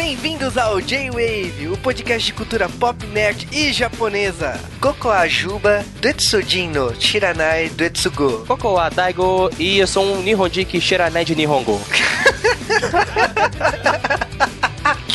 Bem-vindos 0.00 0.56
ao 0.56 0.80
J-Wave, 0.80 1.70
o 1.72 1.76
podcast 1.76 2.24
de 2.24 2.32
cultura 2.32 2.68
pop, 2.68 3.04
nerd 3.08 3.48
e 3.50 3.72
japonesa. 3.72 4.56
Koko 4.80 5.10
Ajuba, 5.10 5.84
Detsujin 6.00 6.68
no 6.68 6.94
Shiranai 6.94 7.68
Detsugo. 7.70 8.44
Koko 8.46 8.74
wa 8.74 8.88
Daigo 8.90 9.50
e 9.58 9.78
eu 9.78 9.88
sou 9.88 10.04
um 10.04 10.22
Nihonjiki 10.22 10.80
Shiranai 10.80 11.24
de 11.24 11.34
Nihongo. 11.34 11.80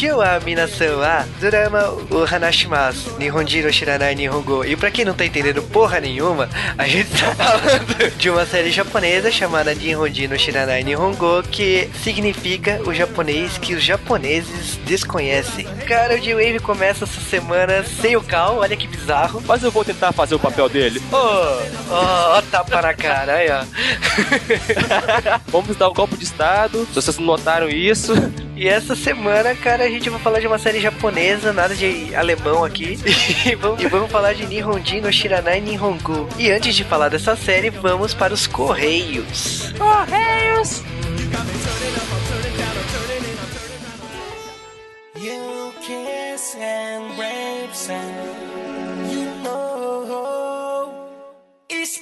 Kyo 0.04 0.18
wa 0.18 0.38
minasan 0.42 1.00
wa 1.00 1.24
drama 1.40 1.88
o 2.12 2.26
hanashimasu 2.26 3.18
Nihonjiro 3.18 3.72
Shiranai 3.72 4.14
Nihongo. 4.16 4.66
E 4.66 4.76
pra 4.76 4.92
quem 4.92 5.06
não 5.06 5.14
tá 5.14 5.26
entendendo 5.26 5.64
porra 5.64 6.02
nenhuma, 6.02 6.50
a 6.78 6.86
gente 6.86 7.10
tá 7.12 7.34
falando 7.34 8.12
de 8.20 8.30
uma 8.30 8.46
série 8.46 8.70
japonesa 8.70 9.32
chamada 9.32 9.74
Nihonjiro 9.74 10.38
Shiranai 10.38 10.84
Nihongo, 10.84 11.42
que 11.44 11.90
significa 12.04 12.82
o 12.86 12.94
japonês 12.94 13.58
que 13.58 13.76
os 13.76 13.82
japoneses 13.82 14.78
desconhecem. 14.86 15.66
Cara, 15.88 16.16
o 16.16 16.20
J-Wave 16.20 16.60
começa 16.60 17.06
essa 17.06 17.22
semana 17.22 17.86
sem 17.86 18.18
o 18.18 18.22
Cal, 18.22 18.58
olha 18.58 18.76
que 18.76 18.90
bizarro. 18.90 19.42
Mas 19.48 19.64
eu 19.64 19.72
vou 19.72 19.86
tentar 19.86 20.12
fazer 20.12 20.36
o 20.36 20.40
papel 20.40 20.68
dele. 20.68 21.02
Ô, 21.14 21.16
ó, 21.16 22.40
ó, 22.40 22.42
tapa 22.42 22.82
na 22.82 22.94
cara, 22.94 23.36
aí 23.36 23.50
ó. 23.50 23.64
Vamos 25.48 25.78
dar 25.78 25.88
um 25.88 25.94
golpe 25.94 26.18
de 26.18 26.26
estado. 26.26 26.86
Se 26.88 26.96
vocês 26.96 27.18
não 27.18 27.26
notaram 27.26 27.70
isso. 27.70 28.12
E 28.56 28.68
essa 28.68 28.96
semana, 28.96 29.56
cara, 29.56 29.84
a 29.84 29.90
gente 29.90 30.10
vai 30.10 30.20
falar 30.20 30.40
de 30.40 30.46
uma 30.46 30.60
série 30.60 30.80
japonesa, 30.80 31.52
nada 31.52 31.76
de 31.76 32.14
alemão 32.16 32.64
aqui. 32.64 33.00
E 33.46 33.56
vamos, 33.56 33.84
e 33.84 33.88
vamos 33.88 34.12
falar 34.12 34.34
de 34.34 34.46
Nihonjin 34.46 35.02
no 35.02 35.12
Shiranai 35.12 35.60
Nihongo. 35.60 36.30
E 36.38 36.52
antes 36.52 36.76
de 36.76 36.84
falar 36.84 37.10
dessa 37.10 37.36
série, 37.36 37.70
vamos 37.70 38.14
para 38.14 38.34
os 38.34 38.48
Correios. 38.48 39.74
Correios! 39.78 40.82
You 45.16 45.74
kiss 45.82 46.56
and 46.56 47.18
rapes 47.18 47.90
and 47.90 49.12
you 49.12 49.26
know 49.44 50.92
it's 51.70 52.00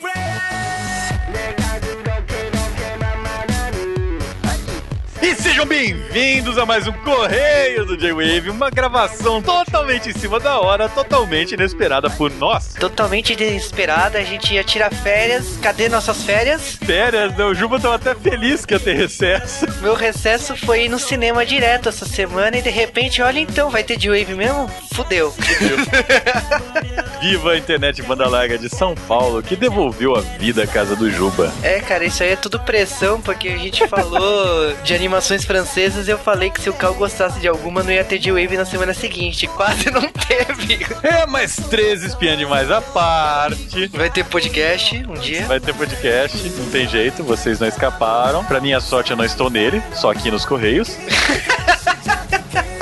sejam 5.62 5.67
bem-vindos 5.67 6.58
a 6.58 6.66
mais 6.66 6.88
um 6.88 6.92
Correio 6.92 7.86
do 7.86 7.95
J-Wave, 7.98 8.50
uma 8.50 8.70
gravação 8.70 9.42
totalmente 9.42 10.09
em 10.09 10.14
cima 10.14 10.40
da 10.40 10.59
hora, 10.59 10.90
totalmente 10.90 11.54
inesperada 11.54 12.09
por 12.09 12.31
nós. 12.31 12.73
Totalmente 12.80 13.36
desesperada, 13.36 14.17
a 14.17 14.23
gente 14.23 14.54
ia 14.54 14.64
tirar 14.64 14.92
férias. 14.92 15.58
Cadê 15.62 15.88
nossas 15.89 16.23
férias? 16.23 16.78
Férias, 16.84 17.36
né? 17.38 17.44
O 17.45 17.54
Juba 17.54 17.80
tava 17.80 17.95
até 17.95 18.16
feliz 18.16 18.66
que 18.66 18.73
ia 18.73 18.80
ter 18.80 18.95
recesso. 18.95 19.66
Meu 19.82 19.94
recesso 19.94 20.56
foi 20.56 20.86
ir 20.86 20.89
no 20.89 20.98
cinema 20.98 21.45
direto 21.45 21.89
essa 21.89 22.06
semana 22.06 22.58
e 22.58 22.62
de 22.62 22.70
repente, 22.70 23.22
olha 23.22 23.39
então, 23.39 23.70
vai 23.70 23.84
ter 23.84 23.98
J-Wave 23.98 24.34
mesmo? 24.34 24.70
Fudeu. 24.94 25.34
Viva 27.22 27.52
a 27.52 27.58
internet 27.58 28.02
banda 28.02 28.28
larga 28.28 28.58
de 28.58 28.70
São 28.70 28.95
Paulo, 28.95 29.44
que 29.44 29.56
devolveu 29.56 30.16
a 30.16 30.22
vida 30.22 30.64
à 30.64 30.67
casa 30.67 30.95
do 30.95 31.12
Juba. 31.12 31.52
É, 31.62 31.80
cara, 31.80 32.04
isso 32.04 32.23
aí 32.23 32.32
é 32.32 32.36
tudo 32.36 32.59
pressão, 32.59 33.22
porque 33.22 33.50
a 33.50 33.58
gente 33.58 33.88
falou 33.88 34.73
de 34.84 34.94
animações 34.94 35.45
francesas 35.52 36.07
eu 36.07 36.17
falei 36.17 36.49
que 36.49 36.61
se 36.61 36.69
o 36.69 36.73
Cal 36.73 36.94
gostasse 36.94 37.38
de 37.41 37.45
alguma, 37.45 37.83
não 37.83 37.91
ia 37.91 38.05
ter 38.05 38.17
J-Wave 38.17 38.55
na 38.55 38.63
semana 38.63 38.94
seguinte. 38.94 39.47
Quase 39.47 39.91
não 39.91 40.08
teve. 40.08 40.80
É, 41.03 41.25
mais 41.25 41.58
três 41.69 42.03
espiãs 42.03 42.38
demais 42.38 42.71
à 42.71 42.80
parte. 42.80 43.88
Vai 43.88 44.09
ter 44.09 44.23
podcast 44.23 44.95
um 45.09 45.16
dia. 45.16 45.45
Vai 45.47 45.59
ter 45.59 45.73
podcast, 45.73 46.38
não 46.52 46.69
tem 46.69 46.88
jeito, 46.88 47.21
vocês 47.21 47.59
não 47.59 47.67
escaparam. 47.67 48.45
Pra 48.45 48.61
minha 48.61 48.80
sorte, 48.80 49.11
eu 49.11 49.17
não 49.17 49.25
estou 49.25 49.49
nele, 49.49 49.83
só 49.93 50.11
aqui 50.11 50.31
nos 50.31 50.45
Correios. 50.45 50.95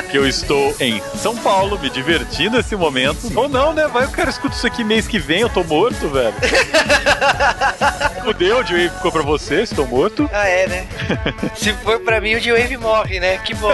que 0.10 0.18
eu 0.18 0.28
estou 0.28 0.76
em 0.80 1.02
São 1.16 1.36
Paulo, 1.38 1.78
me 1.80 1.89
divertindo 1.89 2.58
nesse 2.58 2.76
momento. 2.76 3.32
Ou 3.36 3.48
não, 3.48 3.73
né? 3.73 3.88
Vai 3.88 4.06
o 4.06 4.11
cara 4.11 4.30
escuta 4.30 4.56
isso 4.56 4.66
aqui 4.66 4.83
mês 4.83 5.08
que 5.08 5.20
vem, 5.20 5.42
eu 5.42 5.50
tô 5.50 5.64
morto, 5.64 6.10
velho. 6.10 6.33
Fudeu, 8.23 8.60
o 8.60 8.64
J-Wave 8.64 8.89
ficou 8.89 9.11
pra 9.11 9.22
você, 9.22 9.61
estou 9.61 9.88
morto. 9.88 10.30
Ah, 10.33 10.48
é, 10.48 10.67
né? 10.67 10.88
Se 11.56 11.73
for 11.73 12.00
pra 12.00 12.20
mim, 12.20 12.36
o 12.36 12.39
J-Wave 12.39 12.78
morre, 12.78 13.20
né? 13.20 13.38
Que 13.39 13.54
bom. 13.54 13.72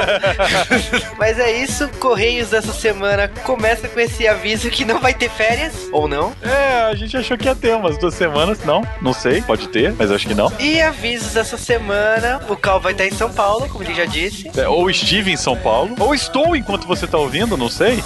Mas 1.18 1.40
é 1.40 1.52
isso, 1.52 1.90
Correios 2.00 2.50
dessa 2.50 2.74
semana 2.74 3.28
começa 3.44 3.88
com 3.88 4.00
esse 4.00 4.28
aviso 4.28 4.70
que 4.70 4.86
não 4.86 5.00
vai 5.00 5.14
ter 5.14 5.30
férias, 5.30 5.88
ou 5.92 6.08
não. 6.08 6.34
É, 6.42 6.84
a 6.84 6.96
gente 6.96 7.16
achou 7.18 7.38
que 7.38 7.46
ia 7.46 7.56
ter 7.56 7.76
umas 7.76 7.98
duas 7.98 8.14
semanas, 8.14 8.64
não, 8.64 8.86
não 9.02 9.14
sei, 9.14 9.42
pode 9.42 9.68
ter, 9.70 9.94
mas 9.94 10.12
acho 10.12 10.28
que 10.28 10.34
não. 10.34 10.52
E 10.60 10.82
avisos 10.82 11.34
dessa 11.34 11.58
semana, 11.58 12.42
o 12.50 12.56
Cal 12.56 12.80
vai 12.80 12.92
estar 12.92 13.06
em 13.06 13.12
São 13.12 13.32
Paulo, 13.32 13.68
como 13.70 13.84
ele 13.84 13.96
já 13.96 14.06
disse. 14.06 14.52
É, 14.58 14.68
ou 14.68 14.90
estive 14.90 15.32
em 15.32 15.38
São 15.38 15.56
Paulo, 15.58 15.96
ou 16.00 16.14
estou 16.26 16.56
enquanto 16.56 16.88
você 16.88 17.08
tá 17.08 17.18
ouvindo, 17.18 17.56
não 17.56 17.70
sei. 17.70 18.04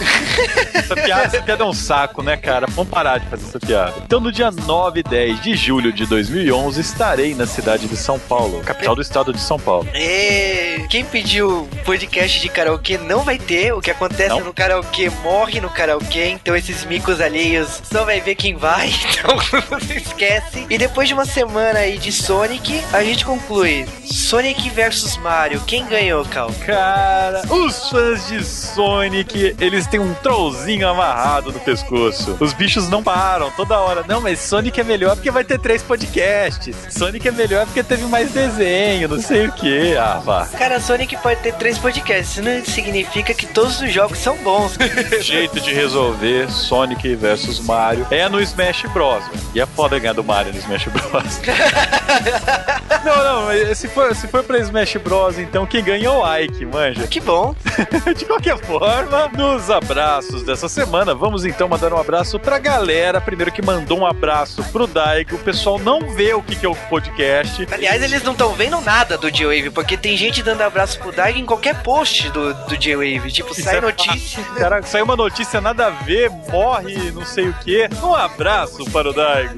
essa, 0.74 0.96
piada, 0.96 1.24
essa 1.24 1.42
piada 1.42 1.64
é 1.64 1.68
um 1.68 1.74
saco, 1.74 2.22
né, 2.22 2.38
cara? 2.38 2.68
Vamos 2.70 2.92
parar 2.92 3.20
de 3.20 3.28
fazer 3.28 3.46
essa 3.48 3.60
piada. 3.60 3.96
Então, 4.06 4.20
no 4.20 4.32
dia 4.32 4.52
9 4.52 5.00
e 5.00 5.04
10 5.04 5.42
de 5.42 5.56
julho 5.56 5.92
de 5.92 6.06
2011, 6.06 6.80
estarei 6.80 7.34
na 7.34 7.46
cidade 7.46 7.88
de 7.88 7.98
São 7.98 8.20
Paulo, 8.20 8.62
capital 8.62 8.96
do 8.96 9.02
estado 9.02 9.34
de 9.34 9.40
São 9.40 9.60
Paulo. 9.60 9.88
E 9.94 10.86
quem 10.90 11.04
pediu 11.06 11.68
podcast 11.86 12.40
de 12.40 12.50
karaokê 12.50 12.98
não 12.98 13.22
vai 13.22 13.38
ter. 13.38 13.74
O 13.74 13.82
que 13.82 13.92
acontece 13.92 14.30
Não. 14.30 14.42
no 14.42 14.54
karaokê 14.54 15.10
morre 15.24 15.60
no 15.60 15.70
karaokê. 15.70 16.28
Então 16.28 16.56
esses 16.56 16.86
micos 16.86 17.22
alheios 17.22 17.82
só 17.84 18.06
vai 18.06 18.22
ver 18.22 18.36
quem 18.36 18.56
vai. 18.56 18.90
Então 19.20 19.36
não 19.70 19.96
esquece. 19.96 20.66
E 20.70 20.78
depois 20.78 21.08
de 21.08 21.14
uma 21.14 21.26
semana 21.26 21.80
aí 21.80 21.98
de 21.98 22.12
Sonic, 22.12 22.82
a 22.94 23.04
gente 23.04 23.26
conclui 23.26 23.86
Sonic 24.06 24.70
versus 24.70 25.18
Mario. 25.18 25.62
Quem 25.68 25.86
ganhou, 25.86 26.24
Cal? 26.26 26.52
Cara, 26.66 27.42
os 27.50 27.90
fãs 27.90 28.09
de 28.18 28.44
Sonic, 28.44 29.56
eles 29.60 29.86
têm 29.86 30.00
um 30.00 30.14
trollzinho 30.16 30.88
amarrado 30.88 31.52
no 31.52 31.60
pescoço. 31.60 32.36
Os 32.40 32.54
bichos 32.54 32.90
não 32.90 33.04
param 33.04 33.52
toda 33.52 33.80
hora. 33.80 34.04
Não, 34.08 34.20
mas 34.20 34.40
Sonic 34.40 34.80
é 34.80 34.84
melhor 34.84 35.16
porque 35.16 35.30
vai 35.30 35.44
ter 35.44 35.60
três 35.60 35.84
podcasts. 35.84 36.76
Sonic 36.90 37.28
é 37.28 37.32
melhor 37.32 37.66
porque 37.66 37.84
teve 37.84 38.04
mais 38.06 38.32
desenho, 38.32 39.08
não 39.08 39.22
sei 39.22 39.48
o 39.48 39.52
que. 39.52 39.96
Ah, 39.96 40.22
vá. 40.24 40.46
Cara, 40.58 40.80
Sonic 40.80 41.16
pode 41.18 41.40
ter 41.42 41.54
três 41.56 41.78
podcasts. 41.78 42.38
Isso 42.38 42.42
não 42.42 42.64
significa 42.66 43.34
que 43.34 43.46
todos 43.46 43.80
os 43.82 43.92
jogos 43.92 44.18
são 44.18 44.38
bons. 44.38 44.78
Jeito 45.22 45.60
de 45.60 45.74
resolver 45.74 46.50
Sonic 46.52 47.16
versus 47.16 47.60
Mario 47.60 48.06
é 48.12 48.28
no 48.28 48.42
Smash 48.42 48.84
Bros. 48.94 49.24
E 49.54 49.62
é 49.62 49.66
foda 49.66 50.00
ganhar 50.00 50.14
do 50.14 50.24
Mario 50.24 50.52
no 50.54 50.60
Smash 50.60 50.86
Bros. 50.86 51.42
não, 53.06 53.24
não, 53.24 53.76
se 53.76 53.88
for, 53.88 54.16
se 54.16 54.28
for 54.28 54.44
pra 54.44 54.60
Smash 54.60 54.96
Bros, 54.98 55.38
então 55.38 55.66
quem 55.66 55.84
ganha 55.84 56.08
é 56.08 56.10
o 56.10 56.38
Ike, 56.38 56.66
manja. 56.66 57.08
que 57.08 57.20
bom. 57.20 57.56
De 58.16 58.26
qualquer 58.26 58.58
forma, 58.58 59.30
nos 59.30 59.70
abraços 59.70 60.44
dessa 60.44 60.70
semana, 60.70 61.14
vamos 61.14 61.46
então 61.46 61.68
mandar 61.68 61.94
um 61.94 61.98
abraço 61.98 62.40
pra 62.40 62.58
galera. 62.58 63.20
Primeiro 63.22 63.52
que 63.52 63.62
mandou 63.62 64.00
um 64.00 64.06
abraço 64.06 64.64
pro 64.72 64.88
Daigo. 64.88 65.36
O 65.36 65.40
pessoal 65.40 65.80
não 65.80 66.14
vê 66.14 66.34
o 66.34 66.42
que, 66.42 66.56
que 66.56 66.66
é 66.66 66.70
o 66.70 66.76
podcast. 66.76 67.68
Aliás, 67.72 68.02
eles 68.02 68.24
não 68.24 68.34
estão 68.34 68.54
vendo 68.54 68.80
nada 68.82 69.18
do 69.18 69.32
J-Wave, 69.32 69.70
porque 69.72 69.98
tem 69.98 70.16
gente 70.18 70.42
dando 70.44 70.62
abraço 70.62 71.00
pro 71.00 71.12
Daigo 71.12 71.40
em 71.40 71.46
qualquer 71.46 71.82
post 71.82 72.30
do, 72.30 72.54
do 72.66 72.78
J-Wave. 72.78 73.32
Tipo, 73.32 73.52
Isso 73.52 73.64
sai 73.64 73.78
é 73.78 73.82
notícia. 73.82 74.44
Caraca, 74.58 74.88
saiu 74.88 75.06
uma 75.06 75.16
notícia 75.16 75.62
nada 75.62 75.88
a 75.88 75.90
ver, 75.90 76.30
morre, 76.50 77.12
não 77.12 77.26
sei 77.26 77.50
o 77.50 77.54
que. 77.54 77.90
Um 78.02 78.14
abraço 78.14 78.86
para 78.92 79.10
o 79.10 79.14
Daigo. 79.14 79.56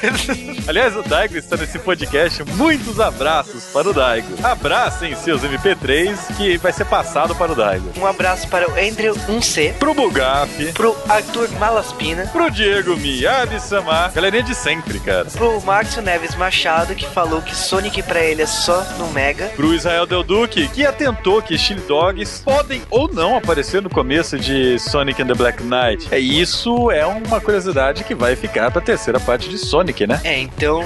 Aliás, 0.68 0.96
o 0.96 1.02
Daigo 1.02 1.36
está 1.36 1.56
nesse 1.56 1.78
podcast. 1.78 2.42
Muitos 2.54 3.00
abraços 3.00 3.64
para 3.64 3.88
o 3.88 3.92
Daigo. 3.92 4.28
Abracem 4.42 5.14
seus 5.16 5.42
MP3 5.42 6.36
que 6.36 6.56
vai 6.58 6.72
ser 6.72 6.84
passado 6.84 7.34
para 7.34 7.52
o 7.52 7.54
Daigo. 7.54 7.69
Um 7.96 8.06
abraço 8.06 8.48
para 8.48 8.68
o 8.68 8.72
Andrew 8.72 9.14
1C, 9.28 9.74
Pro 9.74 9.94
Bugaf, 9.94 10.72
pro 10.72 10.96
Arthur 11.08 11.48
Malaspina, 11.58 12.26
pro 12.32 12.50
Diego 12.50 12.96
Miyabi 12.96 13.60
Samar, 13.60 14.12
galerinha 14.12 14.42
de 14.42 14.54
sempre, 14.54 14.98
cara. 15.00 15.24
pro 15.26 15.60
Márcio 15.62 16.02
Neves 16.02 16.34
Machado, 16.34 16.94
que 16.94 17.06
falou 17.06 17.42
que 17.42 17.54
Sonic 17.54 18.02
pra 18.02 18.20
ele 18.20 18.42
é 18.42 18.46
só 18.46 18.82
no 18.98 19.08
Mega. 19.08 19.46
Pro 19.56 19.74
Israel 19.74 20.06
Del 20.06 20.22
Duque, 20.22 20.68
que 20.68 20.84
atentou 20.86 21.40
que 21.42 21.56
Chili 21.58 21.80
Dogs 21.82 22.42
podem 22.44 22.82
ou 22.90 23.12
não 23.12 23.36
aparecer 23.36 23.82
no 23.82 23.90
começo 23.90 24.38
de 24.38 24.78
Sonic 24.78 25.22
and 25.22 25.26
the 25.26 25.34
Black 25.34 25.62
Knight. 25.62 26.08
É 26.10 26.18
isso, 26.18 26.90
é 26.90 27.04
uma 27.06 27.40
curiosidade 27.40 28.04
que 28.04 28.14
vai 28.14 28.34
ficar 28.36 28.70
pra 28.70 28.80
terceira 28.80 29.20
parte 29.20 29.48
de 29.48 29.58
Sonic, 29.58 30.06
né? 30.06 30.20
É, 30.24 30.38
então 30.38 30.82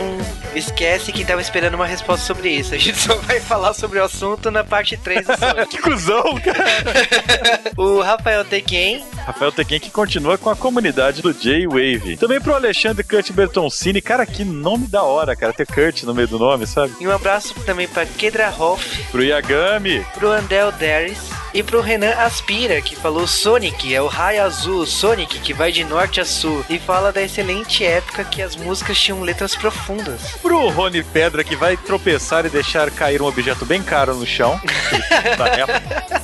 esquece 0.55 1.13
que 1.13 1.25
tava 1.25 1.41
esperando 1.41 1.75
uma 1.75 1.87
resposta 1.87 2.25
sobre 2.27 2.51
isso. 2.51 2.75
A 2.75 2.79
gente 2.79 2.99
só 2.99 3.15
vai 3.17 3.41
falar 3.41 3.75
sobre 3.75 3.99
o 3.99 4.05
assunto 4.05 4.51
na 4.51 4.65
parte 4.65 4.97
3 4.97 5.27
do 5.27 5.37
Sonic. 5.39 5.67
Que 5.69 5.79
cuzão, 5.79 6.35
cara! 6.41 6.74
o 7.77 8.01
Rafael 8.01 8.45
Tequen, 8.45 9.05
Rafael 9.27 9.53
Tequen 9.53 9.81
que 9.81 9.91
continua 9.91 10.37
com 10.37 10.51
a 10.51 10.57
comunidade 10.57 11.23
do 11.23 11.33
J-Wave. 11.33 12.17
Também 12.17 12.41
pro 12.41 12.55
Alexandre 12.55 13.03
Kurt 13.03 13.31
Bertoncini, 13.33 14.01
cara, 14.01 14.27
que 14.27 14.45
nome 14.45 14.87
da 14.87 15.03
hora, 15.03 15.35
cara, 15.35 15.53
ter 15.53 15.67
Kurt 15.67 16.03
no 16.03 16.15
meio 16.15 16.29
do 16.29 16.39
nome, 16.39 16.67
sabe? 16.67 16.95
e 17.01 17.07
um 17.07 17.13
abraço 17.13 17.55
também 17.65 17.89
pra 17.89 18.07
Kedra 18.07 18.49
Hoff, 18.51 19.05
Pro 19.11 19.23
Yagami, 19.23 20.05
pro 20.15 20.31
Andel 20.31 20.73
Darius 20.73 21.19
e 21.55 21.63
pro 21.63 21.81
Renan 21.81 22.13
Aspira, 22.15 22.83
que 22.83 22.97
falou 22.97 23.27
Sonic, 23.27 23.95
é 23.95 24.03
o 24.03 24.09
raio 24.09 24.43
azul, 24.43 24.85
Sonic, 24.85 25.39
que 25.39 25.55
vai 25.55 25.71
de 25.71 25.85
norte 25.85 26.21
a 26.21 26.25
sul, 26.25 26.65
e 26.69 26.79
fala 26.81 27.13
da 27.13 27.23
excelente 27.23 27.85
época 27.85 28.25
que 28.25 28.43
as 28.43 28.57
músicas 28.57 28.99
tinham 28.99 29.21
letras 29.21 29.55
profundas. 29.55 30.33
pro 30.43 30.69
Rony 30.71 31.05
Pedra 31.05 31.45
que 31.45 31.55
vai 31.55 31.77
tropeçar 31.77 32.45
e 32.45 32.51
deixar 32.51 32.91
cair 32.91 33.23
um 33.23 33.27
objeto 33.27 33.65
bem 33.65 33.83
caro 33.83 34.15
no 34.15 34.27
chão. 34.27 34.61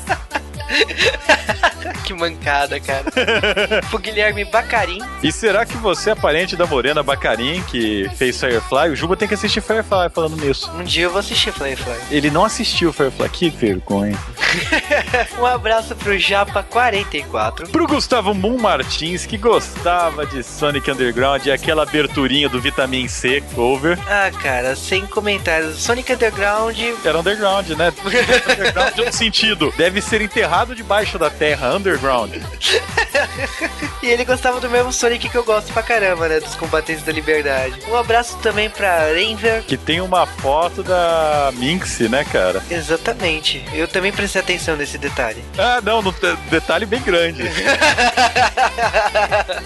Que 2.04 2.14
mancada, 2.14 2.80
cara. 2.80 3.04
Pro 3.88 3.98
Guilherme 3.98 4.44
Bacarim. 4.44 4.98
E 5.22 5.30
será 5.30 5.64
que 5.64 5.76
você 5.76 6.10
é 6.10 6.14
parente 6.14 6.56
da 6.56 6.66
Morena 6.66 7.02
Bacarim, 7.02 7.62
que 7.62 8.10
fez 8.16 8.38
Firefly? 8.38 8.90
O 8.90 8.96
Juba 8.96 9.16
tem 9.16 9.28
que 9.28 9.34
assistir 9.34 9.60
Firefly 9.60 10.10
falando 10.12 10.36
nisso. 10.36 10.70
Um 10.72 10.82
dia 10.82 11.04
eu 11.04 11.10
vou 11.10 11.20
assistir 11.20 11.52
Firefly. 11.52 11.96
Ele 12.10 12.30
não 12.30 12.44
assistiu 12.44 12.92
Firefly. 12.92 13.28
Que 13.28 13.48
vergonha. 13.48 14.18
Um 15.38 15.46
abraço 15.46 15.94
pro 15.94 16.12
Japa44. 16.12 17.70
Pro 17.70 17.86
Gustavo 17.86 18.34
Moon 18.34 18.58
Martins, 18.58 19.24
que 19.24 19.38
gostava 19.38 20.26
de 20.26 20.42
Sonic 20.42 20.90
Underground 20.90 21.46
e 21.46 21.52
aquela 21.52 21.84
aberturinha 21.84 22.48
do 22.48 22.60
Vitamin 22.60 23.08
C 23.08 23.42
cover. 23.54 23.98
Ah, 24.08 24.30
cara, 24.42 24.74
sem 24.76 25.06
comentários. 25.06 25.80
Sonic 25.82 26.12
Underground. 26.12 26.76
Era 27.04 27.18
underground, 27.18 27.68
né? 27.70 27.92
underground 28.04 28.96
no 28.98 29.12
sentido. 29.12 29.72
Deve 29.76 30.02
ser 30.02 30.20
enterrado 30.20 30.59
debaixo 30.66 31.18
da 31.18 31.30
terra, 31.30 31.74
underground. 31.74 32.32
E 34.02 34.06
ele 34.08 34.24
gostava 34.24 34.60
do 34.60 34.68
mesmo 34.70 34.92
Sonic 34.92 35.28
que 35.28 35.36
eu 35.36 35.44
gosto 35.44 35.72
pra 35.72 35.82
caramba, 35.82 36.26
né? 36.28 36.40
Dos 36.40 36.54
combatentes 36.54 37.02
da 37.04 37.12
liberdade. 37.12 37.74
Um 37.88 37.94
abraço 37.96 38.36
também 38.38 38.68
pra 38.70 39.12
Renver. 39.12 39.62
Que 39.62 39.76
tem 39.76 40.00
uma 40.00 40.26
foto 40.26 40.82
da 40.82 41.50
Minx, 41.54 41.98
né, 42.00 42.24
cara? 42.24 42.62
Exatamente. 42.70 43.62
Eu 43.74 43.86
também 43.86 44.10
prestei 44.10 44.40
atenção 44.40 44.76
nesse 44.76 44.96
detalhe. 44.98 45.42
Ah, 45.58 45.80
não, 45.82 46.00
no 46.02 46.14
detalhe 46.50 46.86
bem 46.86 47.00
grande. 47.02 47.42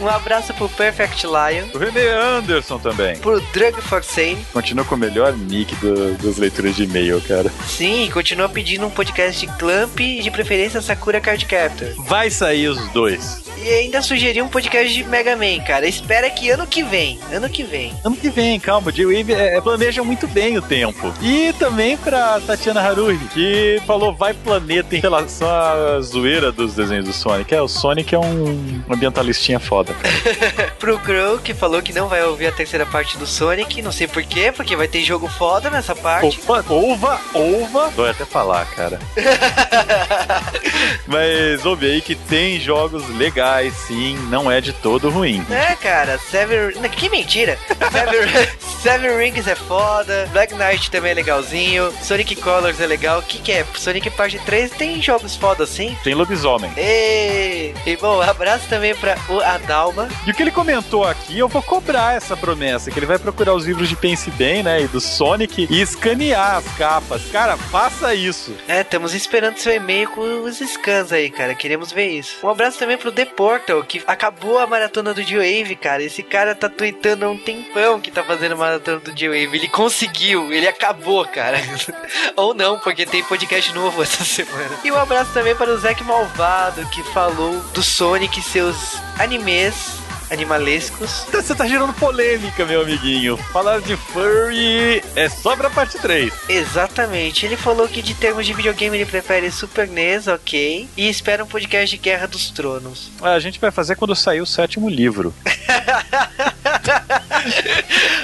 Um 0.00 0.08
abraço 0.08 0.52
pro 0.55 0.69
Perfect 0.69 1.25
Lion. 1.26 1.67
O 1.73 1.79
René 1.79 2.08
Anderson 2.11 2.79
também. 2.79 3.17
Pro 3.17 3.40
Drug 3.52 3.81
Forsane. 3.81 4.44
Continua 4.52 4.85
com 4.85 4.94
o 4.94 4.99
melhor 4.99 5.32
nick 5.37 5.75
do- 5.76 6.14
das 6.17 6.37
leituras 6.37 6.75
de 6.75 6.85
e-mail, 6.85 7.20
cara. 7.23 7.50
Sim, 7.69 8.11
continua 8.12 8.49
pedindo 8.49 8.87
um 8.87 8.90
podcast 8.90 9.40
de 9.47 9.52
Clamp 9.56 9.99
e 10.00 10.20
de 10.23 10.31
preferência 10.31 10.81
Sakura 10.84 11.20
Card 11.20 11.46
Captor. 11.46 11.88
Vai 12.06 12.31
sair 12.31 12.69
os 12.69 12.78
dois. 12.92 13.42
E 13.64 13.69
ainda 13.69 14.02
sugeriu 14.02 14.44
um 14.44 14.48
podcast 14.48 14.92
de 14.92 15.04
Mega 15.04 15.34
Man, 15.34 15.58
cara. 15.66 15.88
Espera 15.88 16.28
que 16.28 16.50
ano 16.50 16.66
que 16.66 16.82
vem. 16.82 17.19
Ano 17.32 17.48
que 17.48 17.62
vem. 17.62 17.94
Ano 18.04 18.14
que 18.14 18.28
vem, 18.28 18.60
calma, 18.60 18.88
o 18.88 18.92
J-Wave 18.92 19.32
é, 19.32 19.58
planeja 19.60 20.04
muito 20.04 20.26
bem 20.26 20.58
o 20.58 20.62
tempo. 20.62 21.14
E 21.22 21.50
também 21.54 21.96
pra 21.96 22.38
Tatiana 22.40 22.82
Haruhi, 22.82 23.16
que 23.32 23.81
falou 23.86 24.14
vai 24.14 24.34
planeta 24.34 24.94
em 24.94 25.00
relação 25.00 25.48
à 25.48 25.98
zoeira 26.02 26.52
dos 26.52 26.75
desenhos 26.75 27.06
do 27.06 27.12
Sonic. 27.14 27.54
É, 27.54 27.62
o 27.62 27.69
Sonic 27.69 28.14
é 28.14 28.19
um 28.19 28.82
ambientalistinha 28.90 29.58
foda, 29.58 29.94
cara. 29.94 30.70
Pro 30.78 30.98
Crow, 30.98 31.38
que 31.38 31.54
falou 31.54 31.80
que 31.80 31.94
não 31.94 32.06
vai 32.06 32.22
ouvir 32.22 32.48
a 32.48 32.52
terceira 32.52 32.84
parte 32.84 33.16
do 33.16 33.26
Sonic. 33.26 33.80
Não 33.80 33.92
sei 33.92 34.06
porquê, 34.06 34.52
porque 34.52 34.76
vai 34.76 34.88
ter 34.88 35.02
jogo 35.02 35.26
foda 35.26 35.70
nessa 35.70 35.94
parte. 35.94 36.38
Opa, 36.46 36.62
ova, 36.69 37.19
ova. 37.32 37.90
Dói 37.96 38.10
até 38.10 38.26
falar, 38.26 38.66
cara. 38.66 38.98
Mas 41.06 41.65
ouve 41.65 41.87
aí 41.87 42.00
que 42.00 42.15
tem 42.15 42.59
jogos 42.59 43.09
legais, 43.17 43.75
sim, 43.75 44.17
não 44.29 44.50
é 44.50 44.61
de 44.61 44.73
todo 44.73 45.11
ruim. 45.11 45.44
É, 45.50 45.75
cara, 45.76 46.19
Seven... 46.19 46.75
não, 46.81 46.88
Que 46.88 47.09
mentira! 47.09 47.59
Seven... 47.93 48.29
Seven 48.84 49.16
Rings 49.16 49.48
é 49.48 49.54
foda, 49.54 50.28
Black 50.31 50.54
Knight 50.54 50.90
também 50.90 51.12
é 51.12 51.14
legalzinho, 51.14 51.90
Sonic 52.02 52.36
Colors 52.36 52.78
é 52.78 52.86
legal. 52.86 53.20
O 53.20 53.22
que, 53.22 53.38
que 53.38 53.50
é? 53.50 53.64
Sonic 53.75 54.10
Parte 54.10 54.38
3 54.40 54.72
tem 54.72 55.00
jogos 55.00 55.34
foda 55.34 55.64
assim? 55.64 55.96
Tem 56.04 56.12
lobisomem. 56.12 56.70
E, 56.76 57.72
e 57.86 57.96
bom, 57.96 58.20
abraço 58.20 58.69
também 58.69 58.94
pra 58.94 59.16
o 59.31 59.40
Adalma. 59.40 60.06
E 60.26 60.31
o 60.31 60.34
que 60.34 60.42
ele 60.42 60.50
comentou 60.50 61.02
aqui, 61.02 61.38
eu 61.38 61.48
vou 61.48 61.62
cobrar 61.62 62.14
essa 62.14 62.36
promessa, 62.36 62.90
que 62.90 62.98
ele 62.98 63.06
vai 63.06 63.19
procurar 63.19 63.54
os 63.54 63.64
livros 63.64 63.88
de 63.88 63.96
Pense 63.96 64.31
Bem, 64.32 64.62
né, 64.62 64.82
e 64.82 64.87
do 64.87 65.00
Sonic, 65.00 65.66
e 65.70 65.80
escanear 65.80 66.56
as 66.56 66.69
capas. 66.76 67.22
Cara, 67.32 67.56
faça 67.56 68.14
isso. 68.14 68.54
É, 68.69 68.82
estamos 68.82 69.14
esperando 69.14 69.56
seu 69.56 69.75
e-mail 69.75 70.10
com 70.10 70.44
os 70.44 70.58
scans 70.58 71.10
aí, 71.10 71.30
cara. 71.30 71.54
Queremos 71.54 71.90
ver 71.90 72.08
isso. 72.08 72.37
Um 72.44 72.50
abraço 72.50 72.78
também 72.78 72.98
pro 72.98 73.10
The 73.10 73.25
Portal, 73.25 73.82
que 73.82 74.02
acabou 74.06 74.58
a 74.58 74.66
maratona 74.66 75.14
do 75.14 75.22
G-Wave, 75.22 75.75
cara. 75.75 76.02
Esse 76.02 76.22
cara 76.22 76.54
tá 76.54 76.69
tweetando 76.69 77.25
há 77.25 77.30
um 77.30 77.38
tempão 77.38 77.98
que 77.98 78.10
tá 78.10 78.22
fazendo 78.22 78.58
a 78.75 78.79
maratona 78.79 78.99
do 78.99 79.17
G-Wave. 79.17 79.56
Ele 79.56 79.69
conseguiu, 79.69 80.53
ele 80.53 80.67
acabou, 80.67 81.25
cara. 81.26 81.59
Ou 82.37 82.55
não, 82.55 82.79
porque 82.79 83.06
tem 83.06 83.23
podcast 83.25 83.73
novo 83.73 84.03
essa 84.03 84.23
semana. 84.25 84.79
E 84.85 84.91
um 84.91 84.97
abraço 84.97 85.32
também 85.32 85.55
para 85.55 85.73
o 85.73 85.79
Zack 85.79 86.03
Malvado, 86.05 86.87
que 86.91 87.03
falou 87.12 87.61
do 87.73 87.82
Sonic 87.82 88.38
e 88.38 88.43
seus 88.43 88.76
animes 89.19 90.03
animalescos. 90.31 91.26
Você 91.32 91.55
tá 91.55 91.67
gerando 91.67 91.93
polêmica, 91.94 92.65
meu 92.65 92.82
amiguinho. 92.82 93.37
Falar 93.37 93.81
de 93.81 93.97
furry 93.97 95.03
é 95.17 95.29
só 95.29 95.56
pra 95.56 95.71
parte 95.71 95.99
3. 95.99 96.32
Exatamente. 96.49 97.47
Ele 97.47 97.56
falou 97.56 97.88
que 97.88 98.03
de 98.03 98.15
termos 98.15 98.47
de 98.47 98.53
videogame 98.53 98.97
ele 98.97 99.06
prefere 99.06 99.50
Super 99.50 99.88
NES, 99.88 100.26
ok. 100.26 100.88
E 100.97 101.09
espera 101.09 101.44
um 101.44 101.47
podcast 101.47 101.97
de 101.97 102.03
Guerra 102.03 102.26
dos 102.26 102.50
Tronos. 102.50 103.11
A 103.23 103.38
gente 103.38 103.61
vai 103.61 103.71
fazer 103.71 103.97
quando 103.97 104.15
sair 104.15 104.41
o 104.41 104.47
sétimo 104.47 104.88
livro. 104.88 105.35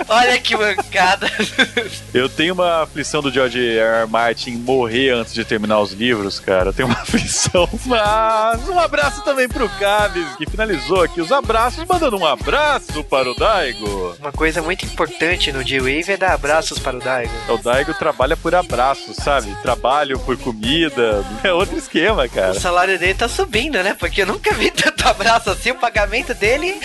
Olha 0.09 0.39
que 0.41 0.57
mancada. 0.57 1.31
Eu 2.13 2.29
tenho 2.29 2.55
uma 2.55 2.83
aflição 2.83 3.23
do 3.23 3.31
George 3.31 3.59
R. 3.59 3.79
R. 3.79 4.07
Martin 4.09 4.53
morrer 4.53 5.11
antes 5.11 5.33
de 5.33 5.45
terminar 5.45 5.81
os 5.81 5.93
livros, 5.93 6.41
cara. 6.41 6.71
Eu 6.71 6.73
tenho 6.73 6.89
uma 6.89 6.99
aflição. 7.03 7.69
Mas 7.87 8.69
um 8.69 8.79
abraço 8.79 9.23
também 9.23 9.49
pro 9.49 9.69
Cabes, 9.69 10.27
que 10.37 10.47
finalizou 10.51 11.03
aqui 11.03 11.21
os 11.21 11.31
abraços, 11.31 11.85
mandando 11.91 12.17
um 12.17 12.25
abraço 12.25 13.03
para 13.03 13.29
o 13.29 13.35
Daigo. 13.35 14.15
Uma 14.21 14.31
coisa 14.31 14.63
muito 14.63 14.87
importante 14.87 15.51
no 15.51 15.61
G-Wave 15.61 16.13
é 16.13 16.17
dar 16.17 16.35
abraços 16.35 16.79
para 16.79 16.97
o 16.97 17.01
Daigo. 17.01 17.33
O 17.49 17.59
Daigo 17.59 17.93
trabalha 17.95 18.37
por 18.37 18.55
abraços, 18.55 19.17
sabe? 19.17 19.53
Trabalho 19.61 20.19
por 20.21 20.37
comida. 20.39 21.25
É 21.43 21.53
outro 21.55 21.77
esquema, 21.79 22.29
cara. 22.29 22.53
O 22.53 22.61
salário 22.61 22.99
dele 22.99 23.15
tá 23.15 23.27
subindo, 23.27 23.83
né? 23.83 23.97
Porque 23.99 24.23
eu 24.23 24.27
nunca 24.27 24.53
vi 24.53 24.71
tanto 24.71 25.09
abraço 25.09 25.49
assim, 25.51 25.71
o 25.71 25.75
pagamento 25.75 26.35
dele. 26.35 26.79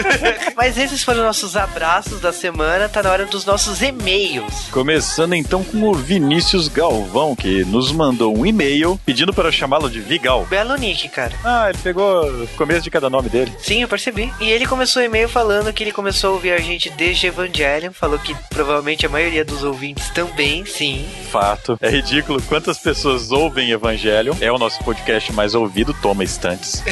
Mas 0.54 0.76
esses 0.76 1.02
foram 1.02 1.24
nossos 1.24 1.56
abraços 1.56 2.20
da 2.20 2.30
semana, 2.30 2.90
tá 2.90 3.02
na 3.02 3.10
hora 3.10 3.24
dos 3.24 3.46
nossos 3.46 3.80
e-mails. 3.80 4.68
Começando 4.70 5.34
então 5.34 5.64
com 5.64 5.88
o 5.88 5.94
Vinícius 5.94 6.68
Galvão, 6.68 7.34
que 7.34 7.64
nos 7.64 7.90
mandou 7.90 8.36
um 8.36 8.44
e-mail 8.44 9.00
pedindo 9.06 9.32
para 9.32 9.50
chamá-lo 9.50 9.88
de 9.88 10.00
Vigal. 10.00 10.44
Belo 10.44 10.76
nick, 10.76 11.08
cara. 11.08 11.32
Ah, 11.42 11.70
ele 11.70 11.78
pegou 11.78 12.26
o 12.26 12.46
começo 12.48 12.82
de 12.82 12.90
cada 12.90 13.08
nome 13.08 13.30
dele. 13.30 13.52
Sim, 13.58 13.82
eu 13.82 13.88
percebi. 13.88 14.30
E 14.40 14.51
ele 14.52 14.66
começou 14.66 15.02
o 15.02 15.04
e-mail 15.04 15.28
falando 15.28 15.72
que 15.72 15.82
ele 15.82 15.92
começou 15.92 16.30
a 16.30 16.32
ouvir 16.34 16.52
a 16.52 16.58
gente 16.58 16.90
desde 16.90 17.26
Evangelion. 17.26 17.92
Falou 17.92 18.18
que 18.18 18.34
provavelmente 18.50 19.06
a 19.06 19.08
maioria 19.08 19.44
dos 19.44 19.64
ouvintes 19.64 20.10
também, 20.10 20.64
sim. 20.66 21.08
Fato. 21.30 21.78
É 21.80 21.88
ridículo 21.88 22.40
quantas 22.42 22.78
pessoas 22.78 23.30
ouvem 23.30 23.70
Evangelion. 23.70 24.34
É 24.40 24.52
o 24.52 24.58
nosso 24.58 24.82
podcast 24.84 25.32
mais 25.32 25.54
ouvido, 25.54 25.94
toma 25.94 26.22
instantes. 26.22 26.82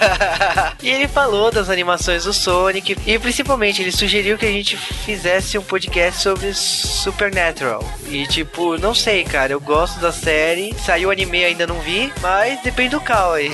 e 0.82 0.88
ele 0.88 1.06
falou 1.06 1.50
das 1.50 1.68
animações 1.68 2.24
do 2.24 2.32
Sonic. 2.32 2.96
E 3.06 3.18
principalmente 3.18 3.82
ele 3.82 3.92
sugeriu 3.92 4.38
que 4.38 4.46
a 4.46 4.52
gente 4.52 4.76
fizesse 4.76 5.58
um 5.58 5.62
podcast 5.62 6.22
sobre 6.22 6.54
Supernatural. 6.54 7.84
E 8.06 8.26
tipo, 8.26 8.78
não 8.78 8.94
sei, 8.94 9.24
cara. 9.24 9.52
Eu 9.52 9.60
gosto 9.60 10.00
da 10.00 10.12
série. 10.12 10.74
Saiu 10.84 11.08
o 11.08 11.12
anime, 11.12 11.44
ainda 11.44 11.66
não 11.66 11.80
vi. 11.80 12.12
Mas 12.20 12.60
depende 12.62 12.90
do 12.90 13.00
cal 13.00 13.34
aí. 13.34 13.50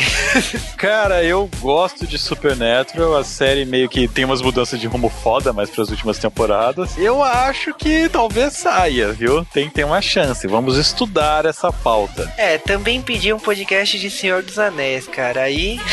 Cara, 0.77 1.25
eu 1.25 1.51
gosto 1.61 2.07
de 2.07 2.19
Supernatural. 2.19 3.24
Série 3.25 3.65
meio 3.65 3.89
que 3.89 4.07
tem 4.07 4.25
umas 4.25 4.43
mudanças 4.43 4.81
de 4.81 4.87
rumo 4.87 5.09
foda 5.09 5.53
mais 5.53 5.71
para 5.71 5.83
as 5.83 5.91
últimas 5.91 6.19
temporadas. 6.19 6.97
Eu 6.99 7.23
acho 7.23 7.75
que 7.75 8.09
talvez 8.09 8.55
saia, 8.55 9.13
viu? 9.13 9.45
Tem, 9.47 9.69
tem 9.69 9.85
uma 9.85 10.01
chance. 10.01 10.47
Vamos 10.47 10.77
estudar 10.77 11.47
essa 11.47 11.73
pauta. 11.73 12.33
É, 12.37 12.59
também 12.59 13.01
pedi 13.03 13.33
um 13.33 13.39
podcast 13.39 13.99
de 13.99 14.11
Senhor 14.11 14.43
dos 14.43 14.59
Anéis, 14.59 15.07
cara. 15.07 15.43
Aí. 15.43 15.81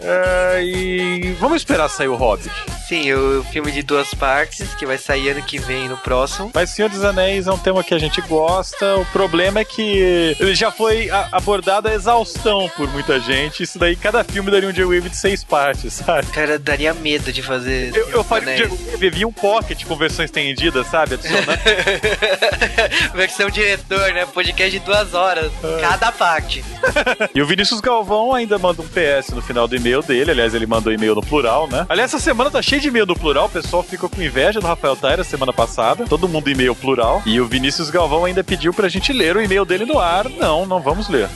É, 0.00 0.62
e 0.62 1.32
vamos 1.38 1.58
esperar 1.58 1.88
sair 1.88 2.08
o 2.08 2.16
Hobbit. 2.16 2.50
Sim, 2.88 3.12
o 3.12 3.44
filme 3.44 3.70
de 3.70 3.82
duas 3.82 4.12
partes, 4.14 4.74
que 4.74 4.84
vai 4.84 4.98
sair 4.98 5.30
ano 5.30 5.42
que 5.42 5.58
vem 5.58 5.88
no 5.88 5.96
próximo. 5.96 6.50
Mas 6.52 6.70
Senhor 6.70 6.88
dos 6.88 7.04
Anéis 7.04 7.46
é 7.46 7.52
um 7.52 7.58
tema 7.58 7.84
que 7.84 7.94
a 7.94 7.98
gente 7.98 8.20
gosta. 8.22 8.96
O 8.96 9.06
problema 9.06 9.60
é 9.60 9.64
que 9.64 10.34
ele 10.40 10.54
já 10.54 10.72
foi 10.72 11.08
abordado 11.30 11.88
a 11.88 11.94
exaustão 11.94 12.68
por 12.76 12.88
muita 12.88 13.20
gente. 13.20 13.62
Isso 13.62 13.78
daí, 13.78 13.94
cada 13.94 14.24
filme 14.24 14.50
daria 14.50 14.68
um 14.68 14.72
J-Wave 14.72 15.08
de 15.08 15.16
seis 15.16 15.44
partes, 15.44 15.89
sabe? 16.04 16.26
Cara, 16.28 16.58
daria 16.58 16.94
medo 16.94 17.32
de 17.32 17.42
fazer. 17.42 17.94
Eu, 17.94 18.08
eu 18.10 18.24
faria. 18.24 18.56
J-Wave, 18.56 19.10
vi 19.10 19.24
um 19.24 19.32
pocket 19.32 19.84
com 19.84 19.96
versão 19.96 20.24
estendida, 20.24 20.84
sabe? 20.84 21.14
Adicionando. 21.14 21.50
Versão 23.14 23.50
diretor, 23.50 24.12
né? 24.12 24.26
Podcast 24.26 24.70
de 24.70 24.84
duas 24.84 25.14
horas, 25.14 25.50
cada 25.80 26.12
parte. 26.12 26.64
e 27.34 27.42
o 27.42 27.46
Vinícius 27.46 27.80
Galvão 27.80 28.34
ainda 28.34 28.58
manda 28.58 28.80
um 28.82 28.86
PS 28.86 29.30
no 29.30 29.42
final 29.42 29.66
do 29.66 29.76
e-mail 29.76 30.02
dele. 30.02 30.30
Aliás, 30.30 30.54
ele 30.54 30.66
mandou 30.66 30.92
e-mail 30.92 31.14
no 31.14 31.22
plural, 31.22 31.68
né? 31.68 31.86
Aliás, 31.88 32.14
essa 32.14 32.22
semana 32.22 32.50
tá 32.50 32.62
cheio 32.62 32.80
de 32.80 32.88
e-mail 32.88 33.06
no 33.06 33.18
plural. 33.18 33.46
O 33.46 33.50
pessoal 33.50 33.82
ficou 33.82 34.08
com 34.08 34.22
inveja 34.22 34.60
do 34.60 34.66
Rafael 34.66 34.96
Taira 34.96 35.24
semana 35.24 35.52
passada. 35.52 36.04
Todo 36.06 36.28
mundo 36.28 36.48
e-mail 36.50 36.74
plural. 36.74 37.22
E 37.26 37.40
o 37.40 37.46
Vinícius 37.46 37.90
Galvão 37.90 38.24
ainda 38.24 38.44
pediu 38.44 38.72
pra 38.72 38.88
gente 38.88 39.12
ler 39.12 39.36
o 39.36 39.42
e-mail 39.42 39.64
dele 39.64 39.84
no 39.84 39.98
ar. 39.98 40.28
Não, 40.28 40.66
não 40.66 40.80
vamos 40.80 41.08
ler. 41.08 41.28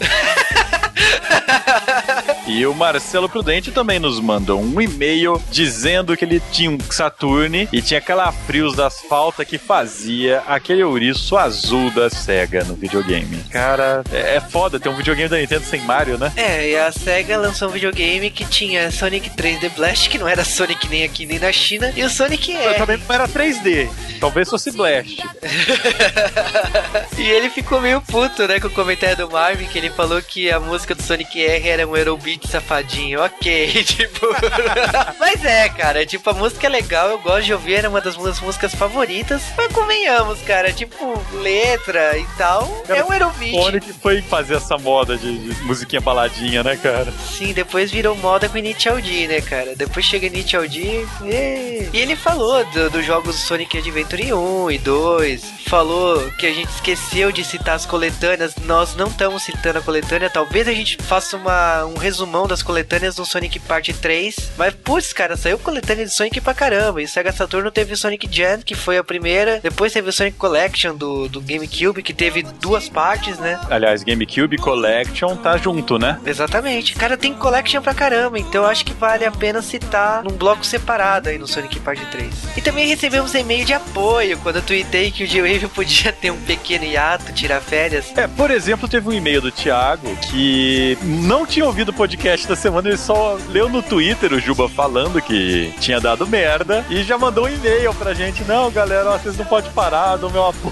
E 2.46 2.66
o 2.66 2.74
Marcelo 2.74 3.28
Prudente 3.28 3.72
também 3.72 3.98
nos 3.98 4.20
mandou 4.20 4.60
um 4.60 4.80
e-mail 4.80 5.42
dizendo 5.50 6.14
que 6.14 6.24
ele 6.24 6.42
tinha 6.52 6.70
um 6.70 6.78
Saturn 6.90 7.68
e 7.72 7.80
tinha 7.80 8.02
calafrios 8.02 8.76
das 8.76 9.00
faltas 9.00 9.46
que 9.46 9.56
fazia 9.56 10.42
aquele 10.46 10.84
ouriço 10.84 11.38
azul 11.38 11.90
da 11.90 12.10
SEGA 12.10 12.62
no 12.64 12.74
videogame. 12.74 13.38
Cara, 13.50 14.04
é, 14.12 14.36
é 14.36 14.40
foda 14.40 14.78
ter 14.78 14.90
um 14.90 14.96
videogame 14.96 15.28
da 15.28 15.38
Nintendo 15.38 15.64
sem 15.64 15.80
Mario, 15.80 16.18
né? 16.18 16.32
É, 16.36 16.70
e 16.70 16.76
a 16.76 16.92
SEGA 16.92 17.38
lançou 17.38 17.68
um 17.68 17.72
videogame 17.72 18.30
que 18.30 18.44
tinha 18.44 18.90
Sonic 18.90 19.30
3D 19.30 19.70
Blast, 19.74 20.10
que 20.10 20.18
não 20.18 20.28
era 20.28 20.44
Sonic 20.44 20.86
nem 20.88 21.02
aqui 21.02 21.24
nem 21.24 21.38
na 21.38 21.50
China, 21.50 21.92
e 21.96 22.04
o 22.04 22.10
Sonic 22.10 22.52
Mas 22.52 22.66
R. 22.66 22.74
também 22.74 22.98
não 22.98 23.14
era 23.14 23.26
3D. 23.26 23.88
Talvez 24.20 24.50
fosse 24.50 24.70
Blast. 24.70 25.16
e 27.16 27.22
ele 27.22 27.48
ficou 27.48 27.80
meio 27.80 28.02
puto, 28.02 28.46
né, 28.46 28.60
com 28.60 28.68
o 28.68 28.70
comentário 28.70 29.16
do 29.16 29.30
Marvin, 29.30 29.66
que 29.66 29.78
ele 29.78 29.90
falou 29.90 30.20
que 30.20 30.50
a 30.50 30.60
música 30.60 30.94
do 30.94 31.02
Sonic 31.02 31.42
R 31.42 31.68
era 31.68 31.88
um 31.88 31.96
Eurobeat 31.96 32.33
safadinho. 32.48 33.22
Ok, 33.22 33.82
tipo. 33.84 34.26
Mas 35.18 35.44
é, 35.44 35.68
cara, 35.68 36.04
tipo, 36.06 36.28
a 36.30 36.34
música 36.34 36.66
é 36.66 36.70
legal, 36.70 37.08
eu 37.08 37.18
gosto 37.18 37.44
de 37.46 37.52
ouvir, 37.52 37.74
era 37.74 37.88
uma 37.88 38.00
das 38.00 38.16
minhas 38.16 38.40
músicas 38.40 38.74
favoritas. 38.74 39.42
Mas 39.56 39.72
convenhamos, 39.72 40.40
cara, 40.42 40.72
tipo, 40.72 41.22
letra 41.40 42.16
e 42.18 42.26
tal, 42.36 42.66
Cara, 42.86 43.00
é 43.00 43.04
um 43.04 43.12
Eurobeat. 43.12 43.54
Sonic 43.62 43.92
foi 43.94 44.22
fazer 44.22 44.54
essa 44.56 44.76
moda 44.78 45.16
de, 45.16 45.38
de 45.54 45.62
musiquinha 45.62 46.00
baladinha, 46.00 46.62
né, 46.62 46.76
cara? 46.76 47.12
Sim, 47.12 47.52
depois 47.52 47.90
virou 47.90 48.16
moda 48.16 48.48
com 48.48 48.58
Initial 48.58 49.00
D, 49.00 49.26
né, 49.26 49.40
cara? 49.40 49.74
Depois 49.76 50.04
chega 50.04 50.26
Initial 50.26 50.66
D 50.68 51.04
e... 51.24 51.88
e 51.92 51.98
ele 51.98 52.16
falou 52.16 52.64
do- 52.66 52.90
dos 52.90 53.04
jogos 53.04 53.36
Sonic 53.40 53.78
Adventure 53.78 54.32
1 54.32 54.70
e 54.70 54.78
2. 54.78 55.44
Falou 55.66 56.30
que 56.32 56.46
a 56.46 56.52
gente 56.52 56.68
esqueceu 56.68 57.32
de 57.32 57.44
citar 57.44 57.74
as 57.76 57.86
coletâneas. 57.86 58.54
Nós 58.64 58.94
não 58.94 59.08
estamos 59.08 59.42
citando 59.42 59.78
a 59.78 59.82
coletânea. 59.82 60.28
Talvez 60.30 60.68
a 60.68 60.72
gente 60.72 60.96
faça 61.02 61.36
uma, 61.36 61.84
um 61.86 61.94
resumão 62.24 62.48
das 62.48 62.62
coletâneas 62.62 63.16
do 63.16 63.26
Sonic 63.26 63.60
Part 63.60 63.92
3. 63.92 64.52
Mas, 64.56 64.74
putz, 64.74 65.12
cara, 65.12 65.36
saiu 65.36 65.58
coletânea 65.58 66.06
de 66.06 66.14
Sonic 66.14 66.40
pra 66.40 66.54
caramba. 66.54 67.02
E 67.02 67.06
Sega 67.06 67.32
Saturno 67.32 67.70
teve 67.70 67.94
Sonic 67.94 68.26
Gen, 68.30 68.60
que 68.62 68.74
foi 68.74 68.96
a 68.96 69.04
primeira. 69.04 69.60
Depois 69.62 69.92
teve 69.92 70.08
o 70.08 70.12
Sonic 70.12 70.36
Collection 70.38 70.94
do, 70.96 71.28
do 71.28 71.40
GameCube, 71.40 72.02
que 72.02 72.14
teve 72.14 72.42
duas 72.42 72.88
partes, 72.88 73.38
né? 73.38 73.60
Aliás, 73.70 74.02
GameCube 74.02 74.56
Collection 74.56 75.36
tá 75.36 75.56
junto, 75.56 75.98
né? 75.98 76.18
Exatamente. 76.24 76.94
Cara, 76.94 77.16
tem 77.16 77.34
collection 77.34 77.82
pra 77.82 77.94
caramba, 77.94 78.38
então 78.38 78.62
eu 78.62 78.68
acho 78.68 78.84
que 78.84 78.94
vale 78.94 79.24
a 79.24 79.30
pena 79.30 79.60
citar 79.60 80.22
num 80.22 80.36
bloco 80.36 80.64
separado 80.64 81.28
aí 81.28 81.38
no 81.38 81.46
Sonic 81.46 81.78
Part 81.80 82.04
3. 82.06 82.56
E 82.56 82.62
também 82.62 82.86
recebemos 82.86 83.34
e-mail 83.34 83.64
de 83.64 83.74
apoio 83.74 84.38
quando 84.38 84.56
eu 84.56 84.62
tuitei 84.62 85.10
que 85.10 85.24
o 85.24 85.26
G-Wave 85.26 85.68
podia 85.68 86.12
ter 86.12 86.30
um 86.30 86.40
pequeno 86.40 86.84
hiato, 86.84 87.32
tirar 87.32 87.60
férias. 87.60 88.16
É, 88.16 88.26
por 88.26 88.50
exemplo, 88.50 88.88
teve 88.88 89.08
um 89.08 89.12
e-mail 89.12 89.42
do 89.42 89.50
Thiago 89.50 90.16
que 90.30 90.96
não 91.02 91.44
tinha 91.44 91.66
ouvido 91.66 91.90
o 91.90 91.92
podcast 91.92 92.13
da 92.46 92.56
semana, 92.56 92.88
ele 92.88 92.96
só 92.96 93.36
leu 93.50 93.68
no 93.68 93.82
Twitter 93.82 94.32
o 94.32 94.40
Juba 94.40 94.68
falando 94.68 95.20
que 95.20 95.72
tinha 95.80 96.00
dado 96.00 96.26
merda 96.26 96.84
e 96.88 97.02
já 97.02 97.18
mandou 97.18 97.44
um 97.44 97.48
e-mail 97.48 97.92
pra 97.94 98.14
gente. 98.14 98.44
Não, 98.44 98.70
galera, 98.70 99.10
ó, 99.10 99.18
vocês 99.18 99.36
não 99.36 99.44
podem 99.44 99.70
parar, 99.72 100.16
dão 100.16 100.30
meu 100.30 100.46
apoio. 100.46 100.64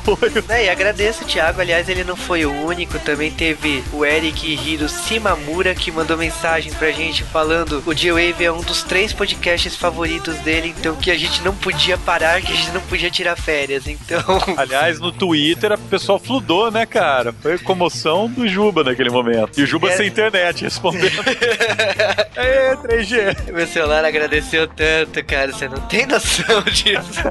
Né, 0.48 0.64
e 0.66 0.68
agradeço 0.68 1.24
o 1.24 1.26
Thiago, 1.26 1.60
aliás, 1.60 1.88
ele 1.88 2.04
não 2.04 2.16
foi 2.16 2.44
o 2.44 2.52
único, 2.66 2.98
também 2.98 3.30
teve 3.30 3.82
o 3.92 4.04
Eric 4.04 4.52
Hiro 4.54 4.88
Simamura 4.88 5.74
que 5.74 5.90
mandou 5.92 6.16
mensagem 6.16 6.72
pra 6.72 6.90
gente 6.90 7.22
falando 7.24 7.82
o 7.86 7.94
G-Wave 7.94 8.44
é 8.44 8.50
um 8.52 8.60
dos 8.60 8.82
três 8.82 9.12
podcasts 9.12 9.76
favoritos 9.76 10.36
dele, 10.38 10.74
então 10.78 10.96
que 10.96 11.10
a 11.10 11.18
gente 11.18 11.42
não 11.42 11.54
podia 11.54 11.96
parar, 11.98 12.40
que 12.40 12.52
a 12.52 12.56
gente 12.56 12.70
não 12.72 12.80
podia 12.82 13.10
tirar 13.10 13.36
férias, 13.36 13.86
então... 13.86 14.22
Aliás, 14.56 14.98
no 15.00 15.12
Twitter, 15.12 15.72
a 15.72 15.78
pessoa 15.78 16.18
fludou, 16.18 16.70
né, 16.70 16.86
cara? 16.86 17.32
Foi 17.40 17.58
comoção 17.58 18.28
do 18.28 18.46
Juba 18.48 18.82
naquele 18.84 19.10
momento. 19.10 19.58
E 19.58 19.62
o 19.62 19.66
Juba 19.66 19.90
É. 19.90 19.96
sem 19.96 20.08
internet 20.08 20.62
respondendo. 20.64 21.22
Ê, 22.36 22.76
3G. 22.76 23.52
Meu 23.52 23.66
celular 23.66 24.04
agradeceu 24.04 24.66
tanto, 24.68 25.24
cara, 25.24 25.52
você 25.52 25.68
não 25.68 25.80
tem 25.82 26.06
noção 26.06 26.62
disso. 26.70 27.22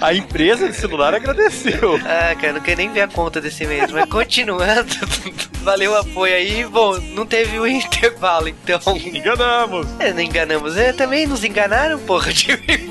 A 0.00 0.14
empresa 0.14 0.68
de 0.68 0.76
celular 0.76 1.14
agradeceu. 1.14 2.00
Ah, 2.04 2.34
cara, 2.34 2.54
não 2.54 2.60
quero 2.60 2.78
nem 2.78 2.92
ver 2.92 3.02
a 3.02 3.08
conta 3.08 3.40
desse 3.40 3.66
mês, 3.66 3.90
mas 3.90 4.08
continuando, 4.08 4.94
valeu 5.62 5.92
o 5.92 5.96
apoio 5.96 6.34
aí. 6.34 6.64
Bom, 6.64 6.98
não 6.98 7.26
teve 7.26 7.58
o 7.58 7.66
intervalo, 7.66 8.48
então. 8.48 8.80
Enganamos. 8.96 9.86
É, 9.98 10.12
não 10.12 10.20
enganamos. 10.20 10.76
É, 10.76 10.92
também 10.92 11.26
nos 11.26 11.44
enganaram, 11.44 11.98
porra. 11.98 12.30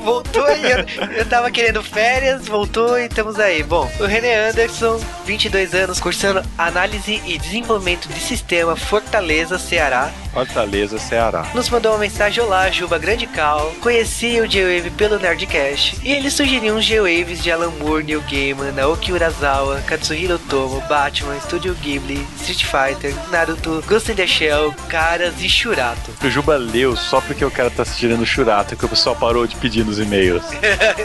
Voltou 0.04 0.46
aí. 0.46 0.64
Eu, 0.64 0.86
eu 1.18 1.26
tava 1.26 1.50
querendo 1.52 1.82
férias, 1.84 2.48
voltou 2.48 2.98
e 2.98 3.06
estamos 3.06 3.40
aí. 3.40 3.64
Bom, 3.64 3.90
o 4.00 4.06
René 4.06 4.50
Anderson, 4.50 5.00
22 5.26 5.74
anos, 5.74 6.00
cursando 6.00 6.44
análise 6.58 7.22
e 7.26 7.38
desenvolvimento 7.38 8.08
de 8.08 8.20
sistema 8.20 8.76
Fortaleza, 8.76 9.58
Ceará. 9.58 10.12
Fortaleza, 10.48 10.98
Ceará. 10.98 11.46
Nos 11.54 11.70
mandou 11.70 11.92
uma 11.92 12.00
mensagem: 12.00 12.44
Olá, 12.44 12.70
Juba 12.72 12.98
Grande 12.98 13.28
Cal. 13.28 13.74
Conheci 13.82 14.40
o 14.40 14.48
J-Wave 14.48 14.90
pelo 14.92 15.20
Nerdcast 15.20 16.00
e 16.04 16.12
ele 16.12 16.32
sugeriu 16.32 16.76
uns 16.76 16.86
J-Waves 16.86 17.44
de 17.44 17.52
Alan 17.52 17.72
Moore, 17.80 18.04
Neil 18.04 18.22
Gaiman, 18.22 18.72
Naoki 18.72 19.12
Urasawa, 19.12 19.82
Katsuhiro 19.82 20.36
Otomo, 20.36 20.82
Batman, 20.88 21.40
Studio 21.42 21.76
Ghibli, 21.76 22.26
Street 22.40 22.64
Fighter, 22.64 23.14
Naruto, 23.30 23.84
Ghost 23.88 24.12
in 24.12 24.16
the 24.16 24.26
Shell, 24.26 24.74
Caras 24.90 25.42
e 25.42 25.50
Shurato. 25.50 26.12
O 26.24 26.30
Juba 26.30 26.56
leu 26.58 26.96
só 26.96 27.20
porque 27.22 27.44
o 27.44 27.52
cara 27.52 27.70
tá 27.70 27.84
sugerindo 27.84 28.26
churato 28.26 28.76
que 28.76 28.86
o 28.86 28.90
pessoal 28.90 29.16
parou 29.16 29.46
de 29.46 29.56
pedir 29.58 29.86
nos 29.86 30.00
e-mails. 30.00 30.44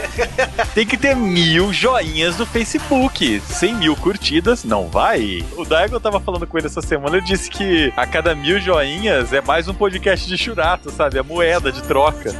Tem 0.73 0.85
que 0.85 0.97
ter 0.97 1.15
mil 1.15 1.73
joinhas 1.73 2.37
no 2.37 2.45
Facebook. 2.45 3.41
100 3.41 3.75
mil 3.75 3.95
curtidas, 3.95 4.63
não 4.63 4.87
vai? 4.87 5.43
O 5.57 5.65
Daigo 5.65 5.99
tava 5.99 6.19
falando 6.19 6.47
com 6.47 6.57
ele 6.57 6.67
essa 6.67 6.81
semana, 6.81 7.17
ele 7.17 7.25
disse 7.25 7.49
que 7.49 7.91
a 7.97 8.05
cada 8.05 8.33
mil 8.33 8.59
joinhas 8.59 9.32
é 9.37 9.41
mais 9.41 9.67
um 9.67 9.73
podcast 9.73 10.27
de 10.27 10.37
churato, 10.37 10.91
sabe? 10.91 11.17
A 11.17 11.23
moeda 11.23 11.71
de 11.71 11.81
troca. 11.83 12.35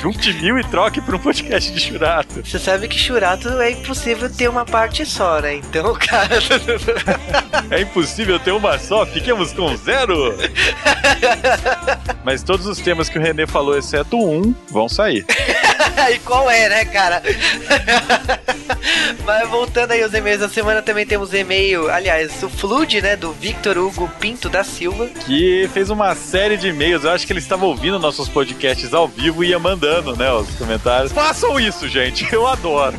Junte 0.00 0.32
mil 0.34 0.58
e 0.58 0.64
troque 0.64 1.00
por 1.00 1.14
um 1.14 1.18
podcast 1.18 1.72
de 1.72 1.80
churato. 1.80 2.44
Você 2.44 2.58
sabe 2.58 2.86
que 2.86 2.98
Shurato 2.98 3.48
é 3.60 3.70
impossível 3.70 4.30
ter 4.30 4.48
uma 4.48 4.64
parte 4.64 5.04
só, 5.04 5.40
né? 5.40 5.56
Então, 5.56 5.94
cara. 5.98 6.38
É 7.70 7.80
impossível 7.80 8.38
ter 8.38 8.52
uma 8.52 8.78
só, 8.78 9.04
fiquemos 9.06 9.52
com 9.52 9.74
zero. 9.76 10.36
Mas 12.24 12.42
todos 12.42 12.66
os 12.66 12.78
temas 12.78 13.08
que 13.08 13.18
o 13.18 13.22
René 13.22 13.46
falou, 13.46 13.76
exceto 13.76 14.16
um, 14.16 14.54
vão 14.70 14.88
sair. 14.88 15.24
e 16.12 16.18
qual 16.20 16.50
é, 16.50 16.68
né, 16.68 16.84
cara? 16.84 17.22
Mas 19.24 19.48
voltando 19.48 19.92
aí 19.92 20.02
aos 20.02 20.14
e-mails 20.14 20.40
da 20.40 20.48
semana, 20.48 20.82
também 20.82 21.06
temos 21.06 21.32
e-mail, 21.34 21.90
aliás, 21.90 22.42
o 22.42 22.48
Flood, 22.48 23.00
né, 23.00 23.16
do 23.16 23.32
Victor 23.32 23.76
Hugo 23.78 24.10
Pinto 24.20 24.48
da 24.48 24.62
Silva. 24.62 25.06
que 25.26 25.68
fez 25.72 25.90
uma 25.90 26.14
série 26.14 26.56
de 26.56 26.68
e-mails. 26.68 27.04
Eu 27.04 27.10
acho 27.10 27.26
que 27.26 27.32
ele 27.32 27.40
estava 27.40 27.64
ouvindo 27.64 27.98
nossos 27.98 28.28
podcasts 28.28 28.94
ao 28.94 29.08
vivo 29.08 29.42
e 29.42 29.48
ia 29.48 29.58
mandando, 29.58 30.16
né, 30.16 30.32
os 30.32 30.48
comentários. 30.56 31.12
Façam 31.12 31.58
isso, 31.58 31.88
gente. 31.88 32.26
Eu 32.32 32.46
adoro. 32.46 32.96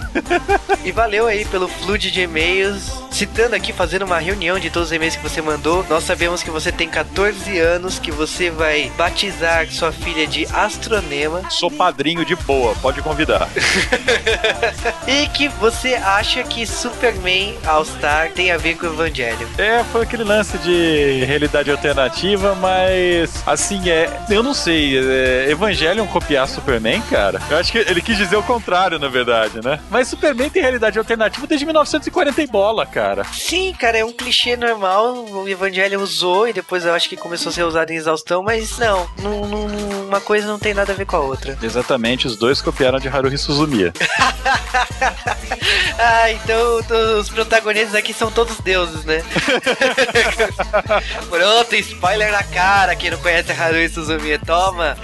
E 0.83 0.91
valeu 0.91 1.27
aí 1.27 1.45
pelo 1.45 1.67
flood 1.67 2.11
de 2.11 2.21
e-mails. 2.21 3.06
Citando 3.17 3.55
aqui, 3.55 3.73
fazendo 3.73 4.05
uma 4.05 4.19
reunião 4.19 4.59
de 4.59 4.69
todos 4.69 4.89
os 4.89 4.93
e-mails 4.93 5.15
que 5.15 5.23
você 5.23 5.41
mandou. 5.41 5.83
Nós 5.89 6.03
sabemos 6.03 6.43
que 6.43 6.51
você 6.51 6.71
tem 6.71 6.87
14 6.87 7.57
anos, 7.57 7.97
que 7.97 8.11
você 8.11 8.51
vai 8.51 8.91
batizar 8.95 9.65
sua 9.71 9.91
filha 9.91 10.27
de 10.27 10.45
Astronema. 10.53 11.41
Sou 11.49 11.71
padrinho 11.71 12.23
de 12.23 12.35
boa, 12.35 12.75
pode 12.75 13.01
convidar. 13.01 13.49
E 15.07 15.25
que 15.29 15.47
você 15.47 15.93
acha 15.95 16.43
que 16.43 16.67
Superman 16.67 17.55
All-Star 17.65 18.31
tem 18.33 18.51
a 18.51 18.57
ver 18.57 18.75
com 18.75 18.85
o 18.85 18.93
Evangelho. 18.93 19.47
É, 19.57 19.81
foi 19.85 20.03
aquele 20.03 20.23
lance 20.23 20.57
de 20.57 21.23
realidade 21.25 21.71
alternativa, 21.71 22.53
mas 22.55 23.41
assim, 23.47 23.89
é. 23.89 24.09
Eu 24.29 24.43
não 24.43 24.53
sei. 24.53 24.97
É, 24.99 25.49
Evangelion 25.49 26.05
copiar 26.07 26.45
Superman, 26.47 27.01
cara? 27.09 27.41
Eu 27.49 27.57
acho 27.57 27.71
que 27.71 27.77
ele 27.77 28.01
quis 28.01 28.17
dizer 28.17 28.35
o 28.35 28.43
contrário, 28.43 28.99
na 28.99 29.07
verdade, 29.07 29.63
né? 29.63 29.79
Mas 29.89 30.09
Superman 30.09 30.49
tem 30.49 30.61
realidade 30.61 30.99
alternativa 30.99 31.47
desde 31.47 31.65
1940 31.65 32.41
e 32.41 32.47
bola, 32.47 32.85
cara. 32.85 33.06
Sim, 33.33 33.73
cara, 33.79 33.97
é 33.97 34.05
um 34.05 34.11
clichê 34.13 34.55
normal. 34.57 35.25
O 35.25 35.47
Evangelho 35.47 36.01
usou 36.01 36.47
e 36.47 36.53
depois 36.53 36.85
eu 36.85 36.93
acho 36.93 37.09
que 37.09 37.17
começou 37.17 37.49
a 37.49 37.53
ser 37.53 37.63
usado 37.63 37.91
em 37.91 37.95
exaustão, 37.95 38.43
mas 38.43 38.77
não, 38.77 39.09
não, 39.21 39.45
não- 39.47 39.87
uma 40.07 40.21
coisa 40.21 40.47
não 40.47 40.57
tem 40.59 40.73
nada 40.73 40.93
a 40.93 40.95
ver 40.95 41.05
com 41.05 41.17
a 41.17 41.19
outra. 41.19 41.57
Exatamente, 41.61 42.27
os 42.27 42.37
dois 42.37 42.61
copiaram 42.61 42.99
de 42.99 43.07
Haruhi 43.07 43.37
Suzumiya. 43.37 43.93
Ah, 45.99 46.31
então 46.31 46.79
os 47.19 47.29
protagonistas 47.29 47.95
aqui 47.95 48.13
são 48.13 48.31
todos 48.31 48.57
deuses, 48.59 49.03
né? 49.03 49.23
Pronto, 51.29 51.75
spoiler 51.75 52.31
na 52.31 52.43
cara. 52.43 52.95
Quem 52.95 53.09
não 53.11 53.17
conhece 53.17 53.51
Haruhi 53.51 53.89
Suzumiya, 53.89 54.39
toma. 54.45 54.97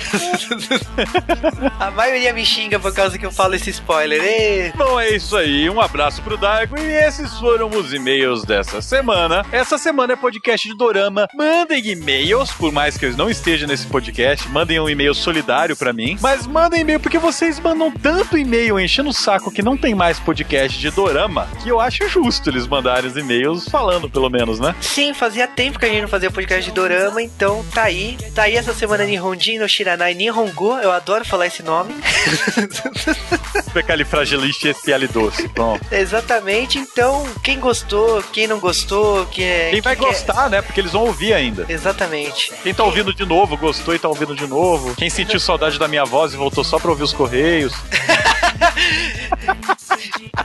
a 1.80 1.92
maioria 1.92 2.34
me 2.34 2.46
xinga 2.46 2.80
por 2.80 2.94
causa 2.94 3.18
que 3.18 3.26
eu 3.26 3.32
falo 3.32 3.56
esse 3.56 3.70
spoiler. 3.72 4.22
Ê. 4.24 4.72
Bom, 4.76 5.00
é 5.00 5.10
isso 5.16 5.36
aí. 5.36 5.70
Um 5.70 5.82
abraço 5.82 6.22
pro 6.22 6.38
Daigo. 6.38 6.78
E 6.78 6.92
esses 6.92 7.34
foram 7.40 7.70
os 7.70 7.93
e-mails 7.94 8.44
dessa 8.44 8.82
semana. 8.82 9.46
Essa 9.52 9.78
semana 9.78 10.14
é 10.14 10.16
podcast 10.16 10.68
de 10.68 10.76
Dorama. 10.76 11.28
Mandem 11.36 11.86
e-mails, 11.88 12.52
por 12.52 12.72
mais 12.72 12.98
que 12.98 13.06
eu 13.06 13.18
não 13.18 13.30
esteja 13.30 13.68
nesse 13.68 13.88
podcast. 13.88 14.48
Mandem 14.50 14.80
um 14.80 14.90
e-mail 14.90 15.14
solidário 15.14 15.76
pra 15.76 15.94
mim. 15.94 16.18
Mas 16.22 16.46
mandem 16.48 16.82
e-mail 16.82 17.00
porque 17.00 17.18
vocês 17.20 17.60
mandam 17.60 17.92
tanto 17.92 18.38
e-mail 18.38 18.80
enchendo 18.80 19.10
o 19.10 19.14
saco 19.14 19.52
que 19.52 19.62
não 19.62 19.78
tem 19.78 19.94
mais 19.96 20.20
podcast 20.20 20.78
de 20.80 20.90
Dorama. 20.92 21.48
que 21.62 21.70
eu 21.70 21.80
acho 21.80 22.08
justo 22.10 22.50
eles 22.50 22.68
mandarem 22.68 23.10
os 23.10 23.18
e-mails 23.18 23.68
falando, 23.70 24.10
pelo 24.10 24.30
menos, 24.30 24.60
né? 24.60 24.76
Sim, 24.82 25.14
fazia 25.14 25.48
tempo 25.48 25.80
que 25.80 25.86
a 25.86 25.90
gente 25.90 26.02
não 26.02 26.08
fazia 26.08 26.32
podcast 26.32 26.70
de 26.70 26.72
dorama, 26.76 27.22
então 27.22 27.64
tá 27.74 27.84
aí. 27.84 28.18
Tá 28.34 28.44
aí 28.44 28.56
essa 28.56 28.74
semana 28.74 29.04
Nihonjin 29.06 29.58
no 29.60 29.68
Shiranai 29.68 30.14
Nihongo. 30.14 30.78
Eu 30.80 30.92
adoro 30.92 31.26
falar 31.26 31.48
esse 31.48 31.62
nome. 31.64 31.94
Supercalifragilisticexpialidocious. 33.64 35.52
Pronto. 35.54 35.86
Exatamente. 35.92 36.78
Então, 36.78 37.26
quem 37.44 37.60
gostou, 37.60 37.83
quem 38.32 38.48
não 38.48 38.60
gostou, 38.60 39.26
quem, 39.28 39.46
é- 39.46 39.70
Quem 39.72 39.82
vai 39.82 39.96
quer- 39.96 40.06
gostar, 40.06 40.50
né? 40.50 40.62
Porque 40.62 40.80
eles 40.80 40.92
vão 40.92 41.04
ouvir 41.06 41.34
ainda. 41.34 41.66
Exatamente. 41.70 42.52
Quem 42.64 42.74
tá 42.74 42.84
ouvindo 42.84 43.14
de 43.14 43.26
novo, 43.26 43.56
gostou 43.58 43.94
e 43.94 44.00
tá 44.00 44.08
ouvindo 44.08 44.36
de 44.36 44.48
novo. 44.48 44.96
Quem 44.96 45.10
sentiu 45.10 45.40
saudade 45.40 45.78
da 45.78 45.88
minha 45.88 46.06
voz 46.06 46.34
e 46.34 46.38
voltou 46.38 46.64
só 46.64 46.80
pra 46.80 46.90
ouvir 46.92 47.04
os 47.04 47.14
correios. 47.14 47.74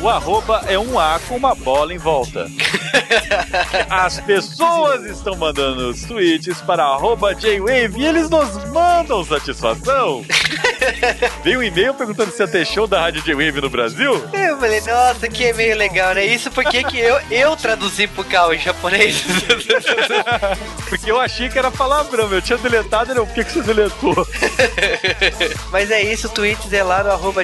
O 0.01 0.09
arroba 0.09 0.65
é 0.67 0.79
um 0.79 0.99
A 0.99 1.21
com 1.29 1.37
uma 1.37 1.55
bola 1.55 1.93
em 1.93 1.99
volta. 1.99 2.47
As 3.91 4.19
pessoas 4.21 5.05
estão 5.05 5.37
mandando 5.37 5.91
os 5.91 6.05
tweets 6.05 6.63
para 6.63 6.85
arroba 6.85 7.35
JWave 7.35 8.01
e 8.01 8.07
eles 8.07 8.31
nos 8.31 8.65
mandam 8.71 9.23
satisfação. 9.25 10.25
Veio 11.45 11.61
um 11.61 11.63
e-mail 11.63 11.93
perguntando 11.93 12.33
se 12.33 12.43
ia 12.43 12.49
ter 12.49 12.67
show 12.67 12.87
da 12.87 13.10
Rádio 13.11 13.23
J-Wave 13.23 13.61
no 13.61 13.69
Brasil? 13.69 14.13
Eu 14.33 14.57
falei, 14.57 14.81
nossa, 14.83 15.29
que 15.29 15.43
e-mail 15.43 15.77
legal, 15.77 16.15
né? 16.15 16.25
Isso 16.25 16.49
porque 16.49 16.85
que 16.85 16.97
eu, 16.97 17.19
eu 17.29 17.57
traduzi 17.57 18.07
pro 18.07 18.23
Cal 18.23 18.55
em 18.55 18.59
japonês. 18.59 19.25
Porque 20.89 21.11
eu 21.11 21.21
achei 21.21 21.49
que 21.49 21.57
era 21.57 21.71
palavrão, 21.71 22.29
eu 22.33 22.43
tinha 22.43 22.59
deletado, 22.59 23.13
ele, 23.13 23.21
por 23.21 23.33
que, 23.33 23.45
que 23.45 23.53
você 23.53 23.63
deletou? 23.63 24.27
Mas 25.71 25.89
é 25.89 26.03
isso, 26.03 26.29
tweets 26.29 26.73
é 26.73 26.83
lá 26.83 27.05
no 27.05 27.11
arroba. 27.11 27.43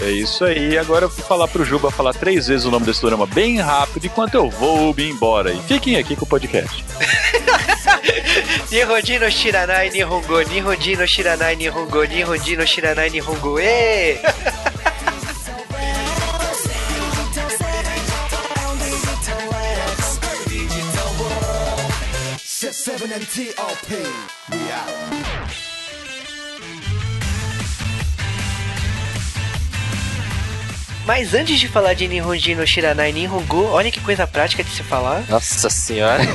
É 0.00 0.10
isso 0.10 0.44
aí. 0.44 0.78
Agora 0.78 1.04
eu 1.04 1.08
vou 1.10 1.24
falar 1.26 1.46
pro 1.48 1.64
Juba 1.64 1.90
falar 1.90 2.14
três 2.14 2.46
vezes 2.48 2.64
o 2.64 2.70
nome 2.70 2.86
desse 2.86 3.00
programa 3.00 3.26
bem 3.26 3.60
rápido 3.60 4.06
enquanto 4.06 4.34
eu 4.34 4.48
vou 4.48 4.94
me 4.94 5.10
embora. 5.10 5.52
E 5.52 5.60
fiquem 5.62 5.96
aqui 5.96 6.16
com 6.16 6.24
o 6.24 6.28
podcast. 6.28 6.84
Nihonji 8.70 9.18
no 9.18 9.30
Shiranai 9.30 9.90
Nihongo, 9.90 10.40
Nihonji 10.42 10.96
no 10.96 11.06
Shiranai 11.06 11.56
Nihongo, 11.56 12.04
Nihonji 12.04 12.56
no 12.56 12.66
Shiranai 12.66 13.10
Nihongo, 13.10 13.58
ê! 13.58 14.20
Seven 22.98 23.14
and 23.14 23.30
T.O.P. 23.30 23.94
We 24.50 24.70
out. 24.72 25.67
Mas 31.08 31.32
antes 31.32 31.58
de 31.58 31.66
falar 31.66 31.94
de 31.94 32.06
Nihonji 32.06 32.54
no 32.54 32.66
Shiranai 32.66 33.12
Nihongo, 33.12 33.64
olha 33.64 33.90
que 33.90 33.98
coisa 33.98 34.26
prática 34.26 34.62
de 34.62 34.68
se 34.68 34.82
falar. 34.82 35.24
Nossa 35.26 35.70
senhora. 35.70 36.22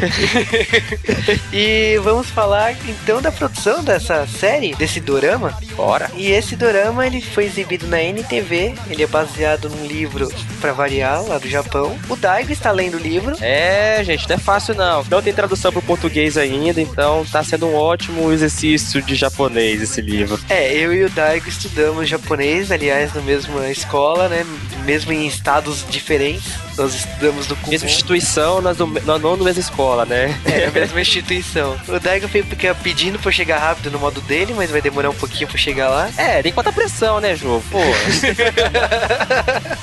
E 1.54 2.00
vamos 2.04 2.30
falar 2.30 2.76
então 2.88 3.22
da 3.22 3.32
produção 3.32 3.84
dessa 3.84 4.26
série, 4.26 4.74
desse 4.74 5.00
dorama. 5.00 5.56
Bora. 5.76 6.10
E 6.16 6.32
esse 6.32 6.56
dorama 6.56 7.06
ele 7.06 7.22
foi 7.22 7.46
exibido 7.46 7.88
na 7.88 8.02
NTV, 8.02 8.74
ele 8.90 9.04
é 9.04 9.08
baseado 9.08 9.70
num 9.70 9.86
livro 9.86 10.28
pra 10.60 10.74
variar 10.74 11.22
lá 11.24 11.38
do 11.38 11.48
Japão. 11.48 11.96
O 12.10 12.16
Daigo 12.16 12.52
está 12.52 12.72
lendo 12.72 12.96
o 12.96 13.00
livro. 13.00 13.36
É, 13.40 14.04
gente, 14.04 14.28
não 14.28 14.36
é 14.36 14.40
fácil 14.40 14.74
não. 14.74 15.04
Não 15.10 15.22
tem 15.22 15.34
tradução 15.34 15.72
pro 15.72 15.82
português 15.84 16.36
ainda, 16.38 16.82
então 16.82 17.24
tá 17.32 17.44
sendo 17.44 17.68
um 17.68 17.76
ótimo 17.76 18.32
exercício 18.32 19.02
de 19.02 19.14
japonês 19.14 19.82
esse 19.82 20.02
livro. 20.02 20.40
É, 20.50 20.74
eu 20.74 20.92
e 20.92 21.04
o 21.04 21.10
Daigo 21.10 21.48
estudamos 21.48 22.10
japonês, 22.10 22.72
aliás, 22.72 23.14
na 23.14 23.22
mesma 23.22 23.70
escola, 23.70 24.28
né? 24.28 24.44
Mesmo 24.86 25.12
em 25.12 25.28
estados 25.28 25.86
diferentes. 25.90 26.54
Nós 26.78 26.94
estudamos 26.96 27.48
no 27.48 27.56
Kumon. 27.58 27.72
Mesma 27.72 27.88
instituição, 27.88 28.62
nós 28.62 28.78
não, 28.78 28.88
nós 28.88 29.22
não 29.22 29.38
na 29.38 29.44
mesma 29.44 29.62
escola, 29.62 30.06
né? 30.06 30.40
É, 30.54 30.66
a 30.66 30.72
mesma 30.72 31.02
instituição. 31.02 31.80
O 31.88 32.00
Daigo 32.00 32.28
fica 32.28 32.76
pedindo 32.76 33.18
pra 33.18 33.32
chegar 33.32 33.58
rápido 33.58 33.90
no 33.90 33.98
modo 33.98 34.22
dele, 34.22 34.54
mas 34.56 34.70
vai 34.70 34.82
demorar 34.82 35.10
um 35.10 35.16
pouquinho 35.16 35.48
pra 35.48 35.58
chegar 35.58 35.90
lá. 35.90 36.10
É, 36.16 36.44
tem 36.44 36.52
que 36.52 36.56
botar 36.56 36.72
pressão, 36.72 37.20
né, 37.20 37.36
Jô? 37.36 37.62
Pô. 37.72 37.80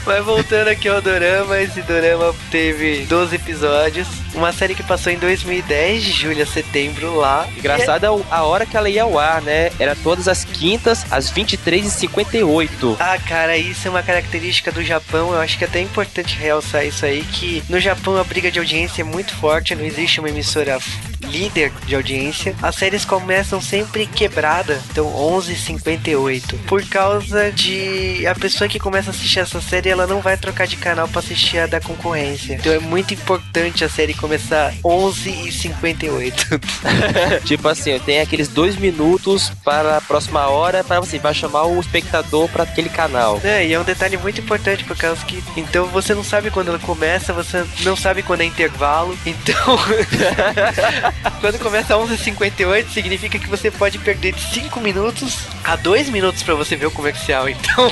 Mas 0.06 0.24
voltando 0.24 0.68
aqui 0.68 0.88
ao 0.88 1.00
Dorama, 1.00 1.60
esse 1.60 1.82
Dorama 1.82 2.34
teve 2.50 3.04
12 3.06 3.36
episódios. 3.36 4.08
Uma 4.34 4.52
série 4.52 4.74
que 4.74 4.82
passou 4.82 5.12
em 5.12 5.18
2010, 5.18 6.02
de 6.02 6.12
julho 6.12 6.42
a 6.42 6.46
setembro, 6.46 7.16
lá. 7.16 7.46
Engraçado 7.56 8.04
é 8.04 8.08
a 8.30 8.42
hora 8.42 8.66
que 8.66 8.76
ela 8.76 8.88
ia 8.88 9.02
ao 9.02 9.18
ar, 9.18 9.42
né? 9.42 9.70
Era 9.78 9.94
todas 9.94 10.26
as 10.26 10.44
quintas, 10.44 11.04
às 11.10 11.30
23h58. 11.32 12.96
Ah, 12.98 13.18
cara, 13.18 13.56
isso 13.56 13.86
é 13.86 13.90
uma 13.90 14.02
característica 14.02 14.72
do 14.72 14.82
Japão. 14.82 15.32
Eu 15.32 15.40
acho 15.40 15.58
que 15.58 15.64
é 15.64 15.66
até 15.66 15.80
importante 15.80 16.36
realçar 16.36 16.79
isso 16.84 17.04
aí, 17.04 17.22
que 17.24 17.62
no 17.68 17.80
Japão 17.80 18.16
a 18.16 18.24
briga 18.24 18.50
de 18.50 18.58
audiência 18.58 19.02
é 19.02 19.04
muito 19.04 19.34
forte, 19.34 19.74
não 19.74 19.84
existe 19.84 20.20
uma 20.20 20.28
emissora 20.28 20.78
líder 21.22 21.72
de 21.86 21.94
audiência. 21.94 22.54
As 22.62 22.76
séries 22.76 23.04
começam 23.04 23.60
sempre 23.60 24.06
quebrada, 24.06 24.80
então 24.90 25.06
11:58, 25.06 26.58
por 26.66 26.84
causa 26.86 27.50
de 27.52 28.26
a 28.26 28.34
pessoa 28.34 28.68
que 28.68 28.78
começa 28.78 29.10
a 29.10 29.12
assistir 29.12 29.40
essa 29.40 29.60
série, 29.60 29.88
ela 29.88 30.06
não 30.06 30.20
vai 30.20 30.36
trocar 30.36 30.66
de 30.66 30.76
canal 30.76 31.08
pra 31.08 31.20
assistir 31.20 31.58
a 31.58 31.66
da 31.66 31.80
concorrência. 31.80 32.54
Então 32.54 32.72
é 32.72 32.78
muito 32.78 33.14
importante 33.14 33.84
a 33.84 33.88
série 33.88 34.14
começar 34.14 34.72
11:58. 34.82 36.60
tipo 37.44 37.68
assim, 37.68 37.98
tem 38.00 38.20
aqueles 38.20 38.48
dois 38.48 38.76
minutos 38.76 39.52
para 39.64 39.98
a 39.98 40.00
próxima 40.00 40.46
hora 40.48 40.82
para 40.82 41.00
você 41.00 41.18
vai 41.18 41.34
chamar 41.34 41.64
o 41.64 41.80
espectador 41.80 42.48
para 42.48 42.64
aquele 42.64 42.88
canal. 42.88 43.40
É, 43.44 43.66
e 43.66 43.72
é 43.72 43.80
um 43.80 43.84
detalhe 43.84 44.16
muito 44.16 44.40
importante 44.40 44.84
por 44.84 44.96
causa 44.96 45.24
que 45.24 45.42
então 45.56 45.86
você 45.86 46.14
não 46.14 46.24
sabe 46.24 46.50
quando 46.50 46.68
ela 46.68 46.78
começa, 46.78 47.32
você 47.32 47.64
não 47.82 47.96
sabe 47.96 48.22
quando 48.22 48.42
é 48.42 48.44
intervalo. 48.44 49.16
Então, 49.26 49.78
quando 51.40 51.58
começa 51.58 51.96
11:58 51.96 52.88
significa 52.90 53.38
que 53.38 53.48
você 53.48 53.70
pode 53.70 53.98
perder 53.98 54.32
de 54.32 54.40
5 54.40 54.80
minutos 54.80 55.38
a 55.64 55.76
2 55.76 56.08
minutos 56.10 56.42
pra 56.42 56.54
você 56.54 56.76
ver 56.76 56.86
o 56.86 56.90
comercial. 56.90 57.48
Então, 57.48 57.90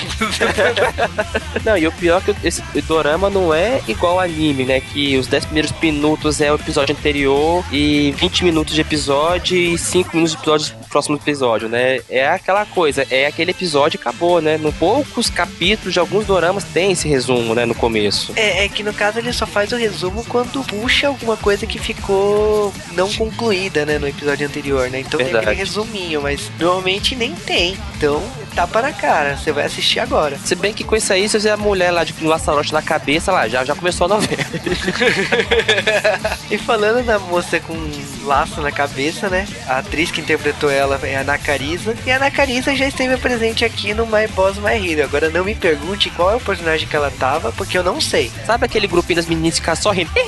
Não, 1.64 1.76
e 1.76 1.87
o 1.87 1.92
pior 1.92 2.22
é 2.26 2.33
que 2.33 2.46
esse 2.46 2.62
dorama 2.83 3.28
não 3.31 3.52
é 3.52 3.81
igual 3.88 4.20
anime, 4.20 4.64
né? 4.64 4.81
Que 4.81 5.16
os 5.16 5.26
10 5.26 5.46
primeiros 5.46 5.72
minutos 5.81 6.40
é 6.40 6.50
o 6.52 6.57
episódio 6.57 6.94
anterior 6.96 7.64
e 7.72 8.12
20 8.12 8.44
minutos 8.44 8.74
de 8.74 8.81
episódio 8.81 9.57
e 9.57 9.76
5 9.76 10.11
minutos 10.14 10.33
de 10.33 10.38
episódio 10.38 10.77
próximo 10.98 11.16
episódio, 11.16 11.68
né? 11.68 12.00
É 12.08 12.28
aquela 12.28 12.66
coisa, 12.66 13.06
é 13.11 13.26
aquele 13.26 13.52
episódio 13.52 13.96
e 13.96 14.00
acabou, 14.00 14.40
né? 14.40 14.58
No 14.58 14.72
poucos 14.72 15.30
capítulos 15.30 15.92
de 15.92 16.00
alguns 16.00 16.26
doramas 16.26 16.64
tem 16.64 16.92
esse 16.92 17.08
resumo, 17.08 17.54
né? 17.54 17.64
No 17.64 17.74
começo. 17.74 18.32
é, 18.34 18.64
é 18.64 18.68
que 18.68 18.82
no 18.82 18.92
caso 18.92 19.18
ele 19.18 19.32
só 19.32 19.46
faz 19.46 19.70
o 19.72 19.76
resumo 19.76 20.24
quando 20.24 20.62
puxa 20.64 21.06
alguma 21.08 21.37
coisa 21.37 21.66
que 21.66 21.78
ficou 21.78 22.72
não 22.92 23.12
concluída, 23.12 23.87
né, 23.87 23.98
no 23.98 24.08
episódio 24.08 24.46
anterior, 24.46 24.90
né? 24.90 25.00
Então 25.00 25.18
tem 25.18 25.26
Verdade. 25.26 25.46
aquele 25.46 25.61
resuminho, 25.61 26.22
mas 26.22 26.50
normalmente 26.58 27.14
nem 27.14 27.34
tem. 27.34 27.76
Então, 27.96 28.22
tapa 28.48 28.82
na 28.82 28.92
cara. 28.92 29.37
Você 29.37 29.52
vai 29.52 29.64
assistir 29.64 30.00
agora. 30.00 30.38
Se 30.44 30.54
bem 30.54 30.72
que 30.72 30.84
com 30.84 30.96
isso 30.96 31.12
aí, 31.12 31.28
se 31.28 31.38
você 31.40 31.48
é 31.48 31.52
a 31.52 31.56
mulher 31.56 31.90
lá 31.90 32.04
de 32.04 32.14
um 32.22 32.28
laçarote 32.28 32.72
na 32.72 32.82
cabeça, 32.82 33.32
lá, 33.32 33.48
já, 33.48 33.64
já 33.64 33.74
começou 33.74 34.06
a 34.06 34.08
novela. 34.08 34.42
E 36.50 36.56
falando 36.56 37.04
da 37.04 37.18
moça 37.18 37.61
com 37.61 37.74
um 37.74 37.90
laço 38.24 38.62
na 38.62 38.72
cabeça, 38.72 39.28
né? 39.28 39.46
A 39.66 39.78
atriz 39.78 40.11
que 40.11 40.20
interpretou 40.20 40.70
ela 40.70 40.98
é 41.02 41.16
a 41.16 41.20
Ana 41.20 41.37
Carisa. 41.37 41.94
E 42.06 42.11
a 42.11 42.16
Ana 42.16 42.30
Carisa 42.30 42.74
já 42.74 42.87
esteve 42.87 43.16
presente 43.18 43.64
aqui 43.64 43.92
no 43.92 44.06
My 44.06 44.26
Boss 44.34 44.56
My 44.56 44.74
Hero. 44.74 45.04
Agora 45.04 45.28
não 45.28 45.44
me 45.44 45.54
pergunte 45.54 46.08
qual 46.11 46.30
é 46.32 46.37
o 46.37 46.40
personagem 46.40 46.88
que 46.88 46.96
ela 46.96 47.11
tava, 47.11 47.52
porque 47.52 47.76
eu 47.76 47.82
não 47.82 48.00
sei. 48.00 48.30
Sabe 48.46 48.64
aquele 48.64 48.87
grupinho 48.87 49.16
das 49.16 49.26
meninas 49.26 49.54
que 49.54 49.61
ficam 49.61 49.76
só 49.76 49.90
rindo? 49.90 50.11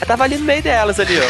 Eu 0.00 0.06
tava 0.06 0.24
ali 0.24 0.36
no 0.36 0.44
meio 0.44 0.62
delas 0.62 0.98
ali, 1.00 1.16
ó. 1.18 1.26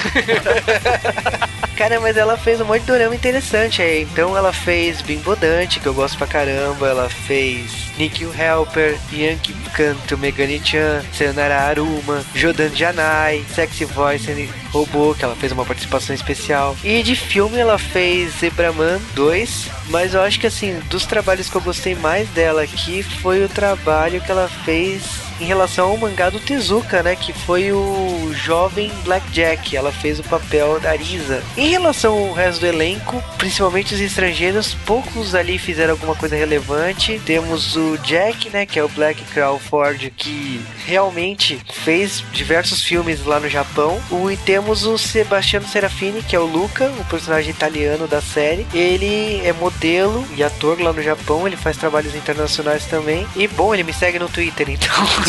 Cara, 1.77 2.01
mas 2.01 2.17
ela 2.17 2.39
fez 2.39 2.59
um 2.59 2.65
monte 2.65 2.81
de 2.81 2.87
dorama 2.87 3.15
interessante 3.15 3.83
aí. 3.83 4.03
Então 4.03 4.35
ela 4.35 4.51
fez 4.51 5.03
Bimbo 5.03 5.37
Dante, 5.37 5.79
que 5.79 5.87
eu 5.87 5.93
gosto 5.93 6.17
pra 6.17 6.27
caramba. 6.27 6.89
Ela 6.89 7.11
fez 7.11 7.91
Nikhil 7.99 8.33
Helper, 8.35 8.99
Yankee 9.13 9.53
Canto, 9.75 10.17
Megane 10.17 10.59
Chan, 10.65 11.05
Sayonara 11.13 11.61
Aruma, 11.61 12.25
Jodan 12.35 12.71
Janai, 12.75 13.45
Sexy 13.55 13.85
Voice 13.85 14.31
and 14.31 14.49
Robô, 14.71 15.15
que 15.15 15.23
ela 15.23 15.37
fez 15.37 15.53
uma 15.53 15.67
participação 15.67 16.15
especial. 16.15 16.75
E 16.83 17.03
de 17.03 17.15
filme 17.15 17.59
ela 17.59 17.79
fez 17.79 18.33
Zebraman 18.41 18.99
2, 19.15 19.69
mas 19.89 20.15
eu 20.15 20.23
acho 20.23 20.41
que 20.41 20.47
assim, 20.47 20.81
dos 20.89 21.05
trabalhos 21.05 21.51
que 21.51 21.57
eu 21.57 21.61
gostei 21.61 21.95
mais 21.95 22.27
dela 22.31 22.63
aqui 22.63 23.03
foi 23.03 23.45
o 23.45 23.49
trabalho 23.51 24.23
que 24.23 24.31
ela 24.31 24.49
fez 24.65 25.26
em 25.41 25.45
relação 25.45 25.91
ao 25.91 25.97
mangá 25.97 26.31
do 26.31 26.41
Tezuka, 26.41 27.03
né? 27.03 27.17
Que 27.17 27.33
foi 27.33 27.73
o 27.73 28.33
jovem 28.33 28.91
Blackjack. 29.05 29.77
Ela 29.77 29.93
fez 29.93 30.19
o 30.19 30.25
papel 30.25 30.81
da 30.81 30.91
Arisa. 30.91 31.43
Em 31.57 31.69
relação 31.69 32.15
ao 32.15 32.33
resto 32.33 32.61
do 32.61 32.67
elenco, 32.67 33.23
principalmente 33.39 33.95
os 33.95 34.01
estrangeiros, 34.01 34.75
poucos 34.87 35.35
ali 35.35 35.59
fizeram 35.59 35.93
alguma 35.93 36.15
coisa 36.15 36.37
relevante. 36.37 37.21
Temos 37.25 37.77
o 37.77 37.99
Jack, 37.99 38.51
né? 38.51 38.67
Que 38.67 38.79
é 38.79 38.85
o 38.85 38.89
Black 38.89 39.23
Crawford, 39.25 40.13
que 40.17 40.61
realmente 40.87 41.61
fez 41.73 42.23
diversos 42.33 42.83
filmes 42.83 43.25
lá 43.25 43.41
no 43.41 43.49
Japão. 43.49 44.01
E 44.31 44.37
temos 44.37 44.85
o 44.85 44.99
Sebastiano 44.99 45.67
Serafini, 45.67 46.23
que 46.23 46.35
é 46.35 46.39
o 46.39 46.47
Luca, 46.47 46.91
o 46.99 47.05
personagem 47.05 47.51
italiano 47.51 48.07
da 48.07 48.21
série. 48.21 48.67
Ele 48.75 49.41
é 49.45 49.53
modelo 49.53 50.27
e 50.37 50.43
ator 50.43 50.81
lá 50.81 50.93
no 50.93 51.03
Japão. 51.03 51.47
Ele 51.47 51.57
faz 51.57 51.77
trabalhos 51.77 52.15
internacionais 52.15 52.87
também. 52.87 53.27
E 53.37 53.47
bom, 53.47 53.73
ele 53.75 53.83
me 53.83 53.93
segue 53.93 54.19
no 54.19 54.29
Twitter, 54.29 54.69
então. 54.71 54.95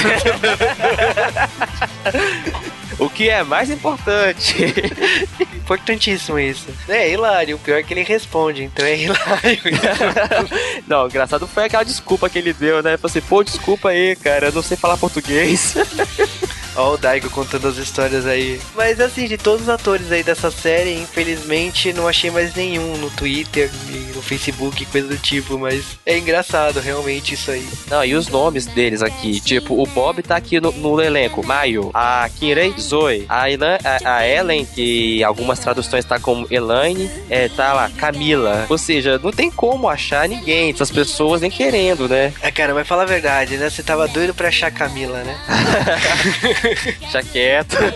O 3.00 3.10
que 3.10 3.30
é 3.30 3.44
mais 3.44 3.70
importante. 3.70 4.74
Importantíssimo 5.40 6.40
isso. 6.40 6.68
É 6.90 7.12
hilário. 7.12 7.56
O 7.56 7.60
pior 7.60 7.78
é 7.78 7.84
que 7.84 7.94
ele 7.94 8.02
responde, 8.04 8.64
então 8.64 8.84
é 8.84 8.98
hilário. 8.98 9.62
Não, 10.88 11.04
o 11.04 11.08
engraçado 11.08 11.46
foi 11.48 11.66
aquela 11.66 11.84
desculpa 11.84 12.30
que 12.30 12.40
ele 12.40 12.54
deu, 12.54 12.82
né? 12.82 12.98
Falou 12.98 13.12
assim, 13.12 13.22
pô, 13.22 13.44
desculpa 13.44 13.90
aí, 13.90 14.16
cara, 14.16 14.48
eu 14.48 14.52
não 14.52 14.64
sei 14.64 14.76
falar 14.76 14.98
português. 14.98 15.76
Ó, 16.78 16.94
o 16.94 16.98
Daigo 16.98 17.30
contando 17.30 17.68
as 17.68 17.78
histórias 17.78 18.26
aí. 18.26 18.62
Mas 18.76 19.00
assim, 19.00 19.28
de 19.28 19.38
todos 19.38 19.64
os 19.64 19.70
atores 19.70 20.12
aí 20.12 20.24
dessa 20.24 20.52
série, 20.52 20.94
infelizmente 20.94 21.92
não 21.92 22.08
achei 22.08 22.30
mais 22.30 22.54
nenhum 22.54 22.98
no 22.98 23.10
Twitter, 23.10 23.70
e 23.90 24.16
no 24.16 24.22
Facebook, 24.22 24.86
coisa 24.86 25.08
do 25.08 25.18
tipo. 25.18 25.58
Mas 25.58 25.98
é 26.06 26.18
engraçado, 26.18 26.80
realmente, 26.80 27.34
isso 27.34 27.50
aí. 27.50 27.68
Não, 27.90 28.06
e 28.06 28.14
os 28.14 28.28
nomes 28.28 28.68
deles 28.68 29.02
aqui? 29.02 29.42
Tipo, 29.42 29.82
o 29.82 29.86
Bob 29.88 30.22
tá 30.22 30.36
aqui 30.36 30.60
no, 30.60 30.72
no 30.72 31.02
elenco, 31.02 31.46
Maio. 31.46 31.90
A 31.94 32.30
Kirei, 32.38 32.74
Zoe. 32.80 33.26
A, 33.28 33.50
Elan, 33.50 33.78
a, 33.84 34.18
a 34.18 34.28
Ellen, 34.28 34.66
que 34.66 35.24
algumas 35.24 35.60
traduções 35.60 36.06
tá 36.06 36.20
como 36.20 36.48
Elaine, 36.52 37.10
é, 37.30 37.50
tá 37.50 37.74
lá, 37.74 37.90
Camila. 37.98 38.66
Ou 38.70 38.78
seja, 38.78 39.20
não 39.22 39.32
tem 39.32 39.50
como 39.50 39.90
achar 39.90 40.30
ninguém, 40.30 40.70
essas 40.70 40.92
pessoas 40.92 41.42
nem 41.42 41.50
querendo, 41.50 42.08
né? 42.08 42.34
É, 42.42 42.52
cara, 42.52 42.74
mas 42.74 42.88
fala 42.88 43.04
a 43.04 43.06
verdade, 43.06 43.58
né? 43.58 43.70
Você 43.70 43.82
tava 43.82 44.08
doido 44.08 44.34
pra 44.34 44.50
achar 44.50 44.68
a 44.68 44.72
Camila, 44.72 45.24
né? 45.24 45.38
Deixa 47.00 47.24
quieto. 47.24 47.78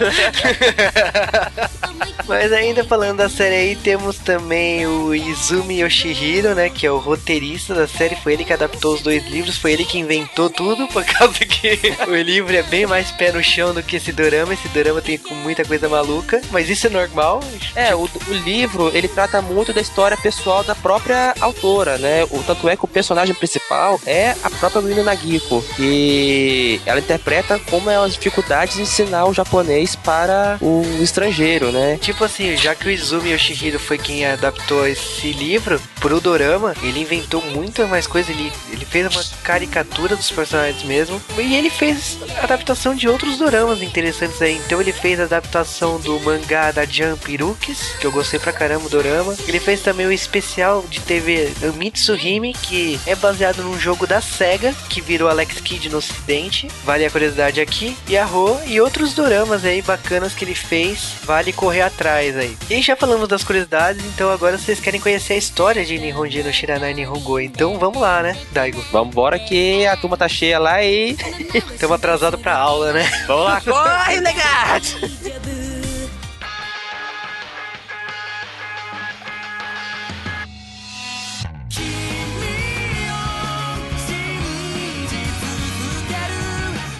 Mas 2.27 2.51
ainda 2.53 2.83
falando 2.83 3.17
da 3.17 3.29
série 3.29 3.55
aí, 3.55 3.75
temos 3.75 4.17
também 4.17 4.85
o 4.85 5.13
Izumi 5.13 5.81
Yoshihiro, 5.81 6.55
né? 6.55 6.69
Que 6.69 6.85
é 6.85 6.91
o 6.91 6.97
roteirista 6.97 7.73
da 7.73 7.87
série. 7.87 8.15
Foi 8.15 8.33
ele 8.33 8.45
que 8.45 8.53
adaptou 8.53 8.93
os 8.93 9.01
dois 9.01 9.27
livros. 9.27 9.57
Foi 9.57 9.73
ele 9.73 9.83
que 9.83 9.97
inventou 9.97 10.49
tudo, 10.49 10.87
por 10.87 11.03
causa 11.03 11.39
que 11.39 11.79
o 12.07 12.15
livro 12.15 12.55
é 12.55 12.63
bem 12.63 12.85
mais 12.85 13.11
pé 13.11 13.31
no 13.31 13.43
chão 13.43 13.73
do 13.73 13.83
que 13.83 13.97
esse 13.97 14.11
dorama. 14.11 14.53
Esse 14.53 14.67
dorama 14.69 15.01
tem 15.01 15.19
muita 15.43 15.65
coisa 15.65 15.89
maluca. 15.89 16.41
Mas 16.51 16.69
isso 16.69 16.87
é 16.87 16.89
normal. 16.89 17.41
É, 17.75 17.93
o, 17.95 18.03
o 18.03 18.33
livro, 18.45 18.91
ele 18.95 19.07
trata 19.07 19.41
muito 19.41 19.73
da 19.73 19.81
história 19.81 20.15
pessoal 20.15 20.63
da 20.63 20.75
própria 20.75 21.35
autora, 21.39 21.97
né? 21.97 22.23
O, 22.29 22.41
tanto 22.43 22.69
é 22.69 22.77
que 22.77 22.85
o 22.85 22.87
personagem 22.87 23.35
principal 23.35 23.99
é 24.05 24.35
a 24.43 24.49
própria 24.49 24.81
Rina 24.81 25.03
Nagiko, 25.03 25.63
que 25.75 26.81
ela 26.85 26.99
interpreta 26.99 27.59
como 27.69 27.89
é 27.89 27.97
as 27.97 28.13
dificuldades 28.13 28.50
ensinar 28.79 29.25
o 29.25 29.33
japonês 29.33 29.95
para 29.95 30.57
o 30.61 30.83
estrangeiro, 31.01 31.71
né? 31.71 31.97
Tipo 32.01 32.23
assim, 32.23 32.55
já 32.55 32.73
que 32.75 32.87
o 32.87 32.91
Izumi 32.91 33.31
Yoshihiro 33.31 33.79
foi 33.79 33.97
quem 33.97 34.25
adaptou 34.25 34.87
esse 34.87 35.31
livro 35.31 35.81
pro 35.99 36.19
dorama, 36.19 36.75
ele 36.81 37.01
inventou 37.01 37.41
muito 37.41 37.85
mais 37.87 38.07
coisa. 38.07 38.31
Ele, 38.31 38.51
ele 38.71 38.85
fez 38.85 39.07
uma 39.07 39.23
caricatura 39.43 40.15
dos 40.15 40.31
personagens 40.31 40.83
mesmo. 40.83 41.21
E 41.37 41.55
ele 41.55 41.69
fez 41.69 42.17
adaptação 42.41 42.95
de 42.95 43.07
outros 43.07 43.37
doramas 43.37 43.81
interessantes 43.81 44.41
aí. 44.41 44.55
Então 44.65 44.79
ele 44.79 44.93
fez 44.93 45.19
a 45.19 45.23
adaptação 45.23 45.99
do 45.99 46.19
mangá 46.19 46.71
da 46.71 46.85
Jump 46.85 47.31
Irukis, 47.31 47.95
que 47.99 48.05
eu 48.05 48.11
gostei 48.11 48.39
pra 48.39 48.53
caramba 48.53 48.89
do 48.89 49.01
dorama. 49.01 49.35
Ele 49.47 49.59
fez 49.59 49.81
também 49.81 50.05
o 50.05 50.11
especial 50.11 50.85
de 50.89 50.99
TV 51.01 51.51
Mitsuhime, 51.75 52.53
que 52.53 52.99
é 53.05 53.15
baseado 53.15 53.63
num 53.63 53.79
jogo 53.79 54.05
da 54.05 54.21
SEGA, 54.21 54.73
que 54.89 55.01
virou 55.01 55.29
Alex 55.29 55.59
Kidd 55.61 55.89
no 55.89 55.97
ocidente. 55.97 56.67
Vale 56.83 57.05
a 57.05 57.11
curiosidade 57.11 57.59
aqui. 57.59 57.95
E 58.07 58.17
a 58.17 58.25
E 58.65 58.79
outros 58.79 59.13
doramas 59.13 59.63
aí 59.65 59.81
bacanas 59.81 60.33
que 60.33 60.45
ele 60.45 60.55
fez. 60.55 61.15
Vale 61.23 61.53
correr 61.53 61.81
atrás 61.81 62.35
aí. 62.37 62.57
E 62.69 62.81
já 62.81 62.95
falamos 62.95 63.27
das 63.27 63.43
curiosidades, 63.43 64.03
então 64.05 64.31
agora 64.31 64.57
vocês 64.57 64.79
querem 64.79 64.99
conhecer 64.99 65.33
a 65.33 65.37
história 65.37 65.85
de 65.85 65.97
Nihonji 65.97 66.43
no 66.43 66.51
Shiranai 66.51 66.93
Nihongo. 66.93 67.39
Então 67.39 67.77
vamos 67.77 68.01
lá, 68.01 68.21
né, 68.23 68.37
Daigo? 68.51 68.81
Vambora 68.91 69.39
que 69.39 69.85
a 69.85 69.95
turma 69.95 70.17
tá 70.17 70.27
cheia 70.27 70.59
lá 70.59 70.83
e. 70.83 71.15
Estamos 71.53 71.95
atrasados 71.95 72.39
pra 72.39 72.55
aula, 72.55 72.93
né? 72.93 73.09
Vamos 73.27 73.45
lá, 73.45 73.61
corre, 73.61 74.19
legado! 74.21 75.51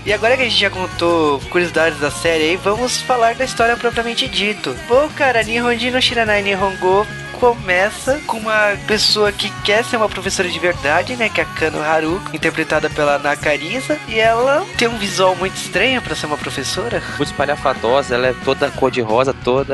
E 0.04 0.12
agora 0.12 0.36
que 0.36 0.42
a 0.42 0.46
gente 0.46 0.60
já 0.60 0.70
contou 0.70 1.40
curiosidades 1.52 2.00
da 2.00 2.10
série 2.10 2.44
aí, 2.44 2.56
vamos 2.58 3.02
falar 3.02 3.36
da 3.36 3.46
história 3.46 3.78
propriamente 3.78 4.28
dito. 4.28 4.76
Pô, 4.88 5.08
cara, 5.16 5.44
Nihonji 5.44 5.92
no 5.92 6.02
Shiranai 6.02 6.42
Nihongo 6.42 7.06
começa 7.42 8.22
com 8.28 8.38
uma 8.38 8.78
pessoa 8.86 9.32
que 9.32 9.50
quer 9.64 9.84
ser 9.84 9.98
uma 9.98 10.08
professora 10.08 10.48
de 10.48 10.60
verdade, 10.60 11.16
né? 11.16 11.28
Que 11.28 11.42
é 11.42 11.44
a 11.44 11.48
Kano 11.48 11.82
Haruko, 11.82 12.36
interpretada 12.36 12.88
pela 12.88 13.18
Nakarisa. 13.18 13.98
E 14.08 14.20
ela 14.20 14.64
tem 14.78 14.88
um 14.88 14.96
visual 15.00 15.36
muito 15.36 15.56
estranho 15.56 16.00
para 16.04 16.16
ser 16.16 16.28
uma 16.28 16.38
professora. 16.38 17.02
Muito 17.18 17.32
espalhafatosa, 17.32 18.14
ela 18.14 18.28
é 18.28 18.36
toda 18.46 18.70
cor-de-rosa, 18.70 19.34
toda. 19.34 19.74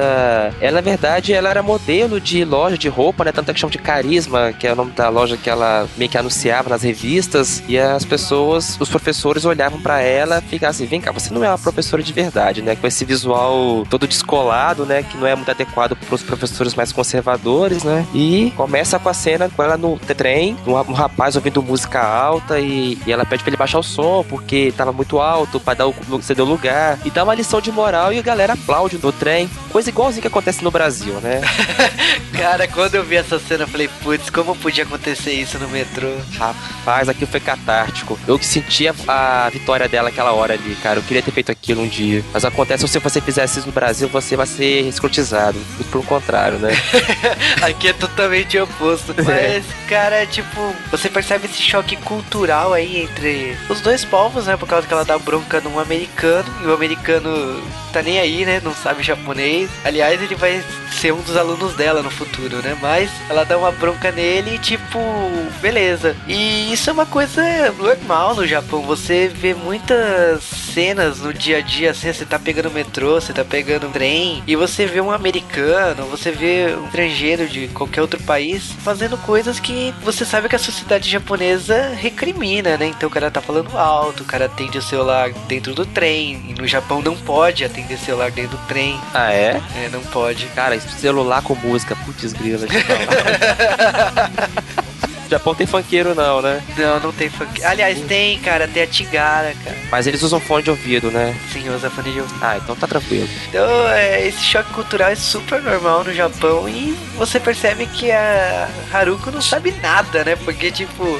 Ela, 0.62 0.78
na 0.78 0.82
verdade, 0.82 1.34
ela 1.34 1.50
era 1.50 1.62
modelo 1.62 2.22
de 2.22 2.46
loja 2.46 2.78
de 2.78 2.88
roupa, 2.88 3.26
né? 3.26 3.34
Tanto 3.34 3.52
é 3.52 3.54
que 3.54 3.60
chama 3.60 3.72
de 3.72 3.80
Carisma, 3.80 4.54
que 4.54 4.66
é 4.66 4.72
o 4.72 4.76
nome 4.76 4.92
da 4.92 5.10
loja 5.10 5.36
que 5.36 5.50
ela 5.50 5.90
meio 5.98 6.10
que 6.10 6.18
anunciava 6.18 6.70
nas 6.70 6.84
revistas. 6.84 7.62
E 7.68 7.78
as 7.78 8.06
pessoas, 8.06 8.78
os 8.80 8.88
professores 8.88 9.44
olhavam 9.44 9.82
para 9.82 10.00
ela 10.00 10.38
e 10.38 10.50
ficavam 10.52 10.70
assim: 10.70 10.86
vem 10.86 11.02
cá, 11.02 11.12
você 11.12 11.34
não 11.34 11.44
é 11.44 11.50
uma 11.50 11.60
professora 11.60 12.02
de 12.02 12.14
verdade, 12.14 12.62
né? 12.62 12.78
Com 12.78 12.88
esse 12.88 13.04
visual 13.04 13.86
todo 13.90 14.08
descolado, 14.08 14.86
né? 14.86 15.04
Que 15.04 15.18
não 15.18 15.28
é 15.28 15.36
muito 15.36 15.52
adequado 15.52 15.98
para 15.98 16.16
os 16.16 16.24
professores 16.24 16.74
mais 16.74 16.94
conservadores 16.94 17.57
né? 17.84 18.06
E 18.14 18.52
começa 18.56 19.00
com 19.00 19.10
a 19.10 19.14
cena 19.14 19.50
com 19.50 19.64
ela 19.64 19.78
no 19.78 19.98
trem, 19.98 20.56
um, 20.66 20.74
um 20.74 20.94
rapaz 20.94 21.36
ouvindo 21.36 21.62
música 21.62 22.02
alta 22.02 22.60
e, 22.60 22.98
e, 23.06 23.12
ela 23.12 23.26
pede 23.26 23.44
pra 23.44 23.50
ele 23.50 23.58
baixar 23.58 23.80
o 23.80 23.84
som 23.84 24.26
porque 24.28 24.74
tava 24.76 24.92
muito 24.92 25.20
alto 25.20 25.60
pra 25.60 25.74
dar 25.74 25.88
o, 25.88 26.22
ceder 26.22 26.46
o 26.46 26.48
lugar. 26.48 27.00
E 27.06 27.10
dá 27.10 27.24
uma 27.24 27.36
lição 27.36 27.60
de 27.60 27.72
moral 27.72 28.14
e 28.14 28.20
a 28.20 28.22
galera 28.22 28.54
aplaude 28.54 29.00
no 29.02 29.12
trem. 29.12 29.50
Coisa 29.72 29.90
igualzinha 29.90 30.22
que 30.22 30.28
acontece 30.28 30.64
no 30.64 30.72
Brasil, 30.72 31.14
né? 31.16 31.42
Cara, 32.34 32.68
quando 32.68 32.96
eu 32.96 33.04
vi 33.04 33.16
essa 33.16 33.40
cena, 33.40 33.64
eu 33.64 33.68
falei, 33.68 33.90
putz, 34.04 34.30
como 34.30 34.56
podia 34.56 34.84
acontecer 34.84 35.32
isso 35.32 35.58
no 35.58 35.68
metrô? 35.70 36.10
Rapaz, 36.38 37.10
aquilo 37.10 37.30
foi 37.30 37.40
catártico. 37.40 38.18
Eu 38.28 38.38
que 38.38 38.46
sentia 38.46 38.94
a 39.08 39.50
vitória 39.50 39.88
dela 39.88 40.10
aquela 40.10 40.34
hora 40.34 40.54
ali, 40.54 40.76
cara. 40.76 41.00
Eu 41.00 41.04
queria 41.04 41.24
ter 41.24 41.32
feito 41.32 41.52
aquilo 41.52 41.82
um 41.82 41.88
dia. 41.88 42.24
Mas 42.32 42.46
acontece, 42.46 42.88
se 42.88 43.00
você 43.00 43.20
fizesse 43.20 43.60
isso 43.60 43.68
no 43.68 43.74
Brasil, 43.74 44.08
você 44.08 44.36
vai 44.36 44.46
ser 44.46 44.82
escrotizado. 44.88 45.60
Pelo 45.92 46.04
contrário, 46.04 46.60
né? 46.60 46.72
Aqui 47.62 47.88
é 47.90 47.94
totalmente 47.94 48.58
oposto. 48.60 49.16
Mas, 49.26 49.66
cara, 49.88 50.26
tipo, 50.26 50.76
você 50.92 51.10
percebe 51.10 51.46
esse 51.46 51.62
choque 51.62 51.96
cultural 51.98 52.74
aí 52.74 53.02
entre 53.02 53.58
os 53.70 53.82
dois 53.82 54.06
povos, 54.06 54.46
né? 54.46 54.58
Por 54.58 54.68
causa 54.68 54.88
que 54.88 54.94
ela 54.94 55.06
dá 55.06 55.18
bronca 55.18 55.62
num 55.62 55.80
americano 55.80 56.48
e 56.64 56.68
o 56.68 56.74
americano 56.74 57.62
tá 57.92 58.02
nem 58.02 58.20
aí, 58.20 58.46
né? 58.46 58.62
Não 58.64 58.74
sabe 58.74 59.04
japonês. 59.04 59.70
Aliás, 59.84 60.22
ele 60.22 60.36
vai 60.36 60.64
ser 60.92 61.14
um 61.14 61.22
dos 61.22 61.38
alunos 61.38 61.74
dela 61.76 62.02
no 62.02 62.10
futuro, 62.10 62.58
né? 62.58 62.78
Mas 62.82 63.10
ela 63.30 63.44
dá 63.44 63.58
uma 63.58 63.72
bronca 63.72 64.12
nele 64.12 64.56
e, 64.56 64.60
tipo, 64.60 65.00
beleza. 65.62 66.16
E 66.28 66.72
isso 66.72 66.90
é 66.90 66.94
uma 66.94 67.06
coisa 67.06 67.42
normal 67.78 68.36
no 68.36 68.48
Japão. 68.48 68.82
Você 68.84 69.28
vê 69.28 69.54
muitas 69.54 70.44
cenas 70.44 71.20
no 71.20 71.34
dia 71.34 71.58
a 71.58 71.62
dia, 71.62 71.92
assim, 71.92 72.12
você 72.12 72.26
tá 72.26 72.38
pegando 72.38 72.72
metrô, 72.72 73.20
você 73.20 73.34
tá 73.34 73.44
pegando 73.44 73.92
trem, 73.92 74.44
e 74.46 74.56
você 74.56 74.86
vê 74.86 75.02
um 75.02 75.12
americano, 75.12 76.06
você 76.06 76.32
vê 76.32 76.76
um 76.76 76.86
estrangeiro 76.86 77.37
de 77.46 77.68
qualquer 77.70 78.02
outro 78.02 78.22
país 78.24 78.72
fazendo 78.84 79.18
coisas 79.18 79.60
que 79.60 79.94
você 80.02 80.26
sabe 80.26 80.50
que 80.50 80.56
a 80.56 80.60
sociedade 80.60 81.10
japonesa 81.10 81.90
recrimina, 81.90 82.78
né? 82.78 82.88
Então 82.88 83.08
o 83.08 83.12
cara 83.12 83.30
tá 83.30 83.42
falando 83.42 83.78
alto, 83.78 84.24
o 84.24 84.26
cara 84.26 84.46
atende 84.46 84.78
o 84.78 84.82
celular 84.82 85.32
dentro 85.48 85.74
do 85.74 85.86
trem, 85.86 86.42
e 86.50 86.54
no 86.54 86.68
Japão 86.68 87.02
não 87.02 87.16
pode 87.16 87.64
atender 87.64 87.98
celular 87.98 88.32
dentro 88.32 88.58
do 88.58 88.68
trem. 88.68 89.00
Ah, 89.14 89.32
é? 89.32 89.62
É, 89.76 89.90
não 89.92 90.02
pode. 90.02 90.46
Cara, 90.48 90.80
celular 90.80 91.42
com 91.42 91.56
música, 91.56 91.96
putz 91.96 92.34
grila. 92.34 92.68
Japão 95.30 95.54
tem 95.56 95.68
funkeiro 95.68 96.16
não, 96.16 96.42
né? 96.42 96.62
Não, 96.78 97.00
não 97.00 97.12
tem 97.12 97.30
funk. 97.30 97.64
Aliás, 97.64 98.00
tem, 98.02 98.40
cara, 98.40 98.68
tem 98.68 98.84
a 98.84 98.88
Tigara, 98.88 99.54
cara. 99.64 99.78
Mas 99.92 100.08
eles 100.08 100.22
usam 100.24 100.40
fone 100.40 100.64
de 100.64 100.70
ouvido, 100.70 101.12
né? 101.12 101.36
Sim, 101.52 101.70
usa 101.70 101.90
fone 101.90 102.12
de 102.12 102.20
ouvido. 102.22 102.40
Ah, 102.42 102.58
então 102.58 102.76
tá 102.76 102.88
tranquilo. 102.88 103.28
Então, 103.50 103.88
é, 103.90 104.26
esse 104.28 104.44
choque 104.44 104.72
cultural 104.74 105.10
é 105.10 105.16
super 105.16 105.62
normal 105.62 106.04
no 106.04 106.14
Japão 106.14 106.68
e 106.68 106.98
você 107.16 107.40
percebe 107.40 107.86
que 107.88 108.12
a 108.12 108.70
Haruko 108.92 109.32
não 109.32 109.42
sabe 109.42 109.72
nada, 109.82 110.24
né? 110.24 110.36
Porque, 110.36 110.72
tipo, 110.72 111.20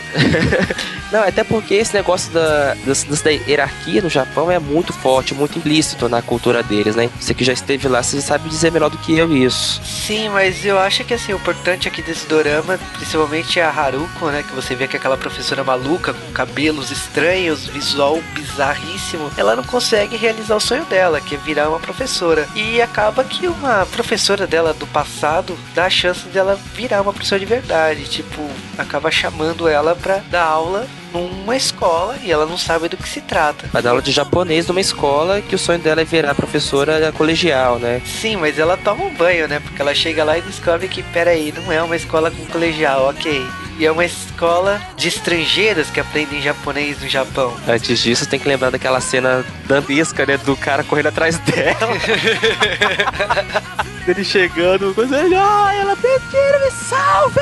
Não, 1.12 1.24
até 1.24 1.44
porque 1.44 1.74
esse 1.74 1.94
negócio 1.94 2.32
da, 2.32 2.76
das- 2.86 3.04
da 3.22 3.30
hierarquia 3.32 4.02
no 4.02 4.10
Japão 4.10 4.52
é 4.52 4.60
muito 4.60 4.92
forte, 4.94 5.34
muito 5.34 5.58
implícito 5.58 6.10
na 6.10 6.22
cultura 6.22 6.62
deles, 6.62 6.96
né? 6.96 7.10
Você 7.20 7.34
que 7.34 7.44
já 7.44 7.54
esteve 7.54 7.88
lá, 7.88 8.04
você 8.04 8.22
sabe 8.22 8.50
dizer 8.50 8.72
melhor 8.72 8.90
do 8.90 8.98
que 8.98 9.18
eu 9.18 9.36
isso. 9.36 9.82
sim, 9.84 10.30
mas 10.30 10.66
eu 10.66 10.78
acho 10.80 11.04
que, 11.04 11.14
assim, 11.14 11.34
o 11.34 11.38
importante 11.38 11.88
aqui 11.88 12.02
desse 12.02 12.26
dorama, 12.28 12.78
principalmente 12.98 13.60
a 13.60 13.70
Haruko, 13.70 14.28
né? 14.28 14.44
Que 14.48 14.54
você 14.56 14.76
vê 14.76 14.88
que 14.88 14.96
é 14.96 15.00
aquela 15.00 15.18
professora 15.18 15.64
maluca, 15.64 16.14
com 16.14 16.32
cabelos 16.32 16.92
estranhos, 16.92 17.66
visual 17.68 18.22
bizarríssimo, 18.34 19.32
ela 19.38 19.56
não 19.56 19.64
consegue 19.64 20.16
realizar 20.18 20.56
o 20.56 20.60
sonho 20.60 20.84
dela, 20.86 21.22
que 21.22 21.36
é 21.36 21.38
virar 21.38 21.70
uma 21.70 21.80
professora. 21.80 22.48
E 22.56 22.82
acaba 22.82 23.24
que 23.24 23.48
uma 23.48 23.86
professora 23.86 24.46
dela 24.48 24.74
do 24.74 24.88
passado 24.88 25.58
dá 25.74 25.86
a 25.86 25.90
chance 25.90 26.26
dela 26.30 26.60
virar 26.74 27.02
uma 27.02 27.14
professora 27.14 27.40
de 27.40 27.46
verdade. 27.46 28.04
Tipo, 28.06 28.42
acaba 28.78 29.10
chamando 29.12 29.68
ela 29.68 29.96
pra 29.96 30.18
dar 30.30 30.44
aula 30.44 30.88
numa 31.14 31.56
escola 31.56 32.18
e 32.24 32.32
ela 32.32 32.46
não 32.46 32.58
sabe 32.58 32.90
do 32.90 32.98
que 32.98 33.08
se 33.08 33.22
trata. 33.22 33.68
Vai 33.72 33.82
dar 33.82 33.92
aula 33.92 34.02
de 34.02 34.12
japonês 34.12 34.68
numa 34.68 34.82
escola 34.82 35.42
que 35.42 35.56
o 35.56 35.60
sonho 35.60 35.80
dela 35.80 36.02
é 36.02 36.06
virar 36.06 36.36
professora 36.36 37.12
colegial, 37.12 37.80
né? 37.80 38.02
Sim, 38.06 38.38
mas 38.38 38.60
ela 38.60 38.78
toma 38.78 39.04
um 39.04 39.14
banho, 39.14 39.48
né? 39.48 39.60
Porque 39.60 39.82
ela 39.82 39.94
chega 39.94 40.24
lá 40.24 40.38
e 40.38 40.42
descobre 40.42 40.88
que, 40.88 41.04
peraí, 41.04 41.54
não 41.56 41.72
é 41.72 41.82
uma 41.82 41.96
escola 41.96 42.32
com 42.32 42.46
colegial, 42.46 43.10
ok. 43.10 43.46
E 43.80 43.86
é 43.86 43.92
uma 43.92 44.06
escola 44.06 44.82
de 44.96 45.08
estrangeiros 45.08 45.90
que 45.90 46.00
aprendem 46.00 46.42
japonês 46.42 47.00
no 47.00 47.08
Japão. 47.08 47.56
Antes 47.68 48.00
disso, 48.00 48.28
tem 48.28 48.40
que 48.40 48.48
lembrar 48.48 48.72
daquela 48.72 49.00
cena 49.00 49.46
dantesca, 49.66 50.26
né? 50.26 50.38
Do 50.38 50.56
cara 50.56 50.84
correndo 50.84 51.08
atrás 51.08 51.38
dela. 51.40 51.78
Ele 54.08 54.24
chegando, 54.24 54.96
coisa 54.96 55.18
ah, 55.18 55.76
ela 55.76 55.98
Pequeno, 55.98 56.60
me 56.64 56.72
salve! 56.72 57.42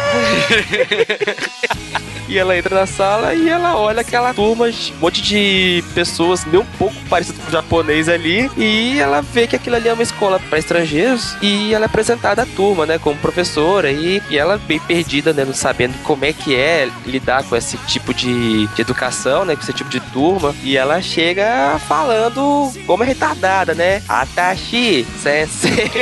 e 2.28 2.38
ela 2.38 2.58
entra 2.58 2.76
na 2.76 2.86
sala 2.86 3.34
e 3.34 3.50
ela 3.50 3.78
olha 3.78 4.02
aquela 4.02 4.34
turma, 4.34 4.66
um 4.68 5.00
monte 5.00 5.22
de 5.22 5.84
pessoas 5.94 6.46
meio 6.46 6.64
um 6.64 6.78
pouco 6.78 6.96
parecidas 7.10 7.42
com 7.44 7.50
o 7.50 7.52
japonês 7.52 8.10
ali. 8.10 8.50
E 8.58 9.00
ela 9.00 9.22
vê 9.22 9.48
que 9.48 9.56
aquilo 9.56 9.76
ali 9.76 9.88
é 9.88 9.94
uma 9.94 10.04
escola 10.04 10.40
para 10.40 10.60
estrangeiros. 10.60 11.36
E 11.42 11.74
ela 11.74 11.86
é 11.86 11.88
apresentada 11.88 12.42
à 12.44 12.46
turma, 12.46 12.86
né? 12.86 12.98
Como 12.98 13.18
professora. 13.20 13.92
E, 13.92 14.22
e 14.30 14.38
ela 14.38 14.58
bem 14.58 14.80
perdida, 14.80 15.34
né? 15.34 15.46
Não 15.46 15.54
sabendo 15.54 15.96
como 16.04 16.26
é 16.26 16.34
que 16.34 16.56
é 16.56 16.90
lidar 17.06 17.44
com 17.44 17.56
esse 17.56 17.78
tipo 17.80 18.14
de, 18.14 18.68
de 18.68 18.82
educação, 18.82 19.46
né? 19.46 19.56
Com 19.56 19.62
esse 19.62 19.74
tipo 19.74 19.90
de 19.90 20.00
turma. 20.00 20.56
E 20.64 20.78
ela 20.78 21.02
chega 21.02 21.80
falando 21.88 22.72
como 22.86 23.04
é 23.04 23.08
retardada, 23.08 23.74
né? 23.74 24.02
Atashi, 24.08 25.06
sensei. 25.22 25.92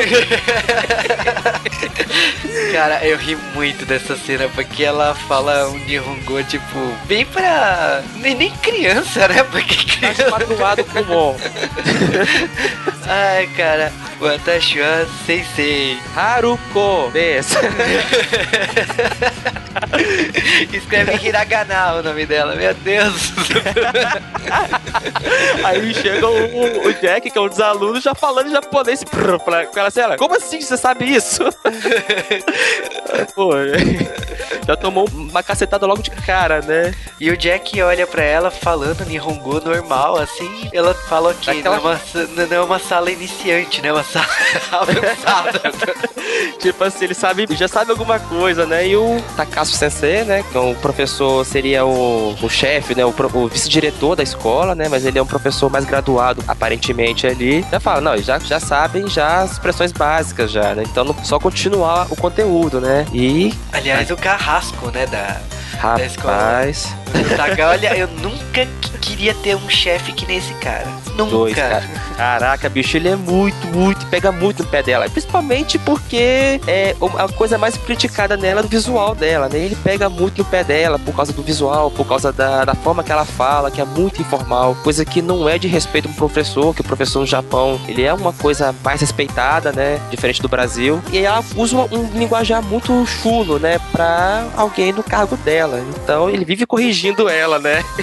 Cara, 2.71 3.05
eu 3.05 3.17
ri 3.17 3.35
muito 3.53 3.85
dessa 3.85 4.15
cena 4.15 4.49
porque 4.49 4.83
ela 4.83 5.13
fala 5.13 5.69
um 5.69 5.79
Nihongo, 6.13 6.43
tipo, 6.43 6.93
bem 7.05 7.25
pra. 7.25 8.03
Nem, 8.15 8.35
nem 8.35 8.51
criança, 8.51 9.27
né? 9.27 9.43
Porque 9.49 9.75
criança. 9.75 10.29
Patuado 10.29 10.83
com 10.85 11.03
bom. 11.03 11.37
Ai, 13.07 13.47
cara, 13.57 13.91
Watashi 14.19 14.79
wa 14.79 15.05
sensei. 15.25 15.97
Haruko, 16.15 17.09
dessa. 17.11 17.59
Escreve 20.73 21.27
Hiragana 21.27 21.95
o 21.95 22.03
nome 22.03 22.25
dela, 22.25 22.55
meu 22.55 22.73
Deus. 22.73 23.33
Aí 25.63 25.93
chega 25.93 26.27
o, 26.27 26.87
o 26.87 26.93
Jack, 26.93 27.29
que 27.29 27.37
é 27.37 27.41
um 27.41 27.47
dos 27.47 27.59
alunos, 27.59 28.03
já 28.03 28.13
falando 28.13 28.47
em 28.47 28.51
japonês 28.51 29.03
pra, 29.03 29.39
com 29.39 29.79
ela 29.79 29.87
assim, 29.87 30.01
ela, 30.01 30.17
como 30.17 30.35
assim 30.35 30.61
você 30.61 30.77
sabe 30.77 31.05
isso? 31.05 31.43
Pô, 33.35 33.51
já 34.67 34.75
tomou 34.75 35.07
uma 35.13 35.43
cacetada 35.43 35.85
logo 35.85 36.01
de 36.01 36.11
cara, 36.11 36.61
né? 36.61 36.93
E 37.19 37.29
o 37.31 37.37
Jack 37.37 37.81
olha 37.81 38.05
pra 38.07 38.23
ela 38.23 38.51
falando 38.51 39.05
Nihongo 39.05 39.59
normal, 39.61 40.17
assim, 40.17 40.69
ela 40.73 40.93
fala 40.93 41.29
ok, 41.31 41.59
Aquela- 41.59 41.79
não, 41.79 41.91
é 41.91 41.95
uma, 41.95 42.45
não 42.47 42.57
é 42.57 42.61
uma 42.61 42.79
sala 42.79 43.11
iniciante, 43.11 43.81
né? 43.81 43.89
É 43.89 43.93
uma 43.93 44.03
sala 44.03 44.25
avançada. 44.71 45.61
tipo 46.59 46.83
assim, 46.83 47.05
ele 47.05 47.13
sabe, 47.13 47.47
já 47.51 47.67
sabe 47.67 47.91
alguma 47.91 48.19
coisa, 48.19 48.65
né? 48.65 48.87
E 48.87 48.95
o 48.95 49.21
Takasu 49.63 49.77
Sensei, 49.77 50.23
né? 50.23 50.43
Que 50.51 50.57
é 50.57 50.59
o 50.59 50.75
professor, 50.75 51.45
seria 51.45 51.85
o, 51.85 52.35
o 52.41 52.49
chefe, 52.49 52.93
né? 52.95 53.05
O, 53.05 53.13
o 53.33 53.47
vice-diretor 53.47 54.15
da 54.15 54.23
escola, 54.23 54.75
né? 54.75 54.87
Mas 54.89 55.05
ele 55.05 55.17
é 55.17 55.21
um 55.21 55.25
professor 55.25 55.69
mais 55.71 55.85
graduado, 55.85 56.43
aparentemente, 56.47 57.25
ali. 57.25 57.65
Já 57.71 57.79
fala, 57.79 58.01
não, 58.01 58.17
já, 58.17 58.37
já 58.39 58.59
sabem 58.59 59.07
já 59.07 59.41
as 59.41 59.53
expressões 59.53 59.91
básicas 59.91 60.51
já, 60.51 60.75
né? 60.75 60.83
Então, 60.85 61.15
só 61.23 61.39
continuar 61.39 62.07
o 62.09 62.15
conteúdo, 62.15 62.81
né? 62.81 63.05
E, 63.13 63.53
Aliás, 63.71 64.11
o 64.11 64.17
carrasco, 64.17 64.87
né? 64.91 65.05
Da, 65.07 65.39
Da 65.95 66.05
escola. 66.05 66.33
rapaz... 66.35 66.93
Olha, 67.69 67.95
eu 67.95 68.07
nunca 68.07 68.65
que- 68.81 68.97
queria 68.99 69.33
ter 69.35 69.55
um 69.55 69.69
chefe 69.69 70.11
que 70.13 70.25
nem 70.25 70.37
esse 70.37 70.53
cara. 70.55 70.87
Nunca. 71.15 71.29
Dois, 71.31 71.55
cara. 71.55 71.83
Caraca, 72.17 72.69
bicho, 72.69 72.97
ele 72.97 73.07
é 73.09 73.15
muito, 73.15 73.67
muito, 73.67 74.03
pega 74.07 74.31
muito 74.31 74.63
no 74.63 74.69
pé 74.69 74.81
dela. 74.81 75.07
Principalmente 75.09 75.77
porque 75.77 76.59
é 76.65 76.95
a 77.19 77.27
coisa 77.33 77.57
mais 77.57 77.77
criticada 77.77 78.35
nela 78.35 78.61
é 78.61 78.63
o 78.63 78.67
visual 78.67 79.13
dela, 79.13 79.47
né? 79.53 79.65
Ele 79.65 79.75
pega 79.75 80.09
muito 80.09 80.39
no 80.39 80.45
pé 80.45 80.63
dela 80.63 80.99
por 80.99 81.15
causa 81.15 81.31
do 81.31 81.41
visual, 81.41 81.91
por 81.91 82.05
causa 82.05 82.33
da, 82.33 82.65
da 82.65 82.75
forma 82.75 83.03
que 83.03 83.11
ela 83.11 83.25
fala, 83.25 83.71
que 83.71 83.79
é 83.79 83.85
muito 83.85 84.21
informal. 84.21 84.75
Coisa 84.83 85.05
que 85.05 85.21
não 85.21 85.47
é 85.47 85.57
de 85.57 85.67
respeito 85.67 86.09
pro 86.09 86.17
professor, 86.17 86.73
que 86.73 86.81
o 86.81 86.83
professor 86.83 87.19
no 87.19 87.25
Japão, 87.25 87.79
ele 87.87 88.03
é 88.03 88.13
uma 88.13 88.33
coisa 88.33 88.73
mais 88.83 88.99
respeitada, 88.99 89.71
né? 89.71 90.01
Diferente 90.09 90.41
do 90.41 90.49
Brasil. 90.49 91.01
E 91.11 91.19
ela 91.19 91.43
usa 91.55 91.77
um, 91.77 91.87
um 91.91 92.09
linguajar 92.13 92.61
muito 92.63 93.05
chulo, 93.05 93.59
né? 93.59 93.79
Pra 93.91 94.45
alguém 94.57 94.91
no 94.91 95.03
cargo 95.03 95.37
dela. 95.37 95.83
Então 95.95 96.29
ele 96.29 96.43
vive 96.43 96.65
corrigindo 96.65 97.29
ela, 97.29 97.59
né? 97.59 97.83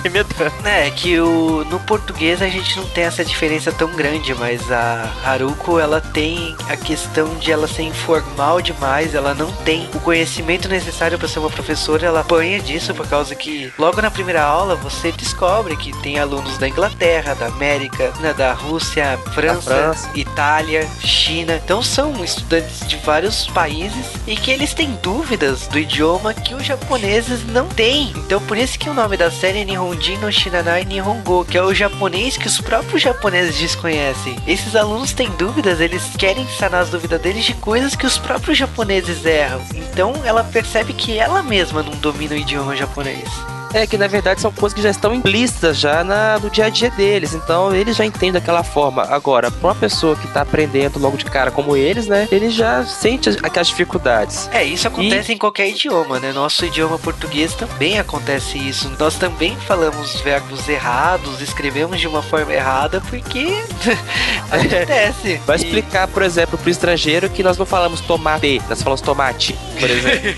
É, 0.65 0.91
que 0.91 1.19
o, 1.19 1.65
no 1.65 1.81
português 1.81 2.41
a 2.43 2.49
gente 2.49 2.77
não 2.77 2.87
tem 2.87 3.05
essa 3.05 3.25
diferença 3.25 3.73
tão 3.73 3.89
grande, 3.95 4.35
mas 4.35 4.71
a 4.71 5.11
Haruko, 5.25 5.79
ela 5.79 6.01
tem 6.01 6.55
a 6.69 6.77
questão 6.77 7.35
de 7.37 7.51
ela 7.51 7.67
ser 7.67 7.83
informal 7.83 8.61
demais, 8.61 9.15
ela 9.15 9.35
não 9.35 9.51
tem 9.65 9.89
o 9.95 10.01
conhecimento 10.01 10.69
necessário 10.69 11.19
para 11.19 11.29
ser 11.29 11.40
uma 11.41 11.51
professora, 11.51 12.07
ela 12.07 12.21
apanha 12.21 12.61
disso 12.61 12.95
por 12.95 13.07
causa 13.09 13.35
que 13.35 13.73
logo 13.79 14.01
na 14.01 14.11
primeira 14.11 14.43
aula 14.43 14.77
você 14.77 15.11
descobre 15.13 15.77
que 15.77 15.93
tem 16.01 16.19
alunos 16.19 16.59
da 16.59 16.69
Inglaterra, 16.69 17.35
da 17.35 17.47
América, 17.47 18.13
né, 18.21 18.33
da 18.33 18.53
Rússia, 18.53 19.19
França, 19.35 19.63
França. 19.63 20.11
Itália, 20.33 20.89
China. 21.01 21.61
Então 21.63 21.83
são 21.83 22.23
estudantes 22.25 22.87
de 22.87 22.97
vários 22.99 23.47
países 23.49 24.07
e 24.27 24.37
que 24.37 24.51
eles 24.51 24.73
têm 24.73 24.99
dúvidas 25.03 25.67
do 25.67 25.79
idioma 25.79 26.33
que 26.33 26.55
os 26.55 26.65
japoneses 26.65 27.45
não 27.47 27.67
têm. 27.69 28.13
Então 28.17 28.41
por 28.43 28.57
isso 28.57 28.79
que 28.79 28.89
o 28.89 28.95
nome 28.95 29.17
da 29.17 29.31
série 29.31 29.61
é 29.61 29.65
Nihonjin 29.65 30.19
no 30.19 30.33
Shinanai 30.33 30.85
Nihongo, 30.85 31.45
que 31.45 31.59
é 31.59 31.63
o 31.63 31.75
japonês 31.75 32.37
que 32.37 32.47
os 32.47 32.61
próprios 32.61 33.03
japoneses 33.03 33.59
desconhecem. 33.59 34.37
Esses 34.47 34.77
alunos 34.77 35.13
têm 35.13 35.31
dúvidas, 35.31 35.81
eles 35.81 36.05
querem 36.17 36.47
sanar 36.49 36.83
as 36.83 36.91
dúvidas 36.91 37.21
deles 37.21 37.45
de 37.45 37.55
coisas 37.55 37.95
que 37.95 38.07
os 38.07 38.19
próprios 38.19 38.57
japoneses 38.57 39.25
erram. 39.25 39.61
Então 39.75 40.13
ela 40.25 40.45
percebe 40.45 40.93
que 40.93 41.19
ela 41.19 41.43
mesma 41.43 41.83
não 41.83 41.93
domina 41.93 42.35
o 42.35 42.39
idioma 42.39 42.77
japonês. 42.77 43.29
É 43.73 43.87
que 43.87 43.97
na 43.97 44.07
verdade 44.09 44.41
são 44.41 44.51
coisas 44.51 44.75
que 44.75 44.83
já 44.83 44.91
estão 44.91 45.15
implícitas 45.15 45.79
já 45.79 46.03
na, 46.03 46.39
no 46.39 46.51
dia 46.51 46.67
a 46.67 46.69
dia 46.69 46.91
deles. 46.91 47.35
Então 47.35 47.75
eles 47.75 47.97
já 47.97 48.05
entendem 48.05 48.33
daquela 48.33 48.63
forma. 48.65 49.03
Agora, 49.05 49.51
pra 49.51 49.69
uma 49.69 49.75
pessoa 49.75 50.17
que 50.17 50.27
tá 50.29 50.43
aprendendo 50.43 50.99
logo 50.99 51.17
de 51.17 51.25
cara 51.25 51.51
como 51.51 51.77
eles, 51.77 52.07
né? 52.07 52.27
Ele 52.33 52.51
já 52.51 52.85
sente 52.85 53.29
aquelas 53.43 53.69
dificuldades. 53.69 54.49
É, 54.53 54.65
isso 54.65 54.89
acontece 54.89 55.33
em 55.33 55.39
qualquer 55.39 55.69
idioma, 55.69 56.19
né? 56.19 56.33
Nosso 56.33 56.65
idioma 56.65 56.99
português 56.99 57.55
também 57.55 57.99
acontece 57.99 58.59
isso. 58.59 58.91
Nós 58.99 59.15
também 59.17 59.57
falamos 59.67 60.21
verbos 60.21 60.69
errados, 60.69 61.41
escrevemos 61.41 62.01
de 62.01 62.09
uma 62.09 62.23
forma 62.23 62.53
errada, 62.53 63.01
porque 63.09 63.63
acontece. 64.51 65.41
Vai 65.47 65.57
E- 65.59 65.65
explicar, 65.65 66.09
por 66.09 66.23
exemplo, 66.23 66.59
pro 66.59 66.71
estrangeiro 66.71 67.29
que 67.31 67.43
nós 67.43 67.57
não 67.57 67.67
falamos 67.67 68.01
tomate, 68.01 68.61
nós 68.69 68.83
falamos 68.83 69.01
tomate, 69.01 69.57
por 69.79 69.89
exemplo. 69.91 70.31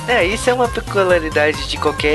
É, 0.08 0.24
isso 0.24 0.50
é 0.50 0.54
uma 0.54 0.66
peculiaridade 0.66 1.68
de 1.68 1.76
qualquer 1.76 2.09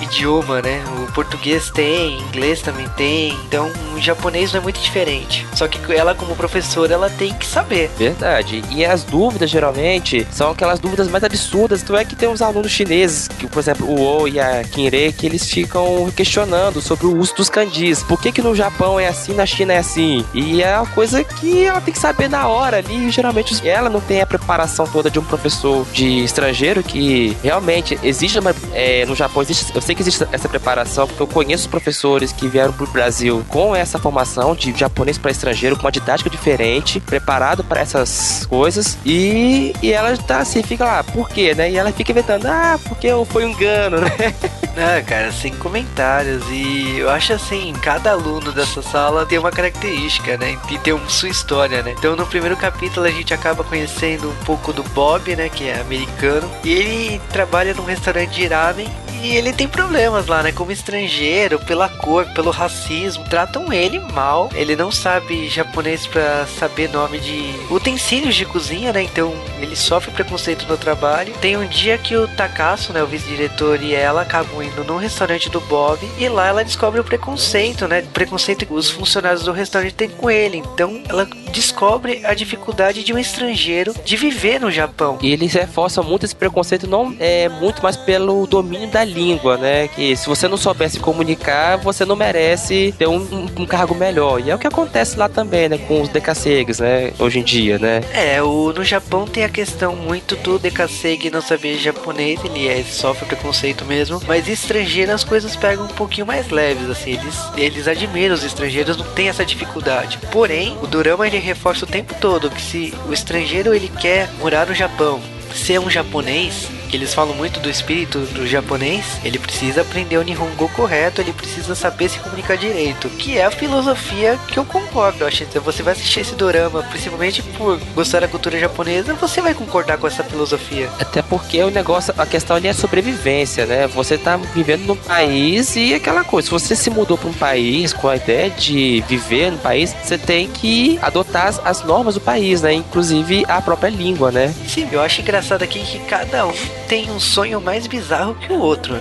idioma, 0.00 0.60
né? 0.60 0.82
O 0.98 1.12
português 1.12 1.70
tem, 1.70 2.18
inglês 2.20 2.60
também 2.60 2.88
tem, 2.96 3.32
então 3.46 3.70
o 3.94 4.00
japonês 4.00 4.52
não 4.52 4.60
é 4.60 4.62
muito 4.62 4.80
diferente. 4.80 5.46
Só 5.54 5.68
que 5.68 5.92
ela, 5.92 6.14
como 6.14 6.34
professora, 6.36 6.92
ela 6.92 7.10
tem 7.10 7.32
que 7.34 7.46
saber. 7.46 7.90
Verdade. 7.96 8.62
E 8.70 8.84
as 8.84 9.04
dúvidas, 9.04 9.50
geralmente, 9.50 10.26
são 10.30 10.50
aquelas 10.50 10.78
dúvidas 10.78 11.08
mais 11.08 11.24
absurdas. 11.24 11.82
Tu 11.82 11.96
é 11.96 12.04
que 12.04 12.16
tem 12.16 12.28
uns 12.28 12.42
alunos 12.42 12.70
chineses, 12.70 13.28
que, 13.28 13.46
por 13.46 13.60
exemplo, 13.60 13.86
o 13.86 14.22
O 14.22 14.28
e 14.28 14.40
a 14.40 14.62
Kinre, 14.64 15.12
que 15.12 15.26
eles 15.26 15.48
ficam 15.50 16.10
questionando 16.14 16.80
sobre 16.80 17.06
o 17.06 17.16
uso 17.16 17.34
dos 17.34 17.48
kanjis. 17.48 18.02
Por 18.02 18.20
que 18.20 18.32
que 18.32 18.42
no 18.42 18.54
Japão 18.54 18.98
é 18.98 19.08
assim, 19.08 19.34
na 19.34 19.46
China 19.46 19.72
é 19.72 19.78
assim? 19.78 20.24
E 20.34 20.62
é 20.62 20.76
uma 20.76 20.86
coisa 20.86 21.22
que 21.24 21.64
ela 21.64 21.80
tem 21.80 21.92
que 21.92 22.00
saber 22.00 22.28
na 22.28 22.48
hora 22.48 22.78
ali. 22.78 23.08
E 23.08 23.10
geralmente 23.10 23.66
ela 23.66 23.88
não 23.88 24.00
tem 24.00 24.20
a 24.20 24.26
preparação 24.26 24.86
toda 24.86 25.10
de 25.10 25.18
um 25.18 25.24
professor 25.24 25.86
de 25.92 26.24
estrangeiro, 26.24 26.82
que 26.82 27.36
realmente 27.42 27.98
existe 28.02 28.38
uma, 28.38 28.54
é, 28.72 29.04
no 29.06 29.14
Japão, 29.14 29.31
existe, 29.40 29.74
eu 29.74 29.80
sei 29.80 29.94
que 29.94 30.02
existe 30.02 30.26
essa 30.32 30.48
preparação, 30.48 31.06
porque 31.06 31.22
eu 31.22 31.26
conheço 31.26 31.68
professores 31.68 32.32
que 32.32 32.48
vieram 32.48 32.72
pro 32.72 32.86
Brasil 32.86 33.44
com 33.48 33.74
essa 33.74 33.98
formação 33.98 34.54
de 34.54 34.76
japonês 34.76 35.16
para 35.16 35.30
estrangeiro, 35.30 35.76
com 35.76 35.82
uma 35.82 35.92
didática 35.92 36.28
diferente, 36.28 37.00
preparado 37.00 37.64
para 37.64 37.80
essas 37.80 38.44
coisas, 38.46 38.98
e, 39.06 39.72
e 39.82 39.92
ela 39.92 40.16
tá 40.16 40.38
assim, 40.38 40.62
fica 40.62 40.84
lá, 40.84 41.04
por 41.04 41.28
quê, 41.28 41.54
né? 41.54 41.70
E 41.70 41.76
ela 41.76 41.92
fica 41.92 42.12
inventando, 42.12 42.46
ah, 42.46 42.78
porque 42.88 43.08
foi 43.30 43.46
um 43.46 43.50
engano, 43.50 44.00
né? 44.18 44.34
Ah, 44.76 45.02
cara, 45.02 45.30
sem 45.32 45.54
comentários. 45.54 46.42
E 46.50 46.98
eu 46.98 47.10
acho 47.10 47.32
assim, 47.34 47.72
cada 47.82 48.12
aluno 48.12 48.52
dessa 48.52 48.82
sala 48.82 49.26
tem 49.26 49.38
uma 49.38 49.50
característica, 49.50 50.36
né? 50.36 50.58
E 50.70 50.78
tem 50.78 50.92
uma 50.92 51.08
sua 51.08 51.28
história, 51.28 51.82
né? 51.82 51.94
Então 51.96 52.16
no 52.16 52.26
primeiro 52.26 52.56
capítulo 52.56 53.06
a 53.06 53.10
gente 53.10 53.34
acaba 53.34 53.62
conhecendo 53.62 54.30
um 54.30 54.44
pouco 54.44 54.72
do 54.72 54.82
Bob, 54.82 55.34
né? 55.36 55.48
Que 55.48 55.68
é 55.68 55.80
americano. 55.80 56.50
E 56.64 56.72
ele 56.72 57.20
trabalha 57.32 57.74
num 57.74 57.84
restaurante 57.84 58.34
de 58.34 58.46
ramen. 58.46 58.90
E 59.22 59.36
ele 59.36 59.52
tem 59.52 59.68
problemas 59.68 60.26
lá, 60.26 60.42
né? 60.42 60.50
Como 60.50 60.72
estrangeiro, 60.72 61.60
pela 61.60 61.88
cor, 61.88 62.26
pelo 62.34 62.50
racismo. 62.50 63.24
Tratam 63.24 63.72
ele 63.72 64.00
mal. 64.00 64.50
Ele 64.52 64.74
não 64.74 64.90
sabe 64.90 65.48
japonês 65.48 66.08
pra 66.08 66.44
saber 66.58 66.90
nome 66.90 67.20
de 67.20 67.54
utensílios 67.70 68.34
de 68.34 68.44
cozinha, 68.44 68.92
né? 68.92 69.02
Então 69.02 69.32
ele 69.60 69.76
sofre 69.76 70.10
preconceito 70.10 70.66
no 70.66 70.76
trabalho. 70.76 71.32
Tem 71.40 71.56
um 71.56 71.66
dia 71.66 71.96
que 71.96 72.16
o 72.16 72.26
Takasu, 72.26 72.92
né? 72.92 73.00
O 73.00 73.06
vice-diretor 73.06 73.80
e 73.80 73.94
ela 73.94 74.22
acabam 74.22 74.60
indo 74.60 74.82
num 74.82 74.96
restaurante 74.96 75.48
do 75.48 75.60
Bob. 75.60 76.00
E 76.18 76.28
lá 76.28 76.48
ela 76.48 76.64
descobre 76.64 77.00
o 77.00 77.04
preconceito, 77.04 77.86
né? 77.86 78.02
Preconceito 78.12 78.66
que 78.66 78.74
os 78.74 78.90
funcionários 78.90 79.44
do 79.44 79.52
restaurante 79.52 79.94
têm 79.94 80.08
com 80.08 80.28
ele. 80.28 80.58
Então 80.58 81.00
ela 81.08 81.28
descobre 81.52 82.24
a 82.24 82.34
dificuldade 82.34 83.04
de 83.04 83.12
um 83.12 83.18
estrangeiro 83.18 83.94
de 84.04 84.16
viver 84.16 84.58
no 84.58 84.70
Japão. 84.70 85.18
E 85.22 85.32
eles 85.32 85.52
reforçam 85.52 86.02
muito 86.02 86.24
esse 86.24 86.34
preconceito, 86.34 86.88
não 86.88 87.14
é 87.20 87.48
muito 87.48 87.82
mais 87.82 87.96
pelo 87.96 88.46
domínio 88.46 88.88
da 88.88 89.04
língua, 89.12 89.56
né? 89.56 89.88
Que 89.88 90.16
se 90.16 90.26
você 90.28 90.48
não 90.48 90.56
souber 90.56 90.90
se 90.90 90.98
comunicar, 90.98 91.76
você 91.78 92.04
não 92.04 92.16
merece 92.16 92.94
ter 92.98 93.06
um, 93.06 93.16
um- 93.16 93.48
um 93.62 93.66
cargo 93.66 93.94
melhor. 93.94 94.40
E 94.40 94.50
é 94.50 94.54
o 94.54 94.58
que 94.58 94.66
acontece 94.66 95.18
lá 95.18 95.28
também, 95.28 95.68
né? 95.68 95.78
Com 95.78 96.00
os 96.02 96.08
decassegues, 96.08 96.78
né? 96.80 97.12
Hoje 97.18 97.38
em 97.38 97.42
dia, 97.42 97.78
né? 97.78 98.00
É, 98.12 98.42
o, 98.42 98.72
no 98.72 98.84
Japão 98.84 99.26
tem 99.26 99.44
a 99.44 99.48
questão 99.48 99.94
muito 99.94 100.36
do 100.36 100.58
Dekasegi 100.58 101.30
não 101.30 101.40
saber 101.42 101.78
japonês, 101.78 102.40
ele 102.44 102.66
é, 102.68 102.82
sofre 102.82 103.26
preconceito 103.26 103.84
mesmo, 103.84 104.20
mas 104.26 104.48
estrangeiro 104.48 105.12
as 105.12 105.24
coisas 105.24 105.54
pegam 105.56 105.84
um 105.84 105.88
pouquinho 105.88 106.26
mais 106.26 106.48
leves, 106.50 106.88
assim, 106.90 107.12
eles, 107.12 107.36
eles 107.56 107.88
admiram 107.88 108.34
os 108.34 108.44
estrangeiros, 108.44 108.96
não 108.96 109.04
tem 109.06 109.28
essa 109.28 109.44
dificuldade. 109.44 110.18
Porém, 110.30 110.76
o 110.82 110.86
Dorama 110.86 111.26
ele 111.26 111.38
reforça 111.38 111.84
o 111.84 111.88
tempo 111.88 112.14
todo 112.20 112.50
que 112.50 112.60
se 112.62 112.94
o 113.08 113.12
estrangeiro 113.12 113.74
ele 113.74 113.88
quer 114.00 114.28
morar 114.38 114.66
no 114.66 114.74
Japão, 114.74 115.20
ser 115.54 115.78
um 115.80 115.90
japonês, 115.90 116.68
eles 116.92 117.14
falam 117.14 117.34
muito 117.34 117.60
do 117.60 117.70
espírito 117.70 118.20
do 118.20 118.46
japonês, 118.46 119.18
ele 119.24 119.38
precisa 119.38 119.82
aprender 119.82 120.18
o 120.18 120.22
Nihongo 120.22 120.68
correto, 120.70 121.20
ele 121.20 121.32
precisa 121.32 121.74
saber 121.74 122.08
se 122.08 122.18
comunicar 122.18 122.56
direito, 122.56 123.08
que 123.10 123.38
é 123.38 123.44
a 123.44 123.50
filosofia 123.50 124.38
que 124.48 124.58
eu 124.58 124.64
concordo. 124.64 125.20
Eu 125.20 125.28
acho 125.28 125.44
que 125.46 125.58
você 125.58 125.82
vai 125.82 125.92
assistir 125.92 126.20
esse 126.20 126.34
dorama, 126.34 126.82
principalmente 126.84 127.42
por 127.42 127.78
gostar 127.94 128.20
da 128.20 128.28
cultura 128.28 128.58
japonesa, 128.58 129.14
você 129.14 129.40
vai 129.40 129.54
concordar 129.54 129.98
com 129.98 130.06
essa 130.06 130.22
filosofia. 130.22 130.90
Até 131.00 131.22
porque 131.22 131.62
o 131.62 131.70
negócio, 131.70 132.14
a 132.16 132.26
questão 132.26 132.56
ali 132.56 132.68
é 132.68 132.72
sobrevivência, 132.72 133.66
né? 133.66 133.86
Você 133.88 134.18
tá 134.18 134.36
vivendo 134.36 134.86
num 134.86 134.96
país 134.96 135.76
e 135.76 135.94
aquela 135.94 136.24
coisa, 136.24 136.46
se 136.46 136.52
você 136.52 136.76
se 136.76 136.90
mudou 136.90 137.16
para 137.16 137.28
um 137.28 137.34
país 137.34 137.92
com 137.92 138.08
a 138.08 138.16
ideia 138.16 138.50
de 138.50 139.02
viver 139.08 139.50
no 139.52 139.58
país, 139.58 139.94
você 140.02 140.18
tem 140.18 140.48
que 140.48 140.98
adotar 141.00 141.46
as, 141.46 141.60
as 141.64 141.82
normas 141.84 142.14
do 142.14 142.20
país, 142.20 142.62
né? 142.62 142.72
Inclusive 142.74 143.44
a 143.48 143.60
própria 143.60 143.88
língua, 143.88 144.30
né? 144.30 144.54
Sim, 144.68 144.88
eu 144.92 145.00
acho 145.00 145.20
engraçado 145.20 145.62
aqui 145.62 145.80
que 145.80 145.98
cada 146.00 146.46
um 146.46 146.81
tem 146.92 147.10
um 147.10 147.18
sonho 147.18 147.58
mais 147.58 147.86
bizarro 147.86 148.34
que 148.34 148.52
o 148.52 148.58
outro. 148.58 148.92
né? 148.92 149.00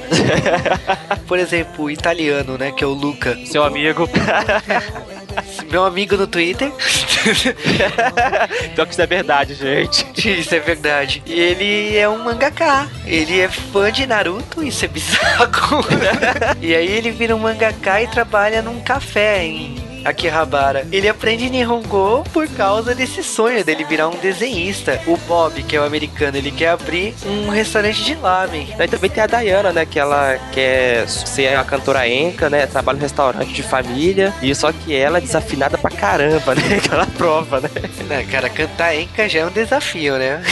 Por 1.27 1.37
exemplo, 1.37 1.83
o 1.83 1.91
italiano, 1.91 2.57
né, 2.57 2.71
que 2.71 2.85
é 2.85 2.87
o 2.87 2.91
Luca. 2.93 3.37
Seu 3.45 3.65
amigo. 3.65 4.07
Meu 5.69 5.83
amigo 5.83 6.15
no 6.15 6.25
Twitter. 6.25 6.71
então 8.71 8.85
que 8.85 8.93
isso 8.93 9.01
é 9.01 9.05
verdade, 9.05 9.55
gente. 9.55 10.05
Isso 10.15 10.55
é 10.55 10.59
verdade. 10.61 11.21
E 11.25 11.37
ele 11.37 11.97
é 11.97 12.07
um 12.07 12.23
mangaka. 12.23 12.87
Ele 13.05 13.41
é 13.41 13.49
fã 13.49 13.91
de 13.91 14.07
Naruto, 14.07 14.63
isso 14.63 14.85
é 14.85 14.87
bizarro. 14.87 15.83
e 16.61 16.73
aí 16.73 16.87
ele 16.87 17.11
vira 17.11 17.35
um 17.35 17.39
mangaka 17.39 18.01
e 18.01 18.07
trabalha 18.07 18.61
num 18.61 18.79
café 18.79 19.43
em 19.43 19.90
Akihabara. 20.03 20.87
Ele 20.91 21.07
aprende 21.07 21.49
Nihongo 21.49 22.23
por 22.33 22.47
causa 22.49 22.93
desse 22.95 23.23
sonho 23.23 23.63
dele 23.63 23.83
virar 23.83 24.07
um 24.07 24.17
desenhista. 24.17 25.01
O 25.07 25.17
Bob, 25.17 25.61
que 25.63 25.75
é 25.75 25.79
o 25.79 25.83
americano, 25.83 26.37
ele 26.37 26.51
quer 26.51 26.69
abrir 26.69 27.13
um 27.25 27.49
restaurante 27.49 28.03
de 28.03 28.15
lamen. 28.15 28.73
Daí 28.77 28.87
também 28.87 29.09
tem 29.09 29.23
a 29.23 29.27
Diana, 29.27 29.71
né? 29.71 29.85
Que 29.85 29.99
ela 29.99 30.37
quer 30.51 31.07
ser 31.07 31.55
a 31.55 31.63
cantora 31.63 32.07
Enka, 32.07 32.49
né? 32.49 32.65
Trabalha 32.67 32.97
no 32.97 33.01
restaurante 33.01 33.53
de 33.53 33.63
família. 33.63 34.33
E 34.41 34.53
só 34.55 34.71
que 34.71 34.95
ela 34.95 35.17
é 35.17 35.21
desafinada 35.21 35.77
pra 35.77 35.89
caramba, 35.89 36.53
né? 36.55 36.61
Aquela 36.83 37.05
prova, 37.05 37.59
né? 37.59 37.69
Né, 38.07 38.23
cara, 38.29 38.49
cantar 38.49 38.95
Enka 38.95 39.27
já 39.29 39.39
é 39.39 39.45
um 39.45 39.51
desafio, 39.51 40.17
né? 40.17 40.43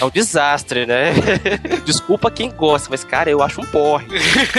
É 0.00 0.04
um 0.04 0.10
desastre, 0.10 0.86
né? 0.86 1.12
Desculpa 1.84 2.30
quem 2.30 2.50
gosta, 2.50 2.88
mas, 2.90 3.04
cara, 3.04 3.30
eu 3.30 3.42
acho 3.42 3.60
um 3.60 3.66
porre. 3.66 4.06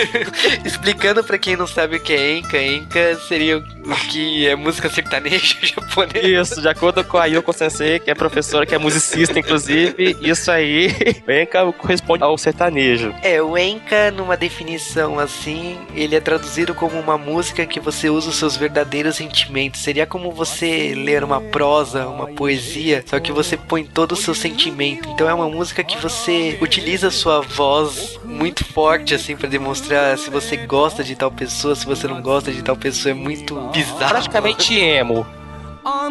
Explicando 0.64 1.24
pra 1.24 1.38
quem 1.38 1.56
não 1.56 1.68
sabe 1.68 1.98
o 1.98 2.00
que 2.00 2.14
é 2.14 2.38
Enka, 2.38 2.62
Enka 2.62 3.18
seria 3.28 3.58
o 3.58 3.64
que 4.12 4.46
é 4.46 4.56
música 4.58 4.90
sertaneja 4.90 5.56
japonesa. 5.64 6.28
Isso, 6.28 6.62
de 6.62 6.68
acordo 6.68 7.02
com 7.04 7.18
a 7.18 7.26
Yoko 7.26 7.54
Sensei, 7.54 7.98
que 7.98 8.12
é 8.12 8.14
professora, 8.14 8.66
que 8.66 8.76
é 8.76 8.78
musicista, 8.78 9.40
inclusive, 9.40 10.18
isso 10.22 10.52
aí, 10.52 10.88
Enka 11.28 11.72
corresponde 11.72 12.22
ao 12.22 12.38
sertanejo. 12.38 13.16
É, 13.24 13.42
o 13.42 13.58
Enka, 13.58 14.12
numa 14.12 14.36
definição 14.36 15.18
assim, 15.18 15.78
ele 15.96 16.16
é 16.16 16.20
traduzido 16.20 16.76
como 16.76 17.00
uma 17.00 17.18
música 17.18 17.66
que 17.66 17.80
você 17.80 18.10
usa 18.10 18.30
os 18.30 18.36
seus 18.36 18.58
verdadeiros 18.58 19.16
sentimentos. 19.16 19.82
Seria 19.82 20.06
como 20.06 20.32
você 20.32 20.94
ler 20.94 21.24
uma 21.24 21.40
prosa, 21.40 22.08
uma 22.08 22.28
poesia, 22.28 23.06
só 23.08 23.18
que 23.20 23.32
você 23.32 23.56
põe 23.56 23.86
todo 23.86 24.12
o 24.12 24.18
seu 24.18 24.36
sentimento. 24.36 25.08
Então 25.10 25.30
é 25.30 25.34
uma 25.34 25.48
música 25.48 25.84
que 25.84 25.98
você 25.98 26.58
utiliza 26.62 27.08
a 27.08 27.12
sua 27.12 27.40
voz 27.40 28.20
muito 28.26 28.66
forte, 28.66 29.16
assim, 29.16 29.38
pra 29.38 29.48
demonstrar 29.48 30.18
se 30.18 30.30
você 30.30 30.58
gosta 30.58 31.02
de 31.02 31.16
tal 31.16 31.32
pessoa, 31.32 31.76
se 31.76 31.86
você 31.86 32.08
não 32.08 32.22
gosta 32.22 32.52
de 32.52 32.62
tal 32.62 32.76
pessoa. 32.76 33.12
É 33.12 33.16
muito 33.16 33.56
bizarro. 33.72 34.01
Praticamente 34.10 34.80
emo. 34.80 35.26
あ 35.84 36.10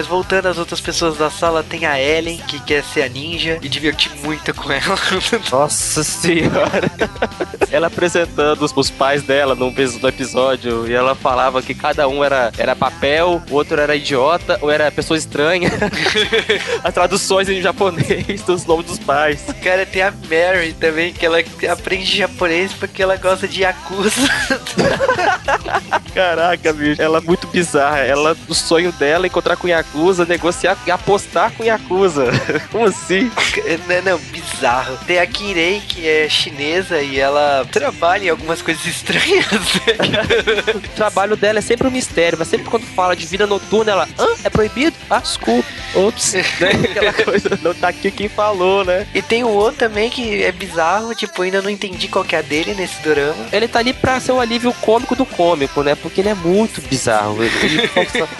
Mas 0.00 0.06
voltando 0.06 0.46
às 0.46 0.56
outras 0.56 0.80
pessoas 0.80 1.18
da 1.18 1.28
sala, 1.28 1.62
tem 1.62 1.84
a 1.84 2.00
Ellen, 2.00 2.38
que 2.38 2.58
quer 2.58 2.82
ser 2.82 3.02
a 3.02 3.08
ninja, 3.10 3.58
e 3.60 3.68
divertir 3.68 4.10
muito 4.24 4.54
com 4.54 4.72
ela. 4.72 4.98
Nossa 5.52 6.02
senhora. 6.02 6.90
ela 7.70 7.88
apresentando 7.88 8.62
os, 8.62 8.72
os 8.74 8.88
pais 8.90 9.22
dela 9.22 9.54
num 9.54 9.70
no 10.00 10.08
episódio 10.08 10.88
e 10.88 10.94
ela 10.94 11.14
falava 11.14 11.60
que 11.60 11.74
cada 11.74 12.08
um 12.08 12.24
era, 12.24 12.50
era 12.56 12.74
papel, 12.74 13.42
o 13.50 13.54
outro 13.54 13.78
era 13.78 13.94
idiota 13.94 14.58
ou 14.62 14.70
era 14.70 14.90
pessoa 14.90 15.18
estranha. 15.18 15.70
As 16.82 16.94
traduções 16.94 17.50
em 17.50 17.60
japonês 17.60 18.42
dos 18.42 18.64
nomes 18.64 18.86
dos 18.86 18.98
pais. 18.98 19.44
Cara, 19.62 19.84
tem 19.84 20.00
a 20.00 20.10
Mary 20.10 20.72
também, 20.72 21.12
que 21.12 21.26
ela 21.26 21.38
aprende 21.70 22.16
japonês 22.16 22.72
porque 22.72 23.02
ela 23.02 23.16
gosta 23.16 23.46
de 23.46 23.60
Yakuza. 23.60 24.28
Caraca, 26.14 26.72
bicho. 26.72 27.00
Ela 27.00 27.18
é 27.18 27.20
muito 27.20 27.46
bizarra. 27.48 27.98
Ela, 27.98 28.36
o 28.48 28.54
sonho 28.54 28.92
dela 28.92 29.26
é 29.26 29.28
encontrar 29.28 29.56
com 29.56 29.68
Yakuza, 29.68 29.89
negociar 30.26 30.76
e 30.86 30.90
apostar 30.90 31.52
com 31.52 31.64
Yakuza. 31.64 32.26
Como 32.70 32.86
assim? 32.86 33.30
Não, 33.88 34.12
não, 34.12 34.18
bizarro. 34.18 34.98
Tem 35.06 35.18
a 35.18 35.26
Kirei, 35.26 35.80
que 35.80 36.06
é 36.06 36.28
chinesa 36.28 37.00
e 37.00 37.18
ela 37.18 37.66
trabalha 37.70 38.26
em 38.26 38.28
algumas 38.28 38.62
coisas 38.62 38.84
estranhas. 38.84 39.46
o 40.74 40.80
trabalho 40.94 41.36
dela 41.36 41.58
é 41.58 41.62
sempre 41.62 41.88
um 41.88 41.90
mistério, 41.90 42.38
mas 42.38 42.48
sempre 42.48 42.68
quando 42.68 42.84
fala 42.84 43.16
de 43.16 43.26
vida 43.26 43.46
noturna, 43.46 43.92
ela, 43.92 44.08
hã? 44.18 44.28
É 44.44 44.50
proibido? 44.50 44.96
Ah, 45.08 45.18
desculpa. 45.18 45.68
Ops. 45.94 46.32
né? 46.34 46.42
Aquela 46.90 47.12
coisa, 47.12 47.58
não 47.62 47.74
tá 47.74 47.88
aqui 47.88 48.10
quem 48.10 48.28
falou, 48.28 48.84
né? 48.84 49.06
E 49.14 49.22
tem 49.22 49.44
o 49.44 49.48
outro 49.48 49.80
também 49.80 50.10
que 50.10 50.42
é 50.42 50.52
bizarro, 50.52 51.14
tipo, 51.14 51.42
ainda 51.42 51.62
não 51.62 51.70
entendi 51.70 52.08
qual 52.08 52.24
que 52.24 52.36
é 52.36 52.38
a 52.38 52.42
dele 52.42 52.74
nesse 52.74 53.00
drama. 53.02 53.46
Ele 53.52 53.68
tá 53.68 53.78
ali 53.78 53.92
pra 53.92 54.20
ser 54.20 54.32
o 54.32 54.40
alívio 54.40 54.72
cômico 54.80 55.16
do 55.16 55.26
cômico, 55.26 55.82
né? 55.82 55.94
Porque 55.94 56.20
ele 56.20 56.28
é 56.28 56.34
muito 56.34 56.80
bizarro. 56.82 57.42
Ele, 57.42 57.52
ele 57.62 57.90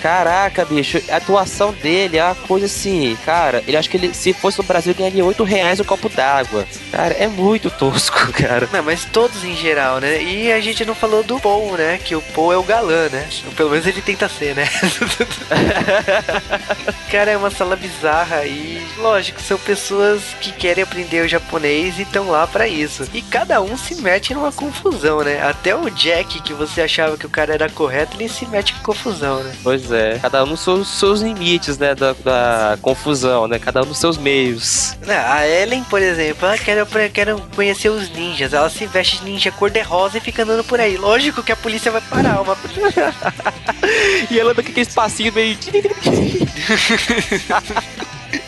Caraca, 0.00 0.64
bicho, 0.64 1.00
a 1.08 1.20
atuação 1.40 1.72
dele 1.72 2.18
é 2.18 2.24
uma 2.24 2.34
coisa 2.34 2.66
assim, 2.66 3.16
cara, 3.24 3.62
ele 3.66 3.76
acho 3.76 3.88
que 3.88 3.96
ele, 3.96 4.14
se 4.14 4.32
fosse 4.32 4.58
no 4.58 4.64
Brasil, 4.64 4.94
ganharia 4.94 5.24
8 5.24 5.42
reais 5.44 5.78
o 5.78 5.82
um 5.82 5.86
copo 5.86 6.08
d'água. 6.08 6.66
Cara, 6.92 7.14
é 7.14 7.26
muito 7.26 7.70
tosco, 7.70 8.32
cara. 8.32 8.68
Não, 8.72 8.82
mas 8.82 9.04
todos 9.06 9.44
em 9.44 9.56
geral, 9.56 10.00
né? 10.00 10.22
E 10.22 10.52
a 10.52 10.60
gente 10.60 10.84
não 10.84 10.94
falou 10.94 11.22
do 11.22 11.40
Paul, 11.40 11.76
né? 11.76 11.98
Que 11.98 12.14
o 12.14 12.22
Paul 12.22 12.52
é 12.52 12.56
o 12.56 12.62
galã, 12.62 13.08
né? 13.08 13.28
Pelo 13.56 13.70
menos 13.70 13.86
ele 13.86 14.02
tenta 14.02 14.28
ser, 14.28 14.54
né? 14.54 14.68
cara, 17.10 17.30
é 17.30 17.36
uma 17.36 17.50
sala 17.50 17.76
bizarra 17.76 18.44
e, 18.44 18.86
lógico, 18.98 19.40
são 19.40 19.58
pessoas 19.58 20.22
que 20.40 20.52
querem 20.52 20.84
aprender 20.84 21.24
o 21.24 21.28
japonês 21.28 21.98
e 21.98 22.02
estão 22.02 22.30
lá 22.30 22.46
para 22.46 22.68
isso. 22.68 23.08
E 23.12 23.22
cada 23.22 23.60
um 23.60 23.76
se 23.76 23.96
mete 23.96 24.34
numa 24.34 24.52
confusão, 24.52 25.22
né? 25.22 25.42
Até 25.42 25.74
o 25.74 25.90
Jack, 25.90 26.40
que 26.42 26.52
você 26.52 26.82
achava 26.82 27.16
que 27.16 27.26
o 27.26 27.30
cara 27.30 27.54
era 27.54 27.68
correto, 27.68 28.16
ele 28.16 28.28
se 28.28 28.46
mete 28.46 28.74
em 28.74 28.82
confusão, 28.82 29.42
né? 29.42 29.52
Pois 29.62 29.90
é. 29.90 30.18
Cada 30.20 30.44
um 30.44 30.56
seus, 30.56 30.88
seus 30.88 31.22
limites, 31.32 31.78
né? 31.78 31.94
Da, 31.94 32.12
da, 32.12 32.78
confusão, 32.80 33.46
né? 33.46 33.58
Cada 33.58 33.82
um 33.82 33.86
nos 33.86 33.98
seus 33.98 34.16
meios. 34.16 34.96
A 35.06 35.46
Ellen, 35.46 35.84
por 35.84 36.00
exemplo, 36.02 36.46
ela 36.46 36.58
quer, 36.58 36.86
quer 37.10 37.34
conhecer 37.54 37.88
os 37.88 38.10
ninjas. 38.10 38.52
Ela 38.52 38.68
se 38.70 38.86
veste 38.86 39.18
de 39.18 39.24
ninja 39.24 39.50
cor-de-rosa 39.50 40.18
e 40.18 40.20
fica 40.20 40.42
andando 40.42 40.64
por 40.64 40.80
aí. 40.80 40.96
Lógico 40.96 41.42
que 41.42 41.52
a 41.52 41.56
polícia 41.56 41.90
vai 41.90 42.00
parar. 42.00 42.40
Uma... 42.40 42.56
e 44.30 44.38
ela 44.38 44.52
anda 44.52 44.62
com 44.62 44.68
aquele 44.68 44.82
espacinho 44.82 45.32
meio. 45.32 45.58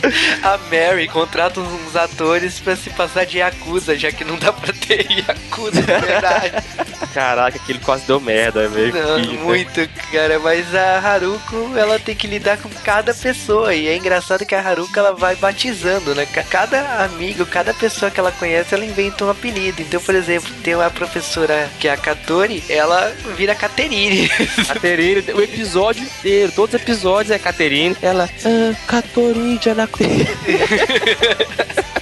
A 0.42 0.58
Mary 0.70 1.08
contrata 1.08 1.60
uns 1.60 1.96
atores 1.96 2.58
pra 2.60 2.76
se 2.76 2.90
passar 2.90 3.24
de 3.24 3.38
Yakuza, 3.38 3.96
já 3.96 4.10
que 4.10 4.24
não 4.24 4.36
dá 4.36 4.52
pra 4.52 4.72
ter 4.72 5.06
Yakuza 5.10 5.80
de 5.80 5.82
verdade. 5.82 6.52
Caraca, 7.12 7.56
aquele 7.56 7.78
quase 7.78 8.06
deu 8.06 8.20
merda, 8.20 8.62
é 8.62 8.68
meio 8.68 8.94
Não, 8.94 9.20
que, 9.20 9.36
muito, 9.38 9.80
né? 9.80 9.88
cara. 10.10 10.38
Mas 10.38 10.74
a 10.74 10.98
Haruko, 10.98 11.72
ela 11.76 11.98
tem 11.98 12.14
que 12.14 12.26
lidar 12.26 12.56
com 12.58 12.68
cada 12.84 13.12
pessoa. 13.14 13.74
E 13.74 13.86
é 13.86 13.96
engraçado 13.96 14.46
que 14.46 14.54
a 14.54 14.60
Haruko, 14.60 14.98
ela 14.98 15.12
vai 15.12 15.36
batizando, 15.36 16.14
né? 16.14 16.26
Cada 16.26 17.04
amigo, 17.04 17.44
cada 17.44 17.74
pessoa 17.74 18.10
que 18.10 18.18
ela 18.18 18.32
conhece, 18.32 18.74
ela 18.74 18.84
inventa 18.84 19.24
um 19.24 19.30
apelido. 19.30 19.82
Então, 19.82 20.00
por 20.00 20.14
exemplo, 20.14 20.52
tem 20.62 20.74
uma 20.74 20.90
professora 20.90 21.68
que 21.78 21.88
é 21.88 21.92
a 21.92 21.96
Katori, 21.96 22.62
ela 22.68 23.12
vira 23.36 23.54
Caterine. 23.54 24.28
Caterine, 24.68 25.32
o 25.32 25.42
episódio 25.42 26.02
inteiro, 26.02 26.52
todos 26.52 26.74
os 26.74 26.80
episódios 26.80 27.30
é 27.30 27.38
Caterine. 27.38 27.96
Ela, 28.00 28.28
ah, 28.44 28.74
Catori, 28.86 29.58
saco. 29.92 31.88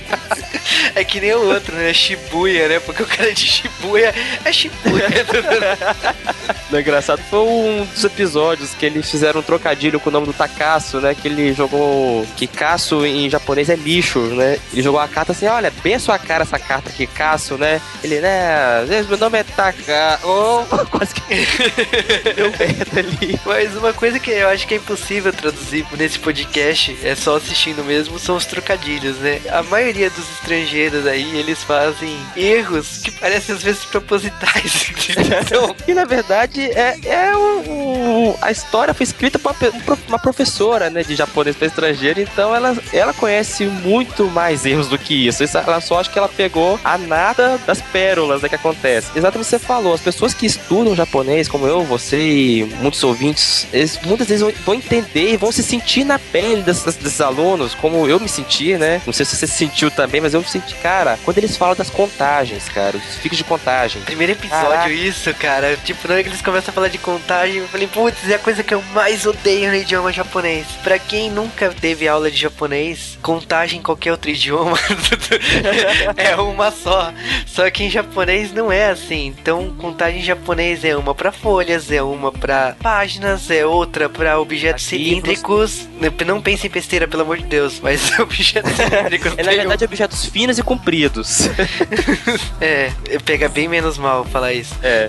É 0.94 1.04
que 1.04 1.20
nem 1.20 1.34
o 1.34 1.52
outro, 1.52 1.74
né? 1.74 1.92
Shibuya, 1.92 2.68
né? 2.68 2.80
Porque 2.80 3.02
o 3.02 3.06
cara 3.06 3.32
de 3.32 3.46
Shibuya 3.46 4.14
é 4.44 4.52
Shibuya. 4.52 5.06
o 6.70 6.76
engraçado 6.76 7.22
foi 7.28 7.40
um 7.40 7.84
dos 7.84 8.04
episódios 8.04 8.74
que 8.74 8.86
eles 8.86 9.10
fizeram 9.10 9.40
um 9.40 9.42
trocadilho 9.42 10.00
com 10.00 10.10
o 10.10 10.12
nome 10.12 10.26
do 10.26 10.32
Takasu, 10.32 11.00
né? 11.00 11.14
Que 11.14 11.28
ele 11.28 11.52
jogou. 11.52 12.26
Que 12.36 12.46
Kasu 12.46 13.04
em 13.04 13.28
japonês 13.28 13.68
é 13.68 13.76
lixo, 13.76 14.20
né? 14.20 14.58
Ele 14.72 14.82
jogou 14.82 15.00
a 15.00 15.08
carta 15.08 15.32
assim: 15.32 15.46
olha, 15.46 15.72
bem 15.82 15.94
a 15.94 16.00
sua 16.00 16.18
cara 16.18 16.42
essa 16.42 16.58
carta 16.58 16.90
aqui, 16.90 17.08
né? 17.58 17.80
Ele, 18.02 18.20
né? 18.20 18.84
Meu 19.08 19.18
nome 19.18 19.38
é 19.38 19.44
Taka. 19.44 20.18
Oh, 20.24 20.64
quase 20.90 21.14
que. 21.14 21.22
Deu 22.34 22.50
merda 22.58 23.00
ali. 23.00 23.38
Mas 23.44 23.76
uma 23.76 23.92
coisa 23.92 24.18
que 24.18 24.30
eu 24.30 24.48
acho 24.48 24.66
que 24.66 24.74
é 24.74 24.76
impossível 24.76 25.32
traduzir 25.32 25.86
nesse 25.96 26.18
podcast, 26.18 26.96
é 27.02 27.14
só 27.14 27.36
assistindo 27.36 27.84
mesmo, 27.84 28.18
são 28.18 28.36
os 28.36 28.46
trocadilhos, 28.46 29.16
né? 29.18 29.40
A 29.50 29.62
maioria 29.62 30.10
dos 30.10 30.28
estrangeiros 30.32 30.69
aí, 31.06 31.36
eles 31.36 31.62
fazem 31.62 32.16
erros 32.36 32.98
que 32.98 33.10
parecem 33.10 33.54
às 33.54 33.62
vezes 33.62 33.84
propositais. 33.84 34.92
e 35.86 35.94
na 35.94 36.04
verdade 36.04 36.62
é, 36.70 36.98
é 37.04 37.36
o, 37.36 38.36
a 38.40 38.50
história 38.50 38.94
foi 38.94 39.04
escrita 39.04 39.38
por 39.38 39.54
uma 40.08 40.18
professora 40.18 40.90
né, 40.90 41.02
de 41.02 41.14
japonês 41.14 41.56
para 41.56 41.66
estrangeiro, 41.66 42.20
então 42.20 42.54
ela, 42.54 42.76
ela 42.92 43.12
conhece 43.12 43.64
muito 43.64 44.26
mais 44.28 44.64
erros 44.64 44.88
do 44.88 44.98
que 44.98 45.26
isso. 45.26 45.42
Ela 45.42 45.80
só 45.80 46.00
acha 46.00 46.10
que 46.10 46.18
ela 46.18 46.28
pegou 46.28 46.78
a 46.84 46.96
nada 46.98 47.58
das 47.66 47.80
pérolas 47.80 48.42
né, 48.42 48.48
que 48.48 48.54
acontece. 48.54 49.10
Exatamente 49.14 49.40
o 49.40 49.44
que 49.44 49.50
você 49.50 49.58
falou, 49.58 49.94
as 49.94 50.00
pessoas 50.00 50.34
que 50.34 50.46
estudam 50.46 50.94
japonês, 50.94 51.48
como 51.48 51.66
eu, 51.66 51.82
você 51.84 52.18
e 52.18 52.64
muitos 52.80 53.02
ouvintes, 53.02 53.66
eles 53.72 53.98
muitas 54.04 54.28
vezes 54.28 54.54
vão 54.64 54.74
entender 54.74 55.32
e 55.32 55.36
vão 55.36 55.50
se 55.50 55.62
sentir 55.62 56.04
na 56.04 56.18
pele 56.18 56.62
desses, 56.62 56.96
desses 56.96 57.20
alunos, 57.20 57.74
como 57.74 58.06
eu 58.06 58.20
me 58.20 58.28
senti, 58.28 58.76
né? 58.76 59.00
Não 59.06 59.12
sei 59.12 59.24
se 59.24 59.36
você 59.36 59.46
se 59.46 59.54
sentiu 59.54 59.90
também, 59.90 60.20
mas 60.20 60.34
eu 60.34 60.40
me 60.40 60.48
senti, 60.48 60.59
cara, 60.82 61.18
quando 61.24 61.38
eles 61.38 61.56
falam 61.56 61.74
das 61.74 61.90
contagens, 61.90 62.68
cara, 62.68 62.96
os 62.96 63.16
fixos 63.16 63.38
de 63.38 63.44
contagem. 63.44 64.02
Primeiro 64.02 64.32
episódio, 64.32 64.68
Caraca. 64.68 64.90
isso, 64.90 65.34
cara. 65.34 65.76
Tipo, 65.84 66.08
na 66.08 66.14
hora 66.14 66.22
que 66.22 66.28
eles 66.28 66.42
começam 66.42 66.70
a 66.70 66.74
falar 66.74 66.88
de 66.88 66.98
contagem, 66.98 67.56
eu 67.58 67.68
falei, 67.68 67.86
putz, 67.86 68.28
é 68.28 68.34
a 68.34 68.38
coisa 68.38 68.62
que 68.62 68.74
eu 68.74 68.82
mais 68.94 69.26
odeio 69.26 69.68
no 69.70 69.76
idioma 69.76 70.12
japonês. 70.12 70.66
Pra 70.82 70.98
quem 70.98 71.30
nunca 71.30 71.70
teve 71.70 72.08
aula 72.08 72.30
de 72.30 72.36
japonês, 72.36 73.18
contagem 73.22 73.78
em 73.78 73.82
qualquer 73.82 74.12
outro 74.12 74.30
idioma 74.30 74.78
é 76.16 76.36
uma 76.36 76.70
só. 76.70 77.12
Só 77.46 77.70
que 77.70 77.84
em 77.84 77.90
japonês 77.90 78.52
não 78.52 78.70
é 78.70 78.90
assim. 78.90 79.26
Então, 79.26 79.70
contagem 79.78 80.20
em 80.20 80.24
japonês 80.24 80.84
é 80.84 80.96
uma 80.96 81.14
para 81.14 81.32
folhas, 81.32 81.90
é 81.90 82.02
uma 82.02 82.32
para 82.32 82.76
páginas, 82.82 83.50
é 83.50 83.64
outra 83.64 84.08
para 84.08 84.38
objetos 84.40 84.84
cilíndricos. 84.84 85.88
Não 86.26 86.40
pense 86.40 86.66
em 86.66 86.70
besteira, 86.70 87.06
pelo 87.08 87.22
amor 87.22 87.38
de 87.38 87.44
Deus, 87.44 87.80
mas 87.80 88.16
objetos 88.18 88.72
cilíndricos. 88.76 89.32
é, 89.36 89.42
na 89.42 89.52
verdade, 89.52 89.84
objetos 89.84 90.24
finos 90.26 90.49
e 90.58 90.62
compridos. 90.62 91.48
é, 92.60 92.92
pega 93.24 93.48
bem 93.48 93.68
menos 93.68 93.98
mal 93.98 94.24
falar 94.24 94.52
isso. 94.52 94.74
É. 94.82 95.08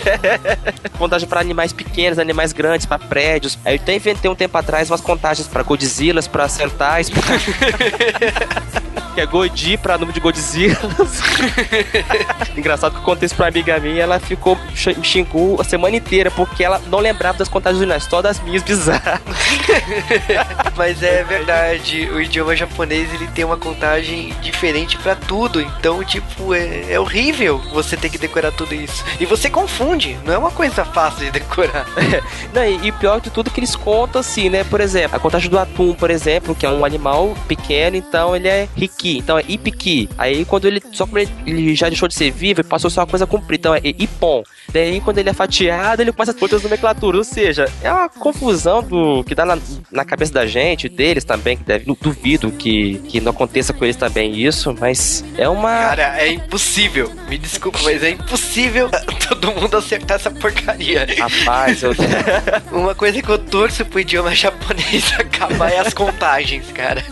Contagem 0.98 1.28
para 1.28 1.40
animais 1.40 1.72
pequenos, 1.72 2.18
animais 2.18 2.52
grandes, 2.52 2.86
para 2.86 2.98
prédios. 2.98 3.58
Aí 3.64 3.76
eu 3.76 3.82
até 3.82 3.94
inventei 3.94 4.30
um 4.30 4.34
tempo 4.34 4.56
atrás 4.56 4.90
umas 4.90 5.00
contagens 5.00 5.48
para 5.48 5.62
Godzillas, 5.62 6.28
para 6.28 6.48
Sentais, 6.48 7.10
pra... 7.10 7.22
que 9.14 9.20
é 9.20 9.26
Godi 9.26 9.76
pra 9.76 9.96
número 9.96 10.12
de 10.12 10.20
Godzilla. 10.20 10.76
Engraçado 12.56 12.92
que 12.92 12.98
eu 12.98 13.02
contei 13.02 13.26
isso 13.26 13.34
pra 13.34 13.46
amiga 13.46 13.78
minha 13.78 14.02
ela 14.02 14.18
ficou, 14.18 14.58
me 14.96 15.04
xingou 15.04 15.60
a 15.60 15.64
semana 15.64 15.96
inteira 15.96 16.30
porque 16.30 16.64
ela 16.64 16.82
não 16.88 16.98
lembrava 16.98 17.38
das 17.38 17.48
contagens 17.48 17.78
originais, 17.78 18.04
só 18.04 18.20
das 18.20 18.40
minhas 18.40 18.62
bizarras. 18.62 19.20
Mas 20.76 21.02
é 21.02 21.22
verdade, 21.22 22.08
o 22.10 22.20
idioma 22.20 22.56
japonês 22.56 23.12
ele 23.14 23.28
tem 23.28 23.44
uma 23.44 23.56
contagem 23.56 24.33
diferente 24.40 24.96
para 24.98 25.14
tudo, 25.14 25.60
então, 25.60 26.02
tipo, 26.04 26.54
é, 26.54 26.92
é, 26.92 27.00
horrível 27.00 27.58
você 27.72 27.96
ter 27.96 28.08
que 28.08 28.18
decorar 28.18 28.52
tudo 28.52 28.74
isso. 28.74 29.04
E 29.20 29.26
você 29.26 29.50
confunde, 29.50 30.16
não 30.24 30.32
é 30.32 30.38
uma 30.38 30.50
coisa 30.50 30.84
fácil 30.84 31.24
de 31.24 31.30
decorar. 31.30 31.86
não, 32.52 32.64
e, 32.64 32.88
e 32.88 32.92
pior 32.92 33.20
de 33.20 33.30
tudo 33.30 33.50
que 33.50 33.60
eles 33.60 33.76
contam 33.76 34.20
assim, 34.20 34.48
né? 34.48 34.64
Por 34.64 34.80
exemplo, 34.80 35.16
a 35.16 35.20
contagem 35.20 35.50
do 35.50 35.58
atum, 35.58 35.94
por 35.94 36.10
exemplo, 36.10 36.54
que 36.54 36.66
é 36.66 36.70
um 36.70 36.84
animal 36.84 37.34
pequeno, 37.48 37.96
então 37.96 38.34
ele 38.34 38.48
é 38.48 38.68
Ipiki, 38.76 39.18
então 39.18 39.38
é 39.38 39.44
Ipiki. 39.46 40.08
Aí 40.16 40.44
quando 40.44 40.66
ele, 40.66 40.82
só 40.92 41.06
como 41.06 41.18
ele, 41.18 41.30
ele 41.46 41.74
já 41.74 41.88
deixou 41.88 42.08
de 42.08 42.14
ser 42.14 42.30
vivo, 42.30 42.60
ele 42.60 42.68
passou 42.68 42.88
a 42.88 42.90
ser 42.90 43.00
uma 43.00 43.06
coisa 43.06 43.26
comprida, 43.26 43.68
então 43.68 43.74
é 43.74 43.80
Ipon. 43.84 44.42
Daí 44.72 45.00
quando 45.00 45.18
ele 45.18 45.30
é 45.30 45.32
fatiado, 45.32 46.02
ele 46.02 46.12
começa 46.12 46.32
a 46.32 46.36
outras 46.40 46.62
nomenclaturas, 46.62 47.18
ou 47.18 47.24
seja, 47.24 47.70
é 47.82 47.92
uma 47.92 48.08
confusão 48.08 48.82
do 48.82 49.22
que 49.24 49.34
dá 49.34 49.44
na, 49.44 49.58
na 49.90 50.04
cabeça 50.04 50.32
da 50.32 50.46
gente, 50.46 50.88
deles 50.88 51.24
também, 51.24 51.56
que 51.56 51.64
deve, 51.64 51.84
duvido 52.00 52.50
que, 52.50 52.98
que 53.08 53.20
não 53.20 53.30
aconteça 53.30 53.72
com 53.72 53.84
eles 53.84 53.96
também 53.96 54.23
isso, 54.24 54.74
mas 54.78 55.24
é 55.36 55.48
uma... 55.48 55.70
Cara, 55.70 56.20
é 56.20 56.28
impossível, 56.28 57.10
me 57.28 57.38
desculpa, 57.38 57.78
mas 57.82 58.02
é 58.02 58.10
impossível 58.10 58.90
todo 59.28 59.52
mundo 59.52 59.76
acertar 59.76 60.16
essa 60.16 60.30
porcaria. 60.30 61.06
Rapaz, 61.18 61.82
eu... 61.82 61.92
Uma 62.72 62.94
coisa 62.94 63.20
que 63.22 63.28
eu 63.28 63.38
torço 63.38 63.84
pro 63.84 64.00
idioma 64.00 64.34
japonês 64.34 65.12
acabar 65.18 65.70
é 65.70 65.78
as 65.78 65.94
contagens, 65.94 66.70
cara. 66.72 67.04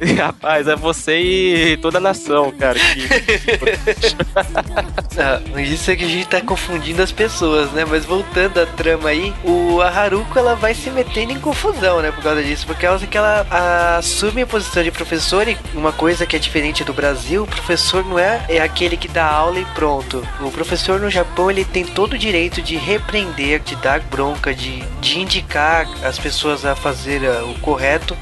Rapaz, 0.16 0.66
é 0.66 0.74
você 0.74 1.20
e 1.20 1.76
toda 1.76 1.98
a 1.98 2.00
nação, 2.00 2.50
cara. 2.52 2.78
Que... 2.78 3.06
ah, 5.20 5.60
isso 5.60 5.90
é 5.90 5.96
que 5.96 6.04
a 6.04 6.08
gente 6.08 6.26
tá 6.26 6.40
confundindo 6.40 7.02
as 7.02 7.12
pessoas, 7.12 7.70
né? 7.72 7.84
Mas 7.84 8.06
voltando 8.06 8.60
à 8.60 8.66
trama 8.66 9.10
aí, 9.10 9.34
o 9.44 9.80
Haruko 9.82 10.38
ela 10.38 10.54
vai 10.54 10.74
se 10.74 10.90
metendo 10.90 11.32
em 11.32 11.40
confusão, 11.40 12.00
né? 12.00 12.10
Por 12.10 12.22
causa 12.22 12.42
disso, 12.42 12.66
por 12.66 12.76
causa 12.76 13.06
que 13.06 13.16
ela 13.16 13.46
assume 13.98 14.42
a 14.42 14.46
posição 14.46 14.82
de 14.82 14.90
professor 14.90 15.46
e 15.46 15.56
uma 15.74 15.92
coisa 15.92 16.24
que 16.24 16.34
é 16.34 16.38
diferente 16.38 16.82
do 16.82 16.94
Brasil, 16.94 17.42
o 17.42 17.46
professor 17.46 18.04
não 18.04 18.18
é, 18.18 18.44
é 18.48 18.60
aquele 18.60 18.96
que 18.96 19.08
dá 19.08 19.26
aula 19.26 19.58
e 19.58 19.64
pronto. 19.66 20.26
O 20.40 20.50
professor 20.50 20.98
no 20.98 21.10
Japão 21.10 21.50
ele 21.50 21.64
tem 21.64 21.84
todo 21.84 22.14
o 22.14 22.18
direito 22.18 22.62
de 22.62 22.76
repreender, 22.76 23.60
de 23.60 23.76
dar 23.76 24.00
bronca, 24.00 24.54
de, 24.54 24.82
de 25.00 25.20
indicar 25.20 25.86
as 26.02 26.18
pessoas 26.18 26.64
a 26.64 26.74
fazer 26.74 27.22
uh, 27.22 27.50
o 27.50 27.58
correto 27.60 28.16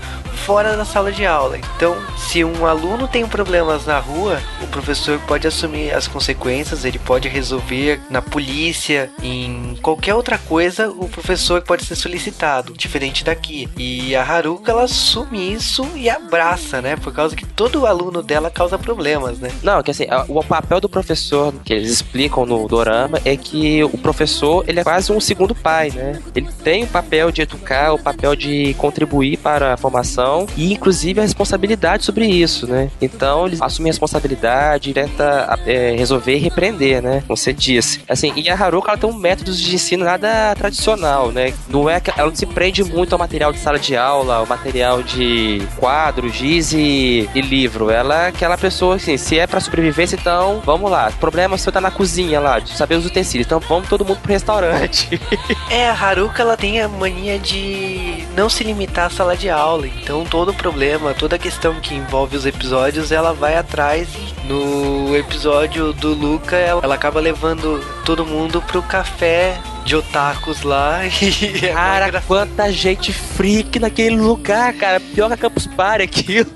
fora 0.44 0.76
da 0.76 0.84
sala 0.84 1.12
de 1.12 1.26
aula. 1.26 1.58
Então, 1.76 1.96
se 2.16 2.44
um 2.44 2.66
aluno 2.66 3.06
tem 3.08 3.26
problemas 3.26 3.86
na 3.86 3.98
rua, 3.98 4.40
o 4.62 4.66
professor 4.68 5.18
pode 5.26 5.46
assumir 5.46 5.92
as 5.92 6.06
consequências, 6.06 6.84
ele 6.84 6.98
pode 6.98 7.28
resolver 7.28 8.00
na 8.08 8.22
polícia, 8.22 9.10
em 9.22 9.76
qualquer 9.82 10.14
outra 10.14 10.38
coisa, 10.38 10.88
o 10.88 11.08
professor 11.08 11.62
pode 11.62 11.84
ser 11.84 11.96
solicitado, 11.96 12.74
diferente 12.74 13.24
daqui. 13.24 13.68
E 13.76 14.14
a 14.14 14.22
Haruka 14.22 14.72
ela 14.72 14.84
assume 14.84 15.52
isso 15.52 15.86
e 15.94 16.08
abraça, 16.08 16.80
né? 16.80 16.96
Por 16.96 17.12
causa 17.12 17.34
que 17.34 17.46
todo 17.46 17.86
aluno 17.86 18.22
dela 18.22 18.50
causa 18.50 18.78
problemas, 18.78 19.38
né? 19.38 19.50
Não, 19.62 19.82
que 19.82 19.90
assim, 19.90 20.06
o 20.28 20.42
papel 20.42 20.80
do 20.80 20.88
professor 20.88 21.52
que 21.64 21.72
eles 21.72 21.90
explicam 21.90 22.46
no 22.46 22.66
dorama 22.68 23.20
é 23.24 23.36
que 23.36 23.82
o 23.84 23.98
professor, 23.98 24.64
ele 24.68 24.80
é 24.80 24.84
quase 24.84 25.12
um 25.12 25.20
segundo 25.20 25.54
pai, 25.54 25.90
né? 25.90 26.20
Ele 26.34 26.48
tem 26.64 26.84
o 26.84 26.86
papel 26.86 27.30
de 27.30 27.42
educar, 27.42 27.92
o 27.92 27.98
papel 27.98 28.36
de 28.36 28.74
contribuir 28.74 29.36
para 29.38 29.74
a 29.74 29.76
formação 29.76 30.27
e 30.56 30.72
inclusive 30.72 31.20
a 31.20 31.22
responsabilidade 31.22 32.04
sobre 32.04 32.26
isso, 32.26 32.66
né? 32.66 32.90
Então 33.00 33.46
eles 33.46 33.60
assumem 33.60 33.90
a 33.90 33.92
responsabilidade, 33.92 34.92
tenta 34.92 35.58
é, 35.66 35.94
resolver 35.96 36.34
e 36.34 36.38
repreender, 36.38 37.02
né? 37.02 37.22
Como 37.26 37.36
você 37.36 37.52
disse. 37.52 38.00
Assim, 38.08 38.32
e 38.36 38.48
a 38.48 38.54
Haruka 38.54 38.90
ela 38.90 38.98
tem 38.98 39.10
um 39.10 39.14
método 39.14 39.52
de 39.52 39.74
ensino 39.74 40.04
nada 40.04 40.54
tradicional, 40.56 41.30
né? 41.30 41.52
Não 41.68 41.88
é 41.88 42.00
que 42.00 42.10
ela 42.10 42.28
não 42.28 42.34
se 42.36 42.46
prende 42.46 42.84
muito 42.84 43.12
ao 43.12 43.18
material 43.18 43.52
de 43.52 43.58
sala 43.58 43.78
de 43.78 43.96
aula, 43.96 44.36
ao 44.36 44.46
material 44.46 45.02
de 45.02 45.62
quadro, 45.76 46.28
giz 46.28 46.72
e, 46.72 47.28
e 47.34 47.40
livro. 47.40 47.90
Ela 47.90 48.24
é 48.24 48.28
aquela 48.28 48.56
pessoa 48.56 48.96
assim, 48.96 49.16
se 49.16 49.38
é 49.38 49.46
para 49.46 49.60
sobrevivência, 49.60 50.16
então 50.16 50.60
vamos 50.64 50.90
lá. 50.90 51.08
O 51.08 51.18
problema 51.18 51.54
é 51.54 51.58
se 51.58 51.68
eu 51.68 51.72
tá 51.72 51.80
na 51.80 51.90
cozinha 51.90 52.40
lá, 52.40 52.58
de 52.58 52.76
saber 52.76 52.96
os 52.96 53.06
utensílios. 53.06 53.46
Então 53.46 53.60
vamos 53.60 53.88
todo 53.88 54.04
mundo 54.04 54.18
pro 54.20 54.32
restaurante. 54.32 55.20
é, 55.70 55.88
a 55.88 55.92
Haruka 55.92 56.42
ela 56.42 56.56
tem 56.56 56.80
a 56.80 56.88
mania 56.88 57.38
de 57.38 58.26
não 58.36 58.48
se 58.48 58.64
limitar 58.64 59.06
à 59.06 59.10
sala 59.10 59.36
de 59.36 59.48
aula. 59.48 59.86
Então 59.86 60.17
todo 60.24 60.50
o 60.50 60.54
problema, 60.54 61.14
toda 61.14 61.36
a 61.36 61.38
questão 61.38 61.74
que 61.80 61.94
envolve 61.94 62.36
os 62.36 62.46
episódios, 62.46 63.12
ela 63.12 63.32
vai 63.32 63.56
atrás. 63.56 64.08
No 64.44 65.16
episódio 65.16 65.92
do 65.92 66.14
Luca, 66.14 66.56
ela, 66.56 66.80
ela 66.82 66.94
acaba 66.94 67.20
levando 67.20 67.84
todo 68.04 68.24
mundo 68.24 68.62
pro 68.62 68.82
café 68.82 69.58
de 69.84 69.96
otakus 69.96 70.62
lá 70.62 71.00
e. 71.06 71.64
É 71.66 71.72
cara, 71.72 72.22
quanta 72.22 72.70
gente 72.70 73.12
freak 73.12 73.78
naquele 73.78 74.16
lugar, 74.16 74.72
cara. 74.74 75.00
Pior 75.00 75.28
que 75.28 75.34
a 75.34 75.36
Campus 75.36 75.66
Party 75.66 76.02
aquilo. 76.02 76.50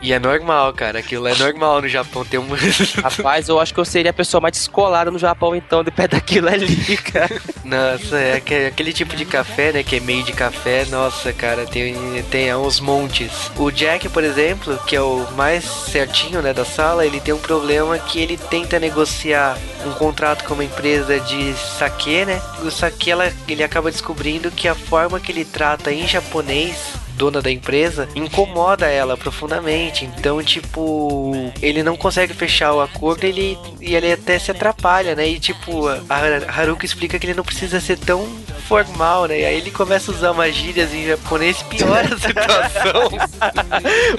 E 0.00 0.12
é 0.12 0.18
normal, 0.18 0.72
cara. 0.72 0.98
Aquilo 0.98 1.26
é 1.26 1.34
normal 1.34 1.82
no 1.82 1.88
Japão. 1.88 2.24
Tem 2.24 2.38
um. 2.38 2.46
Rapaz, 3.02 3.48
eu 3.48 3.58
acho 3.58 3.72
que 3.72 3.80
eu 3.80 3.84
seria 3.84 4.10
a 4.10 4.14
pessoa 4.14 4.40
mais 4.40 4.52
descolada 4.52 5.10
no 5.10 5.18
Japão, 5.18 5.54
então, 5.54 5.82
de 5.82 5.90
pé 5.90 6.06
daquilo 6.08 6.48
ali, 6.48 6.96
cara. 6.98 7.40
Nossa, 7.64 8.18
é 8.18 8.36
aquele 8.68 8.92
tipo 8.92 9.16
de 9.16 9.24
café, 9.24 9.72
né? 9.72 9.82
Que 9.82 9.96
é 9.96 10.00
meio 10.00 10.22
de 10.22 10.32
café. 10.32 10.84
Nossa, 10.90 11.32
cara, 11.32 11.66
tem, 11.66 11.94
tem 12.30 12.54
uns 12.54 12.80
montes. 12.80 13.50
O 13.56 13.70
Jack, 13.70 14.08
por 14.08 14.22
exemplo, 14.22 14.78
que 14.86 14.96
é 14.96 15.00
o 15.00 15.26
mais 15.36 15.64
certinho, 15.64 16.42
né, 16.42 16.52
da 16.52 16.64
sala, 16.64 17.06
ele 17.06 17.20
tem 17.20 17.34
um 17.34 17.38
problema 17.38 17.98
que 17.98 18.18
ele 18.18 18.36
tenta 18.36 18.78
negociar 18.78 19.58
um 19.86 19.92
contrato 19.92 20.44
com 20.44 20.54
uma 20.54 20.64
empresa 20.64 21.18
de 21.20 21.54
saque, 21.54 22.24
né? 22.24 22.40
O 22.62 22.70
saque, 22.70 23.10
ela, 23.10 23.32
ele 23.48 23.62
acaba 23.62 23.90
descobrindo 23.90 24.50
que 24.50 24.68
a 24.68 24.74
forma 24.74 25.20
que 25.20 25.32
ele 25.32 25.44
trata 25.44 25.92
em 25.92 26.06
japonês 26.06 27.03
dona 27.14 27.40
da 27.40 27.50
empresa, 27.50 28.08
incomoda 28.14 28.86
ela 28.86 29.16
profundamente. 29.16 30.04
Então, 30.04 30.42
tipo, 30.42 31.32
ele 31.60 31.82
não 31.82 31.96
consegue 31.96 32.34
fechar 32.34 32.72
o 32.72 32.80
acordo 32.80 33.24
ele, 33.24 33.58
e 33.80 33.94
ele 33.94 34.12
até 34.12 34.38
se 34.38 34.50
atrapalha, 34.50 35.14
né? 35.14 35.28
E, 35.28 35.38
tipo, 35.38 35.88
a 35.88 36.60
Haruka 36.60 36.84
explica 36.84 37.18
que 37.18 37.26
ele 37.26 37.34
não 37.34 37.44
precisa 37.44 37.80
ser 37.80 37.98
tão 37.98 38.26
formal, 38.64 39.26
né? 39.26 39.40
E 39.40 39.44
aí 39.44 39.56
ele 39.56 39.70
começa 39.70 40.10
a 40.10 40.14
usar 40.14 40.30
umas 40.32 40.54
gírias 40.54 40.92
em 40.92 41.06
japonês 41.06 41.60
e 41.60 41.64
piora 41.64 42.08
a 42.14 42.18
situação. 42.18 43.10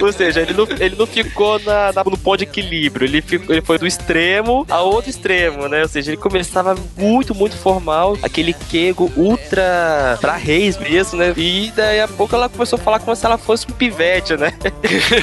Ou 0.00 0.12
seja, 0.12 0.40
ele 0.40 0.54
não, 0.54 0.66
ele 0.78 0.96
não 0.96 1.06
ficou 1.06 1.58
na, 1.60 1.92
na, 1.92 2.04
no 2.04 2.16
ponto 2.16 2.38
de 2.38 2.44
equilíbrio, 2.44 3.06
ele, 3.06 3.20
ficou, 3.20 3.54
ele 3.54 3.62
foi 3.62 3.78
do 3.78 3.86
extremo 3.86 4.64
a 4.70 4.80
outro 4.80 5.10
extremo, 5.10 5.68
né? 5.68 5.82
Ou 5.82 5.88
seja, 5.88 6.10
ele 6.10 6.16
começava 6.16 6.74
muito, 6.96 7.34
muito 7.34 7.56
formal, 7.56 8.16
aquele 8.22 8.52
quego 8.52 9.10
ultra 9.16 10.16
pra 10.20 10.36
reis 10.36 10.78
mesmo, 10.78 11.18
né? 11.18 11.34
E 11.36 11.72
daí 11.74 12.00
a 12.00 12.08
pouco 12.08 12.34
ela 12.34 12.48
começou 12.48 12.78
a 12.78 12.82
falar 12.86 13.00
como 13.00 13.16
se 13.16 13.26
ela 13.26 13.36
fosse 13.36 13.66
um 13.68 13.74
pivete, 13.74 14.36
né? 14.36 14.52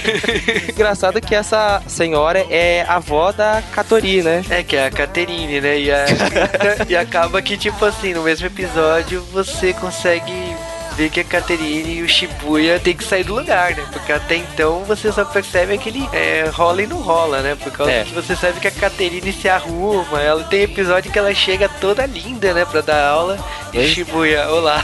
Engraçado 0.68 1.22
que 1.22 1.34
essa 1.34 1.82
senhora 1.88 2.46
é 2.50 2.84
avó 2.90 3.32
da 3.32 3.64
Katori, 3.72 4.22
né? 4.22 4.44
É, 4.50 4.62
que 4.64 4.76
é 4.76 4.88
a 4.88 4.92
Caterine, 4.92 5.62
né? 5.62 5.80
E, 5.80 5.90
a, 5.90 6.06
e 6.90 6.96
acaba 6.98 7.42
que, 7.42 7.56
tipo 7.56 7.86
assim, 7.86 8.14
no 8.14 8.24
mesmo 8.24 8.48
episódio 8.48 9.24
você 9.32 9.72
consegue 9.72 10.34
ver 10.94 11.10
que 11.10 11.20
a 11.20 11.24
Caterine 11.24 11.96
e 11.96 12.02
o 12.04 12.10
Shibuya 12.10 12.80
tem 12.80 12.96
que 12.96 13.04
sair 13.04 13.24
do 13.24 13.36
lugar, 13.36 13.76
né? 13.76 13.86
Porque 13.92 14.12
até 14.12 14.38
então 14.38 14.84
você 14.86 15.12
só 15.12 15.26
percebe 15.26 15.74
aquele 15.74 16.08
é, 16.14 16.50
rola 16.52 16.82
e 16.82 16.88
não 16.88 17.02
rola, 17.02 17.42
né? 17.42 17.56
Por 17.56 17.72
causa 17.72 17.92
é. 17.92 18.04
que 18.04 18.14
você 18.14 18.36
sabe 18.36 18.60
que 18.60 18.68
a 18.68 18.72
Caterine 18.72 19.34
se 19.34 19.50
arruma, 19.50 20.22
ela 20.22 20.44
tem 20.44 20.62
episódio 20.62 21.12
que 21.12 21.20
ela 21.20 21.34
chega 21.34 21.68
toda 21.68 22.06
linda, 22.06 22.54
né? 22.54 22.66
Pra 22.66 22.82
dar 22.82 23.08
aula. 23.08 23.38
E 23.74 23.80
o 23.80 23.88
Shibuya, 23.88 24.48
olá. 24.50 24.84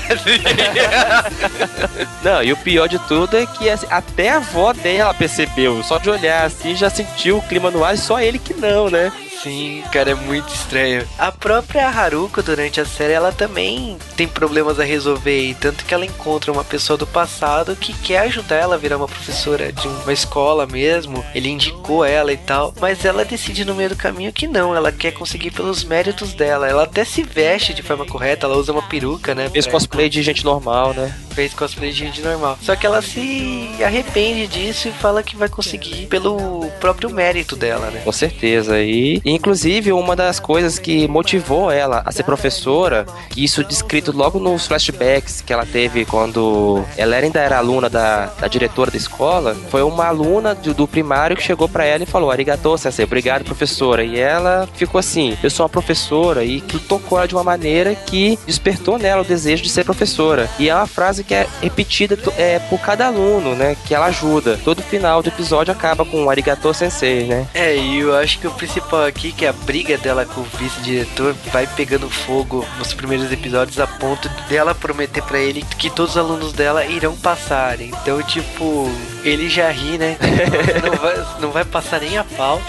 não, 2.24 2.44
e 2.44 2.52
o 2.52 2.58
pior 2.58 2.88
de 2.88 3.00
tudo 3.00 3.38
é 3.38 3.46
que 3.46 3.70
até 3.70 4.30
a 4.30 4.38
avó 4.38 4.74
dela 4.74 5.14
percebeu. 5.14 5.84
Só 5.84 5.98
de 5.98 6.10
olhar 6.10 6.46
assim 6.46 6.76
já 6.76 6.90
sentiu 6.90 7.38
o 7.38 7.42
clima 7.42 7.70
no 7.70 7.84
ar 7.84 7.94
e 7.94 7.98
só 7.98 8.20
ele 8.20 8.40
que 8.40 8.54
não, 8.54 8.90
né? 8.90 9.12
Sim, 9.42 9.84
cara, 9.92 10.12
é 10.12 10.16
muito 10.16 10.54
estranho. 10.54 11.08
A 11.18 11.32
própria 11.32 11.88
Haruko, 11.88 12.44
durante 12.44 12.82
a 12.82 12.86
série, 12.86 13.14
ela 13.14 13.32
também 13.32 13.98
tem 14.18 14.28
problemas 14.28 14.80
a 14.80 14.84
resolver. 14.84 15.50
E 15.50 15.54
tanto 15.54 15.86
que 15.86 15.94
ela 15.94 16.06
encontra 16.06 16.52
uma 16.52 16.64
pessoa 16.64 16.98
do 16.98 17.08
passado 17.08 17.76
que 17.76 17.94
quer 17.94 18.20
ajudar 18.20 18.58
ela 18.58 18.76
a 18.76 18.78
virar 18.78 18.98
uma 18.98 19.08
professora 19.08 19.72
de 19.72 19.88
uma 19.88 20.12
escola 20.12 20.68
mesmo. 20.68 21.24
Ele 21.34 21.50
indicou 21.50 22.04
ela 22.04 22.34
e 22.34 22.38
tal. 22.38 22.74
Mas 22.82 23.06
ela 23.06 23.24
decide 23.24 23.64
no 23.64 23.76
meio 23.76 23.90
do 23.90 23.96
caminho 23.96 24.34
que 24.34 24.48
não. 24.48 24.76
Ela 24.76 24.92
quer 24.92 25.14
conseguir 25.14 25.52
pelos 25.52 25.84
méritos 25.86 26.34
dela. 26.34 26.68
Ela 26.68 26.84
até 26.84 27.06
se 27.06 27.24
veste 27.24 27.74
de 27.74 27.82
forma 27.82 28.06
correta. 28.06 28.46
Ela 28.46 28.58
usa 28.58 28.74
uma 28.74 28.88
peruca, 28.90 29.34
né? 29.34 29.50
Fez 29.50 29.66
cosplay 29.66 30.10
de 30.10 30.22
gente 30.22 30.44
normal, 30.44 30.94
né? 30.94 31.18
Fez 31.40 31.54
cosplay 31.54 31.94
de 31.94 32.22
normal. 32.22 32.58
Só 32.62 32.76
que 32.76 32.86
ela 32.86 33.02
se 33.02 33.70
arrepende 33.82 34.46
disso 34.46 34.90
e 34.90 34.92
fala 34.92 35.24
que 35.24 35.38
vai 35.38 35.48
conseguir 35.48 36.08
pelo 36.08 36.70
próprio 36.82 37.10
mérito 37.10 37.56
dela, 37.56 37.90
né? 37.90 38.02
Com 38.04 38.12
certeza. 38.12 38.78
E 38.82 39.22
Inclusive, 39.24 39.94
uma 39.94 40.18
das 40.18 40.38
coisas 40.38 40.78
que 40.78 41.08
motivou 41.08 41.72
ela 41.72 42.02
a 42.06 42.12
ser 42.12 42.24
professora, 42.24 43.06
isso 43.38 43.64
descrito 43.64 44.12
logo 44.12 44.38
nos 44.38 44.68
flashbacks 44.68 45.40
que 45.40 45.54
ela 45.54 45.66
teve 45.66 46.04
quando 46.04 46.84
ela 46.98 47.16
ainda 47.16 47.40
era 47.40 47.58
aluna 47.58 47.90
da, 47.90 48.26
da 48.26 48.48
diretora 48.50 48.92
da 48.92 48.98
escola, 48.98 49.56
foi 49.70 49.82
uma 49.82 50.08
aluna 50.08 50.54
do, 50.54 50.74
do 50.74 50.86
primário 50.88 51.38
que 51.38 51.44
chegou 51.44 51.70
para 51.70 51.86
ela 51.86 52.04
e 52.04 52.06
falou: 52.06 52.32
Arigatou, 52.32 52.78
sensei, 52.78 53.06
obrigado, 53.06 53.46
professora. 53.46 54.04
E 54.04 54.20
ela 54.20 54.68
ficou 54.74 55.00
assim: 55.00 55.38
Eu 55.42 55.50
sou 55.50 55.64
uma 55.64 55.70
professora, 55.70 56.44
e 56.44 56.60
que 56.60 56.78
tocou 56.80 57.18
ela 57.18 57.28
de 57.30 57.36
uma 57.36 57.46
maneira 57.46 57.96
que 57.96 58.38
despertou 58.46 58.98
nela 58.98 59.22
o 59.22 59.26
desejo 59.26 59.64
de 59.64 59.70
ser 59.70 59.86
professora. 59.86 60.50
E 60.60 60.68
é 60.68 60.76
uma 60.76 60.88
frase 60.88 61.24
que 61.30 61.36
é 61.36 61.48
repetida 61.62 62.18
é, 62.40 62.58
por 62.58 62.80
cada 62.80 63.06
aluno, 63.06 63.54
né? 63.54 63.78
Que 63.86 63.94
ela 63.94 64.08
ajuda. 64.08 64.60
Todo 64.66 64.82
final 64.82 65.22
do 65.22 65.30
episódio 65.30 65.72
acaba 65.72 66.04
com 66.04 66.26
o 66.26 66.30
Arigato 66.30 66.74
Sensei, 66.74 67.26
né? 67.26 67.46
É, 67.54 67.78
e 67.78 68.00
eu 68.00 68.16
acho 68.18 68.40
que 68.40 68.48
o 68.48 68.52
principal 68.52 69.06
aqui, 69.06 69.32
que 69.32 69.46
é 69.46 69.50
a 69.50 69.54
briga 69.54 69.96
dela 69.96 70.26
com 70.26 70.42
o 70.42 70.48
vice-diretor, 70.58 71.36
vai 71.54 71.68
pegando 71.68 72.10
fogo 72.10 72.66
nos 72.80 72.96
primeiros 72.96 73.32
episódios 73.32 73.80
a 73.80 73.86
ponto 73.86 74.28
dela 74.50 74.74
prometer 74.74 75.22
para 75.22 75.38
ele 75.38 75.64
que 75.78 75.92
todos 75.92 76.14
os 76.14 76.18
alunos 76.18 76.52
dela 76.52 76.84
irão 76.84 77.16
passar. 77.16 77.80
Então, 77.80 78.24
tipo, 78.24 78.90
ele 79.24 79.50
já 79.50 79.70
ri, 79.70 80.00
né? 80.00 80.18
não, 80.82 80.98
vai, 80.98 81.26
não 81.42 81.52
vai 81.52 81.66
passar 81.66 82.00
nem 82.00 82.18
a 82.18 82.24
pau. 82.24 82.60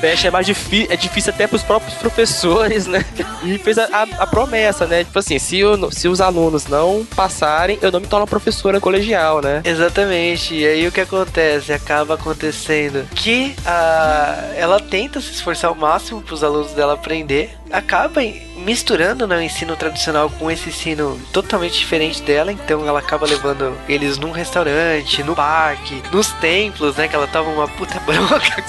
Fecha 0.00 0.26
é 0.26 0.30
mais 0.32 0.46
difícil, 0.46 0.88
é 0.90 0.96
difícil 0.96 1.32
até 1.32 1.46
pros 1.46 1.62
próprios 1.62 1.94
professores, 1.94 2.88
né? 2.88 3.04
E 3.44 3.58
fez 3.58 3.76
a, 3.76 3.88
a, 3.92 4.02
a 4.22 4.26
promessa, 4.26 4.86
né? 4.86 5.02
Tipo 5.02 5.18
assim, 5.18 5.36
se, 5.36 5.64
o, 5.64 5.90
se 5.90 6.06
os 6.06 6.20
alunos 6.20 6.68
não 6.68 7.04
passarem, 7.16 7.76
eu 7.82 7.90
não 7.90 8.00
me 8.00 8.06
torno 8.06 8.26
professora 8.26 8.80
colegial, 8.80 9.42
né? 9.42 9.60
Exatamente. 9.64 10.54
E 10.54 10.66
aí 10.66 10.86
o 10.86 10.92
que 10.92 11.00
acontece? 11.00 11.72
Acaba 11.72 12.14
acontecendo 12.14 13.04
que 13.14 13.54
a, 13.66 14.52
ela 14.56 14.80
tenta 14.80 15.20
se 15.20 15.32
esforçar 15.32 15.68
ao 15.68 15.74
máximo 15.74 16.22
para 16.22 16.34
os 16.34 16.44
alunos 16.44 16.72
dela 16.72 16.94
aprender, 16.94 17.58
acaba 17.70 18.22
misturando 18.56 19.26
né, 19.26 19.36
o 19.36 19.42
ensino 19.42 19.74
tradicional 19.74 20.30
com 20.30 20.50
esse 20.50 20.68
ensino 20.68 21.20
totalmente 21.32 21.78
diferente 21.78 22.22
dela, 22.22 22.52
então 22.52 22.86
ela 22.86 23.00
acaba 23.00 23.26
levando 23.26 23.76
eles 23.88 24.18
num 24.18 24.30
restaurante, 24.30 25.22
no 25.24 25.34
parque, 25.34 26.00
nos 26.12 26.28
templos, 26.34 26.96
né? 26.96 27.08
Que 27.08 27.16
ela 27.16 27.26
tava 27.26 27.50
uma 27.50 27.66
puta 27.66 27.98
bronca 28.06 28.62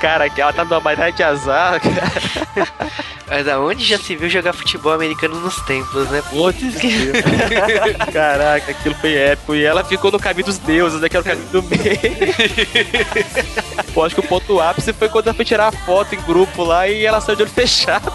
Cara, 0.00 0.30
que 0.30 0.40
ela 0.40 0.52
tá 0.52 0.64
numa 0.64 0.80
batalha 0.80 1.12
de 1.12 1.22
azar. 1.22 1.80
Mas 3.28 3.48
aonde 3.48 3.84
já 3.84 3.98
se 3.98 4.14
viu 4.14 4.28
jogar 4.28 4.52
futebol 4.52 4.92
americano 4.92 5.40
nos 5.40 5.56
templos, 5.62 6.08
né? 6.10 6.22
Putz, 6.30 6.76
que... 6.76 7.12
Caraca, 8.12 8.70
aquilo 8.70 8.94
foi 8.96 9.14
épico. 9.14 9.54
E 9.54 9.64
ela 9.64 9.84
ficou 9.84 10.12
no 10.12 10.18
caminho 10.18 10.46
dos 10.46 10.58
deuses, 10.58 11.00
né? 11.00 11.08
Que 11.08 11.16
era 11.16 11.22
o 11.22 11.24
caminho 11.24 11.48
do 11.48 11.62
meio. 11.62 11.80
Pô, 13.92 14.04
acho 14.04 14.14
que 14.14 14.20
o 14.20 14.28
ponto 14.28 14.60
ápice 14.60 14.92
foi 14.92 15.08
quando 15.08 15.26
ela 15.26 15.34
foi 15.34 15.44
tirar 15.44 15.68
a 15.68 15.72
foto 15.72 16.14
em 16.14 16.20
grupo 16.20 16.62
lá 16.62 16.86
e 16.86 17.04
ela 17.04 17.20
saiu 17.20 17.36
de 17.36 17.42
olho 17.42 17.50
fechado. 17.50 18.12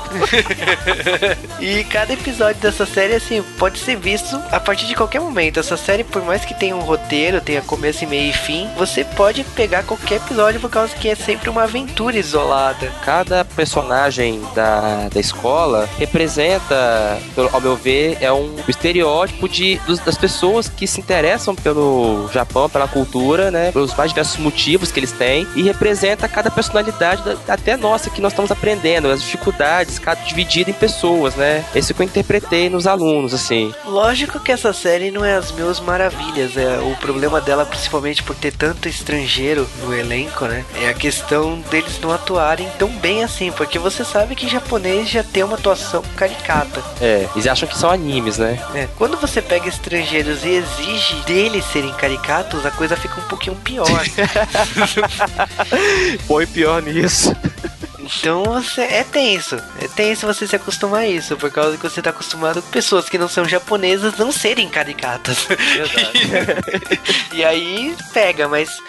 e 1.59 1.83
cada 1.85 2.13
episódio 2.13 2.61
dessa 2.61 2.85
série, 2.85 3.15
assim, 3.15 3.41
pode 3.57 3.79
ser 3.79 3.97
visto 3.97 4.39
a 4.51 4.59
partir 4.59 4.85
de 4.85 4.95
qualquer 4.95 5.19
momento. 5.19 5.59
Essa 5.59 5.75
série, 5.75 6.03
por 6.03 6.23
mais 6.23 6.45
que 6.45 6.53
tenha 6.53 6.75
um 6.75 6.81
roteiro, 6.81 7.41
tenha 7.41 7.61
começo, 7.61 8.05
meio 8.07 8.29
e 8.29 8.33
fim, 8.33 8.69
você 8.77 9.03
pode 9.03 9.43
pegar 9.43 9.83
qualquer 9.83 10.17
episódio 10.17 10.59
por 10.59 10.69
causa 10.69 10.95
que 10.95 11.09
é 11.09 11.15
sempre 11.15 11.49
uma 11.49 11.63
aventura 11.63 12.17
isolada. 12.17 12.91
Cada 13.03 13.43
personagem 13.43 14.41
da, 14.53 15.00
da 15.09 15.19
escola 15.19 15.89
representa, 15.97 17.19
ao 17.51 17.61
meu 17.61 17.75
ver, 17.75 18.17
é 18.21 18.31
um 18.31 18.55
estereótipo 18.67 19.47
de, 19.47 19.79
das 20.05 20.17
pessoas 20.17 20.67
que 20.67 20.87
se 20.87 20.99
interessam 20.99 21.55
pelo 21.55 22.29
Japão, 22.33 22.69
pela 22.69 22.87
cultura, 22.87 23.51
né? 23.51 23.71
Pelos 23.71 23.93
mais 23.95 24.11
diversos 24.11 24.37
motivos 24.37 24.91
que 24.91 24.99
eles 24.99 25.11
têm 25.11 25.47
e 25.55 25.61
representa 25.61 26.27
cada 26.27 26.49
personalidade, 26.51 27.23
da, 27.23 27.53
até 27.53 27.77
nossa, 27.77 28.09
que 28.09 28.21
nós 28.21 28.31
estamos 28.31 28.51
aprendendo, 28.51 29.09
as 29.09 29.21
dificuldades, 29.21 29.99
cada 29.99 30.21
dividida 30.21 30.69
em 30.69 30.73
pessoas, 30.73 31.35
né? 31.35 31.63
Esse 31.75 31.93
que 31.93 32.01
eu 32.01 32.05
interpretei 32.05 32.69
nos 32.69 32.87
alunos, 32.87 33.33
assim. 33.33 33.73
Lógico 33.85 34.39
que 34.39 34.51
essa 34.51 34.73
série 34.73 35.11
não 35.11 35.23
é 35.23 35.35
as 35.35 35.51
meus 35.51 35.79
maravilhas, 35.79 36.55
é 36.57 36.79
o 36.79 36.95
problema 36.97 37.39
dela, 37.41 37.65
principalmente 37.65 38.23
por 38.23 38.35
ter 38.35 38.53
tanto 38.53 38.87
estrangeiro 38.87 39.67
no 39.83 39.93
elenco, 39.93 40.45
né? 40.45 40.65
É 40.81 40.89
a 40.89 40.93
questão 40.93 41.59
deles 41.69 41.99
não 42.01 42.11
atuarem 42.11 42.69
tão 42.77 42.89
bem 42.89 43.23
assim, 43.23 43.51
porque 43.51 43.79
você 43.79 44.03
sabe 44.03 44.35
que 44.35 44.47
japonês 44.47 44.90
já 45.05 45.23
tem 45.23 45.43
uma 45.43 45.55
atuação 45.55 46.03
caricata. 46.15 46.83
É, 46.99 47.27
eles 47.33 47.47
acham 47.47 47.67
que 47.67 47.77
são 47.77 47.89
animes, 47.89 48.37
né? 48.37 48.59
É, 48.73 48.87
quando 48.97 49.17
você 49.17 49.41
pega 49.41 49.67
estrangeiros 49.67 50.43
e 50.43 50.49
exige 50.49 51.15
deles 51.25 51.65
serem 51.65 51.93
caricatos, 51.93 52.65
a 52.65 52.71
coisa 52.71 52.95
fica 52.95 53.19
um 53.19 53.27
pouquinho 53.27 53.55
pior. 53.57 53.87
Foi 56.27 56.45
pior 56.45 56.81
nisso. 56.81 57.35
Então 57.99 58.43
você 58.43 58.81
é 58.81 59.03
tenso. 59.03 59.55
É 59.79 59.87
tenso 59.87 60.27
você 60.27 60.47
se 60.47 60.55
acostumar 60.55 61.01
a 61.01 61.07
isso, 61.07 61.37
por 61.37 61.51
causa 61.51 61.77
que 61.77 61.83
você 61.83 62.01
tá 62.01 62.09
acostumado 62.09 62.61
com 62.61 62.69
pessoas 62.69 63.07
que 63.07 63.17
não 63.17 63.27
são 63.27 63.45
japonesas 63.45 64.17
não 64.17 64.31
serem 64.31 64.69
caricatas. 64.69 65.47
e 67.31 67.43
aí 67.43 67.95
pega, 68.13 68.47
mas 68.47 68.81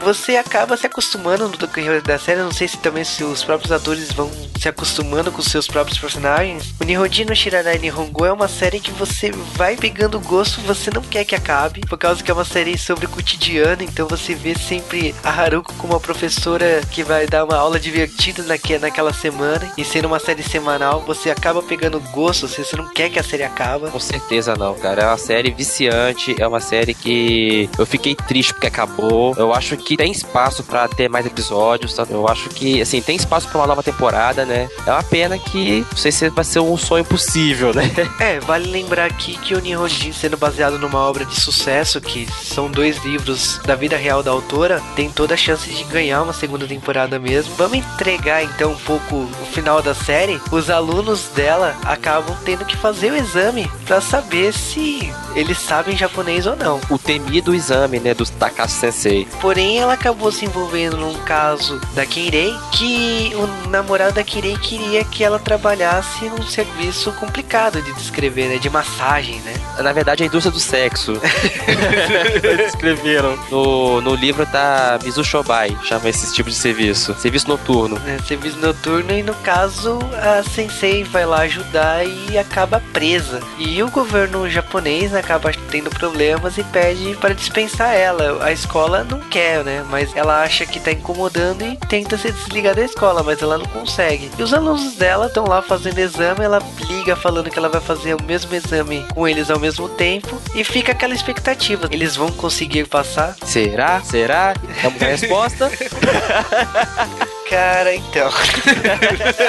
você 0.00 0.36
acaba 0.36 0.76
se 0.76 0.86
acostumando 0.86 1.48
no 1.48 1.56
decorrer 1.56 2.02
da 2.02 2.18
série. 2.18 2.40
Não 2.40 2.52
sei 2.52 2.68
se 2.68 2.78
também 2.78 3.04
se 3.04 3.24
os 3.24 3.42
próprios 3.42 3.72
atores 3.72 4.12
vão 4.12 4.30
se 4.58 4.68
acostumando 4.68 5.30
com 5.30 5.42
seus 5.42 5.66
próprios 5.66 5.98
personagens. 5.98 6.74
O 6.80 6.84
Nihonji 6.84 7.24
no 7.24 7.34
Shiranai 7.34 7.78
Nihongo 7.78 8.24
é 8.24 8.32
uma 8.32 8.48
série 8.48 8.80
que 8.80 8.90
você 8.90 9.30
vai 9.30 9.76
pegando 9.76 10.18
gosto, 10.20 10.60
você 10.62 10.90
não 10.90 11.02
quer 11.02 11.24
que 11.24 11.34
acabe, 11.34 11.80
por 11.82 11.98
causa 11.98 12.22
que 12.22 12.30
é 12.30 12.34
uma 12.34 12.44
série 12.44 12.76
sobre 12.78 13.06
o 13.06 13.08
cotidiano, 13.08 13.82
então 13.82 14.08
você 14.08 14.34
vê 14.34 14.54
sempre 14.54 15.14
a 15.22 15.30
Haruko 15.30 15.72
como 15.74 15.92
uma 15.92 16.00
professora 16.00 16.80
que 16.90 17.02
vai 17.02 17.26
dar 17.26 17.44
uma 17.44 17.56
aula 17.56 17.78
divertida 17.78 18.42
naque, 18.42 18.78
naquela 18.78 19.12
semana, 19.12 19.70
e 19.76 19.84
sendo 19.84 20.06
uma 20.06 20.18
série 20.18 20.42
semanal, 20.42 21.02
você 21.02 21.30
acaba 21.30 21.62
pegando 21.62 22.00
gosto, 22.10 22.48
você 22.48 22.76
não 22.76 22.88
quer 22.88 23.10
que 23.10 23.18
a 23.18 23.22
série 23.22 23.42
acabe. 23.42 23.90
Com 23.90 24.00
certeza 24.00 24.54
não, 24.56 24.74
cara. 24.74 25.02
É 25.02 25.06
uma 25.06 25.18
série 25.18 25.50
viciante, 25.50 26.34
é 26.38 26.46
uma 26.46 26.60
série 26.60 26.94
que 26.94 27.68
eu 27.78 27.86
fiquei 27.86 28.14
triste 28.14 28.52
porque 28.52 28.66
acabou. 28.66 29.34
Eu 29.36 29.52
acho 29.52 29.76
que 29.86 29.96
tem 29.96 30.10
espaço 30.10 30.64
para 30.64 30.88
ter 30.88 31.08
mais 31.08 31.24
episódios? 31.24 31.96
Eu 32.10 32.26
acho 32.28 32.48
que, 32.48 32.82
assim, 32.82 33.00
tem 33.00 33.14
espaço 33.14 33.48
para 33.48 33.58
uma 33.58 33.68
nova 33.68 33.84
temporada, 33.84 34.44
né? 34.44 34.68
É 34.84 34.90
uma 34.90 35.02
pena 35.04 35.38
que 35.38 35.86
não 35.88 35.96
sei 35.96 36.10
se 36.10 36.28
vai 36.28 36.44
ser 36.44 36.58
um 36.58 36.76
sonho 36.76 37.04
possível, 37.04 37.72
né? 37.72 37.86
É, 38.18 38.40
vale 38.40 38.68
lembrar 38.68 39.04
aqui 39.04 39.36
que 39.36 39.54
o 39.54 39.60
Nihonjin, 39.60 40.12
sendo 40.12 40.36
baseado 40.36 40.78
numa 40.78 40.98
obra 40.98 41.24
de 41.24 41.38
sucesso, 41.38 42.00
que 42.00 42.26
são 42.42 42.68
dois 42.68 42.96
livros 43.04 43.58
da 43.64 43.76
vida 43.76 43.96
real 43.96 44.22
da 44.22 44.30
autora, 44.30 44.82
tem 44.96 45.10
toda 45.10 45.34
a 45.34 45.36
chance 45.36 45.70
de 45.70 45.84
ganhar 45.84 46.22
uma 46.22 46.32
segunda 46.32 46.66
temporada 46.66 47.18
mesmo. 47.18 47.54
Vamos 47.56 47.78
entregar 47.78 48.42
então 48.42 48.72
um 48.72 48.78
pouco 48.78 49.16
o 49.16 49.46
final 49.52 49.80
da 49.80 49.94
série. 49.94 50.40
Os 50.50 50.70
alunos 50.70 51.28
dela 51.34 51.76
acabam 51.84 52.36
tendo 52.44 52.64
que 52.64 52.76
fazer 52.76 53.12
o 53.12 53.16
exame 53.16 53.70
para 53.84 54.00
saber 54.00 54.52
se 54.52 55.12
eles 55.36 55.58
sabem 55.58 55.96
japonês 55.96 56.46
ou 56.46 56.56
não. 56.56 56.80
O 56.90 56.98
temido 56.98 57.54
exame, 57.54 58.00
né, 58.00 58.14
do 58.14 58.24
Takashi 58.24 58.72
Sensei. 58.72 59.28
Porém, 59.40 59.75
ela 59.78 59.94
acabou 59.94 60.30
se 60.30 60.44
envolvendo 60.44 60.96
num 60.96 61.14
caso 61.24 61.80
da 61.94 62.04
Kirei 62.06 62.54
que 62.72 63.32
o 63.34 63.68
namorado 63.68 64.14
da 64.14 64.24
Kirei 64.24 64.56
queria 64.56 65.04
que 65.04 65.24
ela 65.24 65.38
trabalhasse 65.38 66.28
num 66.28 66.42
serviço 66.42 67.12
complicado 67.12 67.80
de 67.82 67.92
descrever, 67.94 68.48
né, 68.48 68.58
de 68.58 68.70
massagem, 68.70 69.40
né? 69.40 69.54
Na 69.78 69.92
verdade, 69.92 70.22
a 70.22 70.26
indústria 70.26 70.52
do 70.52 70.58
sexo. 70.58 71.20
Escreveram. 72.66 73.38
No, 73.50 74.00
no 74.00 74.14
livro 74.14 74.46
tá 74.46 74.98
Mizu 75.02 75.22
Shobai, 75.22 75.76
chama 75.84 76.08
esse 76.08 76.32
tipo 76.32 76.48
de 76.48 76.56
serviço. 76.56 77.14
Serviço 77.18 77.48
noturno. 77.48 78.00
É, 78.06 78.18
serviço 78.22 78.58
noturno 78.58 79.12
e 79.12 79.22
no 79.22 79.34
caso 79.34 79.98
a 80.14 80.42
Sensei 80.42 81.04
vai 81.04 81.26
lá 81.26 81.40
ajudar 81.40 82.04
e 82.06 82.38
acaba 82.38 82.82
presa. 82.92 83.40
E 83.58 83.82
o 83.82 83.90
governo 83.90 84.48
japonês 84.48 85.14
acaba 85.14 85.52
tendo 85.70 85.90
problemas 85.90 86.56
e 86.58 86.64
pede 86.64 87.14
para 87.16 87.34
dispensar 87.34 87.94
ela. 87.94 88.44
A 88.44 88.52
escola 88.52 89.04
não 89.04 89.20
quer, 89.20 89.64
né? 89.66 89.84
Mas 89.90 90.14
ela 90.14 90.42
acha 90.42 90.64
que 90.64 90.78
tá 90.78 90.92
incomodando 90.92 91.62
e 91.62 91.76
tenta 91.76 92.16
se 92.16 92.30
desligar 92.30 92.76
da 92.76 92.84
escola, 92.84 93.22
mas 93.22 93.42
ela 93.42 93.58
não 93.58 93.66
consegue. 93.66 94.30
E 94.38 94.42
os 94.42 94.54
alunos 94.54 94.94
dela 94.94 95.26
estão 95.26 95.44
lá 95.44 95.60
fazendo 95.60 95.98
exame, 95.98 96.44
ela 96.44 96.62
liga 96.86 97.16
falando 97.16 97.50
que 97.50 97.58
ela 97.58 97.68
vai 97.68 97.80
fazer 97.80 98.14
o 98.14 98.22
mesmo 98.22 98.54
exame 98.54 99.04
com 99.12 99.26
eles 99.26 99.50
ao 99.50 99.58
mesmo 99.58 99.88
tempo 99.88 100.40
e 100.54 100.62
fica 100.62 100.92
aquela 100.92 101.14
expectativa. 101.14 101.88
Eles 101.90 102.14
vão 102.14 102.30
conseguir 102.30 102.86
passar? 102.86 103.34
Será? 103.44 104.00
Será? 104.02 104.54
Vamos 104.82 105.02
a 105.02 105.06
resposta? 105.06 105.70
Cara, 107.48 107.94
então. 107.94 108.28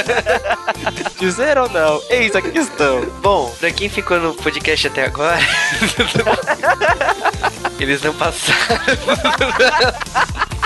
Dizer 1.20 1.58
ou 1.58 1.68
não? 1.70 2.00
Eis 2.10 2.36
a 2.36 2.42
questão. 2.42 3.02
Bom, 3.22 3.52
pra 3.60 3.72
quem 3.72 3.90
ficou 3.90 4.20
no 4.20 4.34
podcast 4.36 4.88
até 4.88 5.06
agora, 5.06 5.40
eles 7.80 8.02
não 8.02 8.14
passaram. 8.14 8.56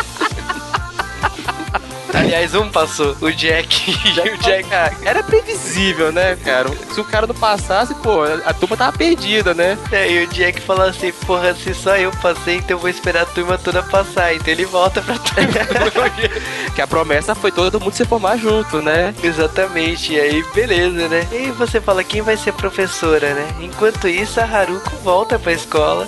Aliás, 2.31 2.55
um 2.55 2.69
passou, 2.69 3.13
o 3.19 3.29
Jack 3.29 3.91
e 3.91 4.09
o 4.31 4.37
Jack. 4.37 4.73
Ah, 4.73 4.89
era 5.03 5.21
previsível, 5.21 6.13
né, 6.13 6.37
cara? 6.37 6.69
Se 6.93 7.01
o 7.01 7.03
cara 7.03 7.27
não 7.27 7.35
passasse, 7.35 7.93
pô, 7.95 8.23
a 8.45 8.53
turma 8.53 8.77
tava 8.77 8.97
perdida, 8.97 9.53
né? 9.53 9.77
É, 9.91 10.09
e 10.09 10.23
o 10.23 10.27
Jack 10.27 10.61
falou 10.61 10.85
assim: 10.85 11.11
porra, 11.27 11.53
se 11.53 11.73
só 11.73 11.97
eu 11.97 12.09
passei, 12.21 12.55
então 12.55 12.77
eu 12.77 12.79
vou 12.79 12.89
esperar 12.89 13.23
a 13.23 13.25
turma 13.25 13.57
toda 13.57 13.83
passar. 13.83 14.33
Então 14.33 14.47
ele 14.47 14.63
volta 14.63 15.01
pra 15.01 15.15
que 16.73 16.81
a 16.81 16.87
promessa 16.87 17.35
foi 17.35 17.51
todo 17.51 17.81
mundo 17.81 17.93
se 17.93 18.05
formar 18.05 18.37
junto, 18.37 18.81
né? 18.81 19.13
Exatamente, 19.21 20.13
e 20.13 20.19
aí 20.19 20.43
beleza, 20.55 21.09
né? 21.09 21.27
E 21.33 21.35
aí 21.35 21.51
você 21.51 21.81
fala 21.81 22.01
quem 22.01 22.21
vai 22.21 22.37
ser 22.37 22.53
professora, 22.53 23.33
né? 23.33 23.47
Enquanto 23.59 24.07
isso, 24.07 24.39
a 24.39 24.45
Haruko 24.45 24.95
volta 25.03 25.37
pra 25.37 25.51
escola. 25.51 26.07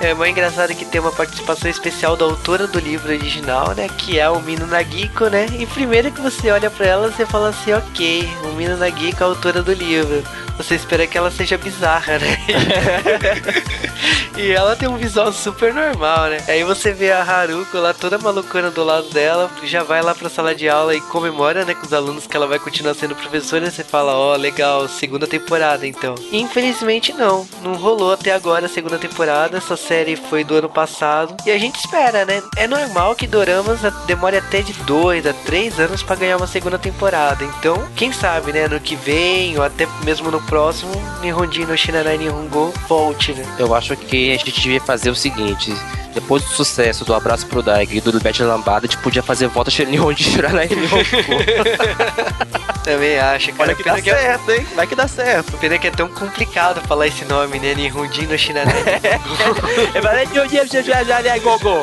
É 0.00 0.14
mais 0.14 0.30
engraçado 0.30 0.74
que 0.74 0.84
tem 0.84 1.00
uma 1.00 1.10
participação 1.10 1.68
especial 1.68 2.16
da 2.16 2.24
autora 2.24 2.68
do 2.68 2.78
livro 2.78 3.12
original, 3.12 3.74
né? 3.74 3.88
Que 3.88 4.18
é 4.18 4.30
o 4.30 4.40
Mino 4.40 4.66
Nagiko, 4.66 5.26
né? 5.26 5.46
E 5.58 5.64
primeiro 5.64 6.12
que 6.12 6.20
você 6.20 6.50
olha 6.50 6.70
pra 6.70 6.84
ela, 6.84 7.10
você 7.10 7.24
fala 7.24 7.48
assim, 7.48 7.72
ok, 7.72 8.28
o 8.44 8.52
Mino 8.52 8.76
Nagiko 8.76 9.22
é 9.22 9.24
a 9.24 9.28
autora 9.28 9.62
do 9.62 9.72
livro. 9.72 10.22
Você 10.56 10.74
espera 10.74 11.06
que 11.06 11.16
ela 11.16 11.30
seja 11.30 11.58
bizarra, 11.58 12.18
né? 12.18 12.36
e 14.36 14.50
ela 14.50 14.74
tem 14.76 14.88
um 14.88 14.96
visual 14.96 15.32
super 15.32 15.72
normal, 15.72 16.26
né? 16.28 16.38
Aí 16.48 16.64
você 16.64 16.92
vê 16.92 17.12
a 17.12 17.22
Haruko 17.22 17.78
lá 17.78 17.92
toda 17.92 18.18
malucona 18.18 18.70
do 18.70 18.84
lado 18.84 19.08
dela, 19.10 19.50
já 19.64 19.82
vai 19.82 20.02
lá 20.02 20.14
pra 20.14 20.28
sala 20.28 20.54
de 20.54 20.68
aula 20.68 20.94
e 20.94 21.00
comemora, 21.00 21.64
né, 21.64 21.74
com 21.74 21.86
os 21.86 21.92
alunos 21.92 22.26
que 22.26 22.36
ela 22.36 22.46
vai 22.46 22.58
continuar 22.58 22.94
sendo 22.94 23.14
professora. 23.14 23.66
E 23.66 23.70
você 23.70 23.84
fala, 23.84 24.14
ó, 24.14 24.32
oh, 24.32 24.36
legal, 24.36 24.88
segunda 24.88 25.26
temporada 25.26 25.86
então. 25.86 26.14
Infelizmente 26.32 27.12
não, 27.12 27.46
não 27.62 27.74
rolou 27.74 28.12
até 28.12 28.32
agora 28.32 28.66
a 28.66 28.68
segunda 28.68 28.98
temporada. 28.98 29.58
Essa 29.58 29.76
série 29.76 30.16
foi 30.16 30.44
do 30.44 30.54
ano 30.54 30.68
passado 30.68 31.36
e 31.46 31.50
a 31.50 31.58
gente 31.58 31.76
espera, 31.76 32.24
né? 32.24 32.42
É 32.56 32.66
normal 32.66 33.14
que 33.14 33.26
Doramas 33.26 33.80
demore 34.06 34.36
até 34.36 34.62
de 34.62 34.72
dois 34.84 35.26
a 35.26 35.32
três 35.32 35.78
anos 35.78 36.02
para 36.02 36.16
ganhar 36.16 36.36
uma 36.36 36.46
segunda 36.46 36.78
temporada. 36.78 37.44
Então, 37.44 37.86
quem 37.94 38.12
sabe, 38.12 38.52
né, 38.52 38.68
no 38.68 38.80
que 38.80 38.96
vem 38.96 39.56
ou 39.56 39.64
até 39.64 39.86
mesmo 40.04 40.30
no 40.30 40.40
próximo, 40.46 40.92
Nihonjin 41.20 41.64
no 41.66 41.76
Shinanai 41.76 42.16
Nihongo 42.18 42.72
volte, 42.88 43.32
né? 43.32 43.44
Eu 43.58 43.74
acho 43.74 43.96
que 43.96 44.32
a 44.32 44.36
gente 44.38 44.60
devia 44.60 44.80
fazer 44.80 45.10
o 45.10 45.14
seguinte: 45.14 45.74
depois 46.14 46.42
do 46.42 46.48
sucesso 46.50 47.04
do 47.04 47.14
Abraço 47.14 47.46
pro 47.46 47.62
Daig 47.62 47.96
e 47.96 48.00
do 48.00 48.18
Bet 48.20 48.42
Lambada, 48.42 48.86
a 48.86 48.88
gente 48.90 48.98
podia 49.02 49.22
fazer 49.22 49.48
volta 49.48 49.70
Nihonjin 49.84 50.30
Shinanai 50.30 50.68
Nihongo. 50.68 51.04
Também 52.84 53.18
acho, 53.18 53.52
cara. 53.52 53.62
Olha 53.64 53.74
que 53.74 53.82
dá 53.82 53.94
Pena 53.94 54.16
é- 54.16 54.20
certo, 54.22 54.52
hein? 54.52 54.66
Vai 54.76 54.86
que 54.86 54.94
dá 54.94 55.08
certo. 55.08 55.58
Pena 55.58 55.76
que 55.76 55.88
é 55.88 55.90
tão 55.90 56.06
complicado 56.08 56.80
falar 56.86 57.08
esse 57.08 57.24
nome, 57.24 57.58
né? 57.58 57.74
Nihonjin 57.74 58.26
no 58.26 58.38
Shinanai 58.38 58.72
Nihongo. 58.74 59.90
É 59.94 60.00
para 60.00 60.24
Nihonjin 60.24 60.66
Shinanai 60.68 61.40
Nihongo. 61.40 61.82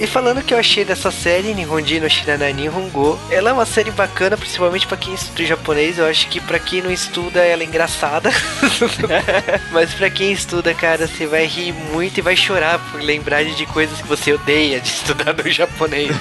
E 0.00 0.06
falando 0.06 0.38
o 0.38 0.42
que 0.42 0.54
eu 0.54 0.58
achei 0.58 0.82
dessa 0.82 1.10
série, 1.10 1.52
Nihonjin 1.52 2.00
no 2.00 2.08
Shiranai 2.08 2.54
Nihongo, 2.54 3.20
ela 3.30 3.50
é 3.50 3.52
uma 3.52 3.66
série 3.66 3.90
bacana, 3.90 4.34
principalmente 4.34 4.86
pra 4.86 4.96
quem 4.96 5.12
estuda 5.12 5.44
japonês. 5.44 5.98
Eu 5.98 6.06
acho 6.06 6.26
que 6.28 6.40
pra 6.40 6.58
quem 6.58 6.80
não 6.80 6.90
estuda, 6.90 7.40
ela 7.40 7.62
é 7.62 7.66
engraçada. 7.66 8.30
Mas 9.70 9.92
pra 9.92 10.08
quem 10.08 10.32
estuda, 10.32 10.72
cara, 10.72 11.06
você 11.06 11.26
vai 11.26 11.44
rir 11.44 11.74
muito 11.92 12.16
e 12.16 12.22
vai 12.22 12.34
chorar 12.34 12.78
por 12.90 13.02
lembrar 13.02 13.44
de 13.44 13.66
coisas 13.66 14.00
que 14.00 14.08
você 14.08 14.32
odeia 14.32 14.80
de 14.80 14.88
estudar 14.88 15.34
no 15.34 15.50
japonês. 15.50 16.16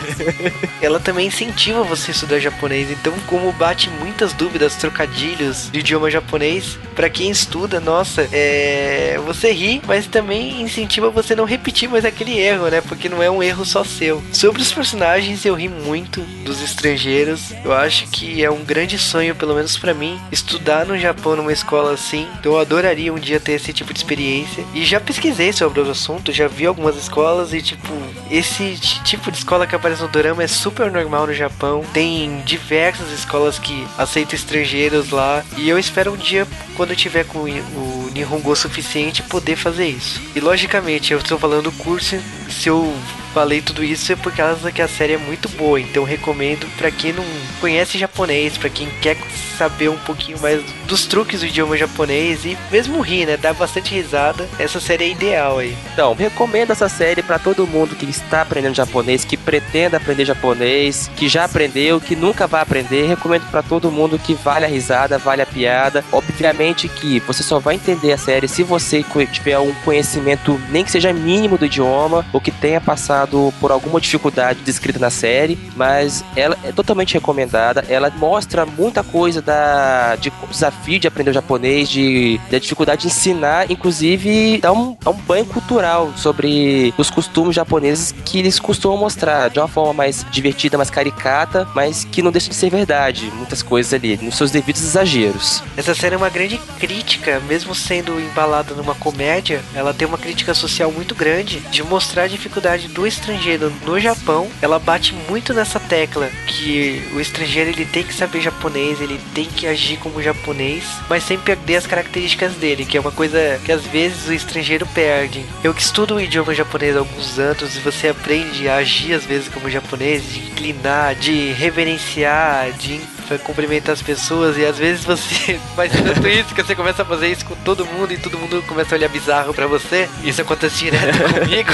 ela 0.81 0.99
também 0.99 1.27
incentiva 1.27 1.81
você 1.81 2.11
a 2.11 2.13
estudar 2.13 2.39
japonês. 2.39 2.91
Então, 2.91 3.13
como 3.27 3.49
bate 3.53 3.89
muitas 3.89 4.33
dúvidas, 4.33 4.75
trocadilhos 4.75 5.71
de 5.71 5.79
idioma 5.79 6.11
japonês, 6.11 6.77
pra 6.93 7.09
quem 7.09 7.31
estuda, 7.31 7.79
nossa, 7.79 8.27
é... 8.33 9.17
você 9.25 9.53
ri, 9.53 9.81
mas 9.87 10.05
também 10.05 10.61
incentiva 10.61 11.09
você 11.09 11.33
não 11.33 11.45
repetir 11.45 11.87
mais 11.87 12.03
aquele 12.03 12.37
erro, 12.37 12.67
né? 12.67 12.81
Porque 12.81 13.07
não 13.07 13.23
é 13.23 13.31
um 13.31 13.41
erro 13.41 13.68
só 13.69 13.83
seu. 13.83 14.21
Sobre 14.33 14.61
os 14.61 14.71
personagens, 14.71 15.45
eu 15.45 15.53
ri 15.53 15.69
muito 15.69 16.21
dos 16.43 16.61
estrangeiros. 16.61 17.51
Eu 17.63 17.73
acho 17.73 18.07
que 18.07 18.43
é 18.43 18.49
um 18.49 18.63
grande 18.63 18.97
sonho, 18.97 19.35
pelo 19.35 19.53
menos 19.53 19.77
para 19.77 19.93
mim, 19.93 20.19
estudar 20.31 20.85
no 20.85 20.97
Japão 20.97 21.35
numa 21.35 21.53
escola 21.53 21.93
assim. 21.93 22.27
Então 22.39 22.53
eu 22.53 22.59
adoraria 22.59 23.13
um 23.13 23.19
dia 23.19 23.39
ter 23.39 23.53
esse 23.53 23.71
tipo 23.71 23.93
de 23.93 23.99
experiência. 23.99 24.65
E 24.73 24.83
já 24.83 24.99
pesquisei 24.99 25.53
sobre 25.53 25.79
o 25.79 25.89
assunto, 25.89 26.31
já 26.31 26.47
vi 26.47 26.65
algumas 26.65 26.97
escolas 26.97 27.53
e 27.53 27.61
tipo, 27.61 27.93
esse 28.31 28.77
tipo 29.03 29.31
de 29.31 29.37
escola 29.37 29.67
que 29.67 29.75
aparece 29.75 30.01
no 30.01 30.07
dorama 30.07 30.43
é 30.43 30.47
super 30.47 30.91
normal 30.91 31.27
no 31.27 31.33
Japão. 31.33 31.85
Tem 31.93 32.41
diversas 32.45 33.11
escolas 33.11 33.59
que 33.59 33.85
aceitam 33.97 34.35
estrangeiros 34.35 35.11
lá. 35.11 35.43
E 35.57 35.69
eu 35.69 35.77
espero 35.77 36.13
um 36.13 36.17
dia, 36.17 36.47
quando 36.75 36.91
eu 36.91 36.95
tiver 36.95 37.25
com 37.25 37.39
o 37.39 38.09
Nihongo 38.13 38.55
suficiente, 38.55 39.21
poder 39.23 39.55
fazer 39.55 39.87
isso. 39.87 40.19
E 40.35 40.39
logicamente, 40.39 41.13
eu 41.13 41.19
estou 41.19 41.37
falando 41.37 41.63
do 41.63 41.71
curso, 41.73 42.19
se 42.49 42.67
eu 42.67 42.93
falei 43.39 43.61
tudo 43.61 43.85
isso 43.85 44.11
é 44.11 44.17
por 44.17 44.33
causa 44.33 44.69
que 44.69 44.81
a 44.81 44.87
série 44.87 45.13
é 45.13 45.17
muito 45.17 45.47
boa, 45.47 45.79
então 45.79 46.03
recomendo 46.03 46.67
para 46.77 46.91
quem 46.91 47.13
não 47.13 47.23
conhece 47.61 47.97
japonês, 47.97 48.57
para 48.57 48.69
quem 48.69 48.89
quer 49.01 49.15
saber 49.57 49.89
um 49.89 49.97
pouquinho 49.97 50.39
mais 50.39 50.61
dos 50.87 51.05
truques 51.05 51.41
do 51.41 51.45
idioma 51.45 51.77
japonês 51.77 52.45
e 52.45 52.57
mesmo 52.71 53.01
rir, 53.01 53.25
né? 53.25 53.35
Dá 53.35 53.53
bastante 53.53 53.93
risada. 53.93 54.47
Essa 54.57 54.79
série 54.79 55.03
é 55.03 55.09
ideal 55.09 55.59
aí. 55.59 55.75
Então, 55.93 56.13
recomendo 56.13 56.71
essa 56.71 56.87
série 56.87 57.21
para 57.21 57.37
todo 57.37 57.67
mundo 57.67 57.95
que 57.95 58.05
está 58.05 58.41
aprendendo 58.41 58.75
japonês, 58.75 59.25
que 59.25 59.35
pretenda 59.35 59.97
aprender 59.97 60.23
japonês, 60.23 61.11
que 61.15 61.27
já 61.27 61.43
aprendeu, 61.43 61.99
que 61.99 62.15
nunca 62.15 62.47
vai 62.47 62.61
aprender. 62.61 63.05
Recomendo 63.05 63.49
para 63.51 63.61
todo 63.61 63.91
mundo 63.91 64.17
que 64.17 64.33
vale 64.33 64.63
a 64.63 64.69
risada, 64.69 65.17
vale 65.17 65.41
a 65.41 65.45
piada. 65.45 66.05
Obviamente 66.11 66.87
que 66.87 67.19
você 67.19 67.43
só 67.43 67.59
vai 67.59 67.75
entender 67.75 68.13
a 68.13 68.17
série 68.17 68.47
se 68.47 68.63
você 68.63 69.03
tiver 69.31 69.59
um 69.59 69.73
conhecimento 69.83 70.59
nem 70.69 70.85
que 70.85 70.91
seja 70.91 71.11
mínimo 71.11 71.57
do 71.57 71.65
idioma 71.65 72.25
ou 72.31 72.39
que 72.39 72.51
tenha 72.51 72.79
passado 72.79 73.28
por 73.59 73.71
alguma 73.71 73.99
dificuldade 73.99 74.61
descrita 74.61 74.99
na 74.99 75.09
série, 75.09 75.57
mas 75.75 76.23
ela 76.35 76.57
é 76.63 76.71
totalmente 76.71 77.13
recomendada. 77.13 77.85
Ela 77.87 78.09
mostra 78.09 78.65
muita 78.65 79.03
coisa 79.03 79.41
da 79.41 80.15
de 80.15 80.31
desafio 80.49 80.99
de 80.99 81.07
aprender 81.07 81.31
o 81.31 81.33
japonês, 81.33 81.89
de 81.89 82.39
da 82.49 82.59
dificuldade 82.59 83.01
de 83.01 83.07
ensinar, 83.07 83.69
inclusive 83.71 84.59
dá 84.59 84.71
um, 84.71 84.97
dá 84.99 85.11
um 85.11 85.17
banho 85.17 85.45
cultural 85.45 86.11
sobre 86.15 86.93
os 86.97 87.09
costumes 87.09 87.55
japoneses 87.55 88.13
que 88.25 88.39
eles 88.39 88.59
costumam 88.59 88.97
mostrar 88.97 89.49
de 89.49 89.59
uma 89.59 89.67
forma 89.67 89.93
mais 89.93 90.25
divertida, 90.31 90.77
mais 90.77 90.89
caricata, 90.89 91.67
mas 91.73 92.03
que 92.03 92.21
não 92.21 92.31
deixa 92.31 92.49
de 92.49 92.55
ser 92.55 92.69
verdade, 92.69 93.31
muitas 93.35 93.61
coisas 93.61 93.93
ali, 93.93 94.17
nos 94.21 94.35
seus 94.35 94.51
devidos 94.51 94.81
exageros. 94.81 95.63
Essa 95.77 95.93
série 95.93 96.15
é 96.15 96.17
uma 96.17 96.29
grande 96.29 96.57
crítica, 96.79 97.39
mesmo 97.41 97.73
sendo 97.73 98.19
embalada 98.19 98.73
numa 98.73 98.95
comédia, 98.95 99.61
ela 99.73 99.93
tem 99.93 100.07
uma 100.07 100.17
crítica 100.17 100.53
social 100.53 100.91
muito 100.91 101.15
grande 101.15 101.59
de 101.71 101.83
mostrar 101.83 102.23
a 102.23 102.27
dificuldade 102.27 102.87
do 102.87 103.05
estrangeiro 103.09 103.71
no 103.85 103.99
Japão. 103.99 104.49
Ela 104.61 104.79
bate 104.79 105.13
muito 105.29 105.53
nessa 105.53 105.79
tecla 105.79 106.29
que 106.47 107.01
o 107.13 107.19
estrangeiro 107.19 107.69
ele 107.69 107.85
tem 107.85 108.03
que 108.03 108.13
saber 108.13 108.41
japonês, 108.41 109.01
ele 109.01 109.19
tem 109.33 109.45
que 109.45 109.67
agir 109.67 109.97
como 109.97 110.21
japonês, 110.21 110.83
mas 111.09 111.23
sem 111.23 111.37
perder 111.37 111.77
as 111.77 111.87
características 111.87 112.53
dele, 112.53 112.85
que 112.85 112.97
é 112.97 113.01
uma 113.01 113.11
coisa 113.11 113.59
que 113.65 113.71
às 113.71 113.85
vezes 113.85 114.27
o 114.27 114.33
estrangeiro 114.33 114.85
perde. 114.87 115.45
Eu 115.63 115.73
que 115.73 115.81
estudo 115.81 116.15
o 116.15 116.21
idioma 116.21 116.53
japonês 116.53 116.95
há 116.95 116.99
alguns 116.99 117.37
anos 117.37 117.75
e 117.75 117.79
você 117.79 118.09
aprende 118.09 118.67
a 118.69 118.77
agir 118.77 119.13
às 119.13 119.25
vezes 119.25 119.49
como 119.49 119.69
japonês, 119.69 120.23
de 120.31 120.39
inclinar, 120.39 121.15
de 121.15 121.51
reverenciar, 121.53 122.71
de 122.73 123.01
cumprimentar 123.37 123.93
as 123.93 124.01
pessoas 124.01 124.57
e 124.57 124.65
às 124.65 124.77
vezes 124.77 125.03
você 125.03 125.59
faz 125.75 125.91
tanto 125.91 126.27
isso 126.27 126.55
que 126.55 126.63
você 126.63 126.75
começa 126.75 127.01
a 127.01 127.05
fazer 127.05 127.27
isso 127.27 127.45
com 127.45 127.55
todo 127.57 127.85
mundo 127.85 128.13
e 128.13 128.17
todo 128.17 128.37
mundo 128.37 128.63
começa 128.67 128.95
a 128.95 128.97
olhar 128.97 129.09
bizarro 129.09 129.53
para 129.53 129.67
você. 129.67 130.09
Isso 130.23 130.41
acontece 130.41 130.85
direto 130.85 131.17
comigo. 131.33 131.71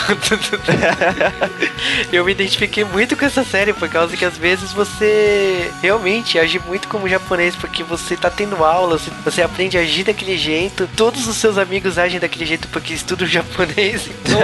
Eu 2.11 2.25
me 2.25 2.31
identifiquei 2.31 2.83
muito 2.83 3.15
com 3.15 3.25
essa 3.25 3.43
série 3.43 3.73
por 3.73 3.87
causa 3.89 4.17
que 4.17 4.25
às 4.25 4.37
vezes 4.37 4.73
você 4.73 5.71
realmente 5.81 6.37
age 6.39 6.59
muito 6.59 6.87
como 6.87 7.07
japonês 7.07 7.55
porque 7.55 7.83
você 7.83 8.15
tá 8.15 8.29
tendo 8.29 8.63
aula, 8.63 8.99
você 9.23 9.41
aprende 9.41 9.77
a 9.77 9.81
agir 9.81 10.03
daquele 10.03 10.37
jeito, 10.37 10.89
todos 10.95 11.27
os 11.27 11.37
seus 11.37 11.57
amigos 11.57 11.97
agem 11.97 12.19
daquele 12.19 12.45
jeito 12.45 12.67
porque 12.69 12.93
estudam 12.93 13.27
japonês. 13.27 14.07
Então, 14.07 14.39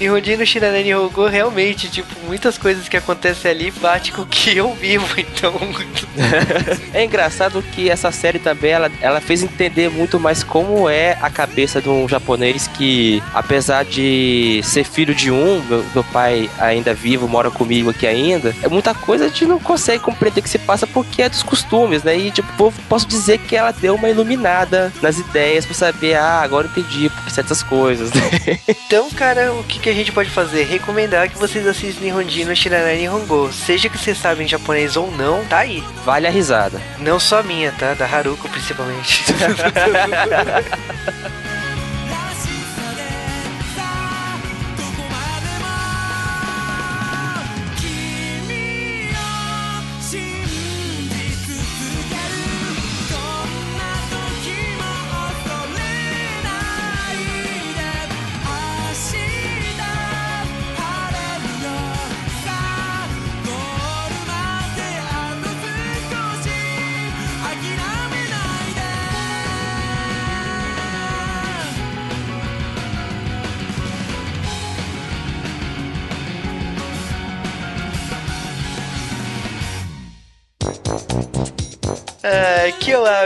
em 0.00 0.08
Rodino 0.08 0.44
Shinanai 0.44 0.82
Nihongo 0.82 1.26
realmente, 1.26 1.88
tipo, 1.88 2.14
muitas 2.26 2.58
coisas 2.58 2.88
que 2.88 2.96
acontecem 2.96 3.50
ali 3.50 3.70
bate 3.70 4.12
com 4.12 4.22
o 4.22 4.26
que 4.26 4.56
eu 4.56 4.74
vivo, 4.74 5.06
então 5.18 5.45
é 6.92 7.04
engraçado 7.04 7.62
que 7.62 7.90
essa 7.90 8.10
série 8.10 8.38
também 8.38 8.72
ela, 8.72 8.90
ela 9.00 9.20
fez 9.20 9.42
entender 9.42 9.90
muito 9.90 10.18
mais 10.18 10.42
como 10.42 10.88
é 10.88 11.16
a 11.20 11.30
cabeça 11.30 11.80
de 11.80 11.88
um 11.88 12.08
japonês 12.08 12.66
que, 12.68 13.22
apesar 13.34 13.84
de 13.84 14.60
ser 14.62 14.84
filho 14.84 15.14
de 15.14 15.30
um, 15.30 15.62
meu, 15.62 15.84
meu 15.94 16.04
pai 16.04 16.50
ainda 16.58 16.94
vivo, 16.94 17.28
mora 17.28 17.50
comigo 17.50 17.90
aqui 17.90 18.06
ainda, 18.06 18.54
é 18.62 18.68
muita 18.68 18.94
coisa 18.94 19.26
a 19.26 19.28
gente 19.28 19.46
não 19.46 19.58
consegue 19.58 20.02
compreender 20.02 20.42
que 20.42 20.50
se 20.50 20.58
passa 20.58 20.86
porque 20.86 21.22
é 21.22 21.28
dos 21.28 21.42
costumes, 21.42 22.02
né? 22.02 22.16
E 22.16 22.30
tipo, 22.30 22.72
posso 22.88 23.06
dizer 23.06 23.38
que 23.38 23.56
ela 23.56 23.72
deu 23.72 23.94
uma 23.94 24.08
iluminada 24.08 24.92
nas 25.02 25.18
ideias 25.18 25.64
pra 25.64 25.74
saber, 25.74 26.14
ah, 26.14 26.40
agora 26.40 26.66
eu 26.66 26.70
entendi 26.70 27.08
por 27.08 27.30
certas 27.30 27.62
coisas, 27.62 28.10
né? 28.12 28.60
Então, 28.86 29.10
cara, 29.10 29.52
o 29.52 29.64
que, 29.64 29.80
que 29.80 29.88
a 29.88 29.92
gente 29.92 30.12
pode 30.12 30.30
fazer? 30.30 30.62
Recomendar 30.64 31.28
que 31.28 31.36
vocês 31.36 31.66
assistam 31.66 32.04
Nihonjin 32.04 32.44
no 32.44 32.54
Shiranai 32.54 32.98
Nihongo. 32.98 33.52
Seja 33.52 33.88
que 33.88 33.98
vocês 33.98 34.16
sabem 34.16 34.46
japonês 34.46 34.96
ou 34.96 35.10
não, 35.10 35.35
tá 35.44 35.58
aí. 35.58 35.84
Vale 36.04 36.26
a 36.26 36.30
risada. 36.30 36.80
Não 36.98 37.20
só 37.20 37.42
minha, 37.42 37.72
tá? 37.72 37.94
Da 37.94 38.06
Haruko, 38.06 38.48
principalmente. 38.48 39.24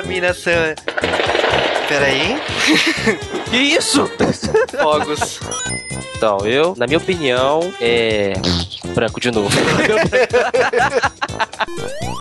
a 0.01 0.03
minação. 0.03 0.75
Peraí. 1.89 2.41
Que 3.51 3.57
isso? 3.57 4.09
Fogos. 4.81 5.41
Então, 6.17 6.39
eu, 6.47 6.75
na 6.77 6.87
minha 6.87 6.99
opinião, 6.99 7.61
é. 7.81 8.35
Branco 8.95 9.19
de 9.19 9.33
novo. 9.33 9.51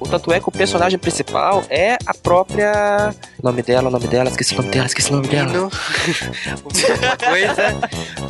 o 0.02 0.08
tanto 0.08 0.34
é 0.34 0.40
que 0.40 0.50
o 0.50 0.52
personagem 0.52 0.98
principal 0.98 1.64
é 1.70 2.00
a 2.04 2.14
própria. 2.16 3.14
O 3.38 3.46
nome 3.46 3.62
dela, 3.62 3.90
o 3.90 3.92
nome 3.92 4.08
dela, 4.08 4.28
esqueci 4.32 4.56
o 4.56 4.58
nome 4.58 4.72
dela, 4.72 4.88
esqueci 4.88 5.12
o 5.12 5.18
nome 5.18 5.28
dela. 5.28 5.52
Mino. 5.52 5.70
Uma 5.70 7.18
coisa. 7.18 7.76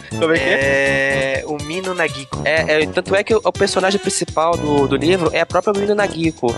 Como 0.09 0.33
é 0.33 0.37
que 0.37 0.43
é? 0.43 1.39
É. 1.39 1.43
O 1.45 1.55
Mino 1.63 1.93
Nagiko. 1.93 2.41
É, 2.43 2.81
é, 2.81 2.85
tanto 2.87 3.15
é 3.15 3.23
que 3.23 3.33
o, 3.33 3.51
personagem 3.53 3.99
principal 3.99 4.57
do, 4.57 4.89
do 4.89 4.97
livro 4.97 5.29
é 5.31 5.39
a 5.39 5.45
própria 5.45 5.71
menina 5.71 5.95
Nagiko. 5.95 6.53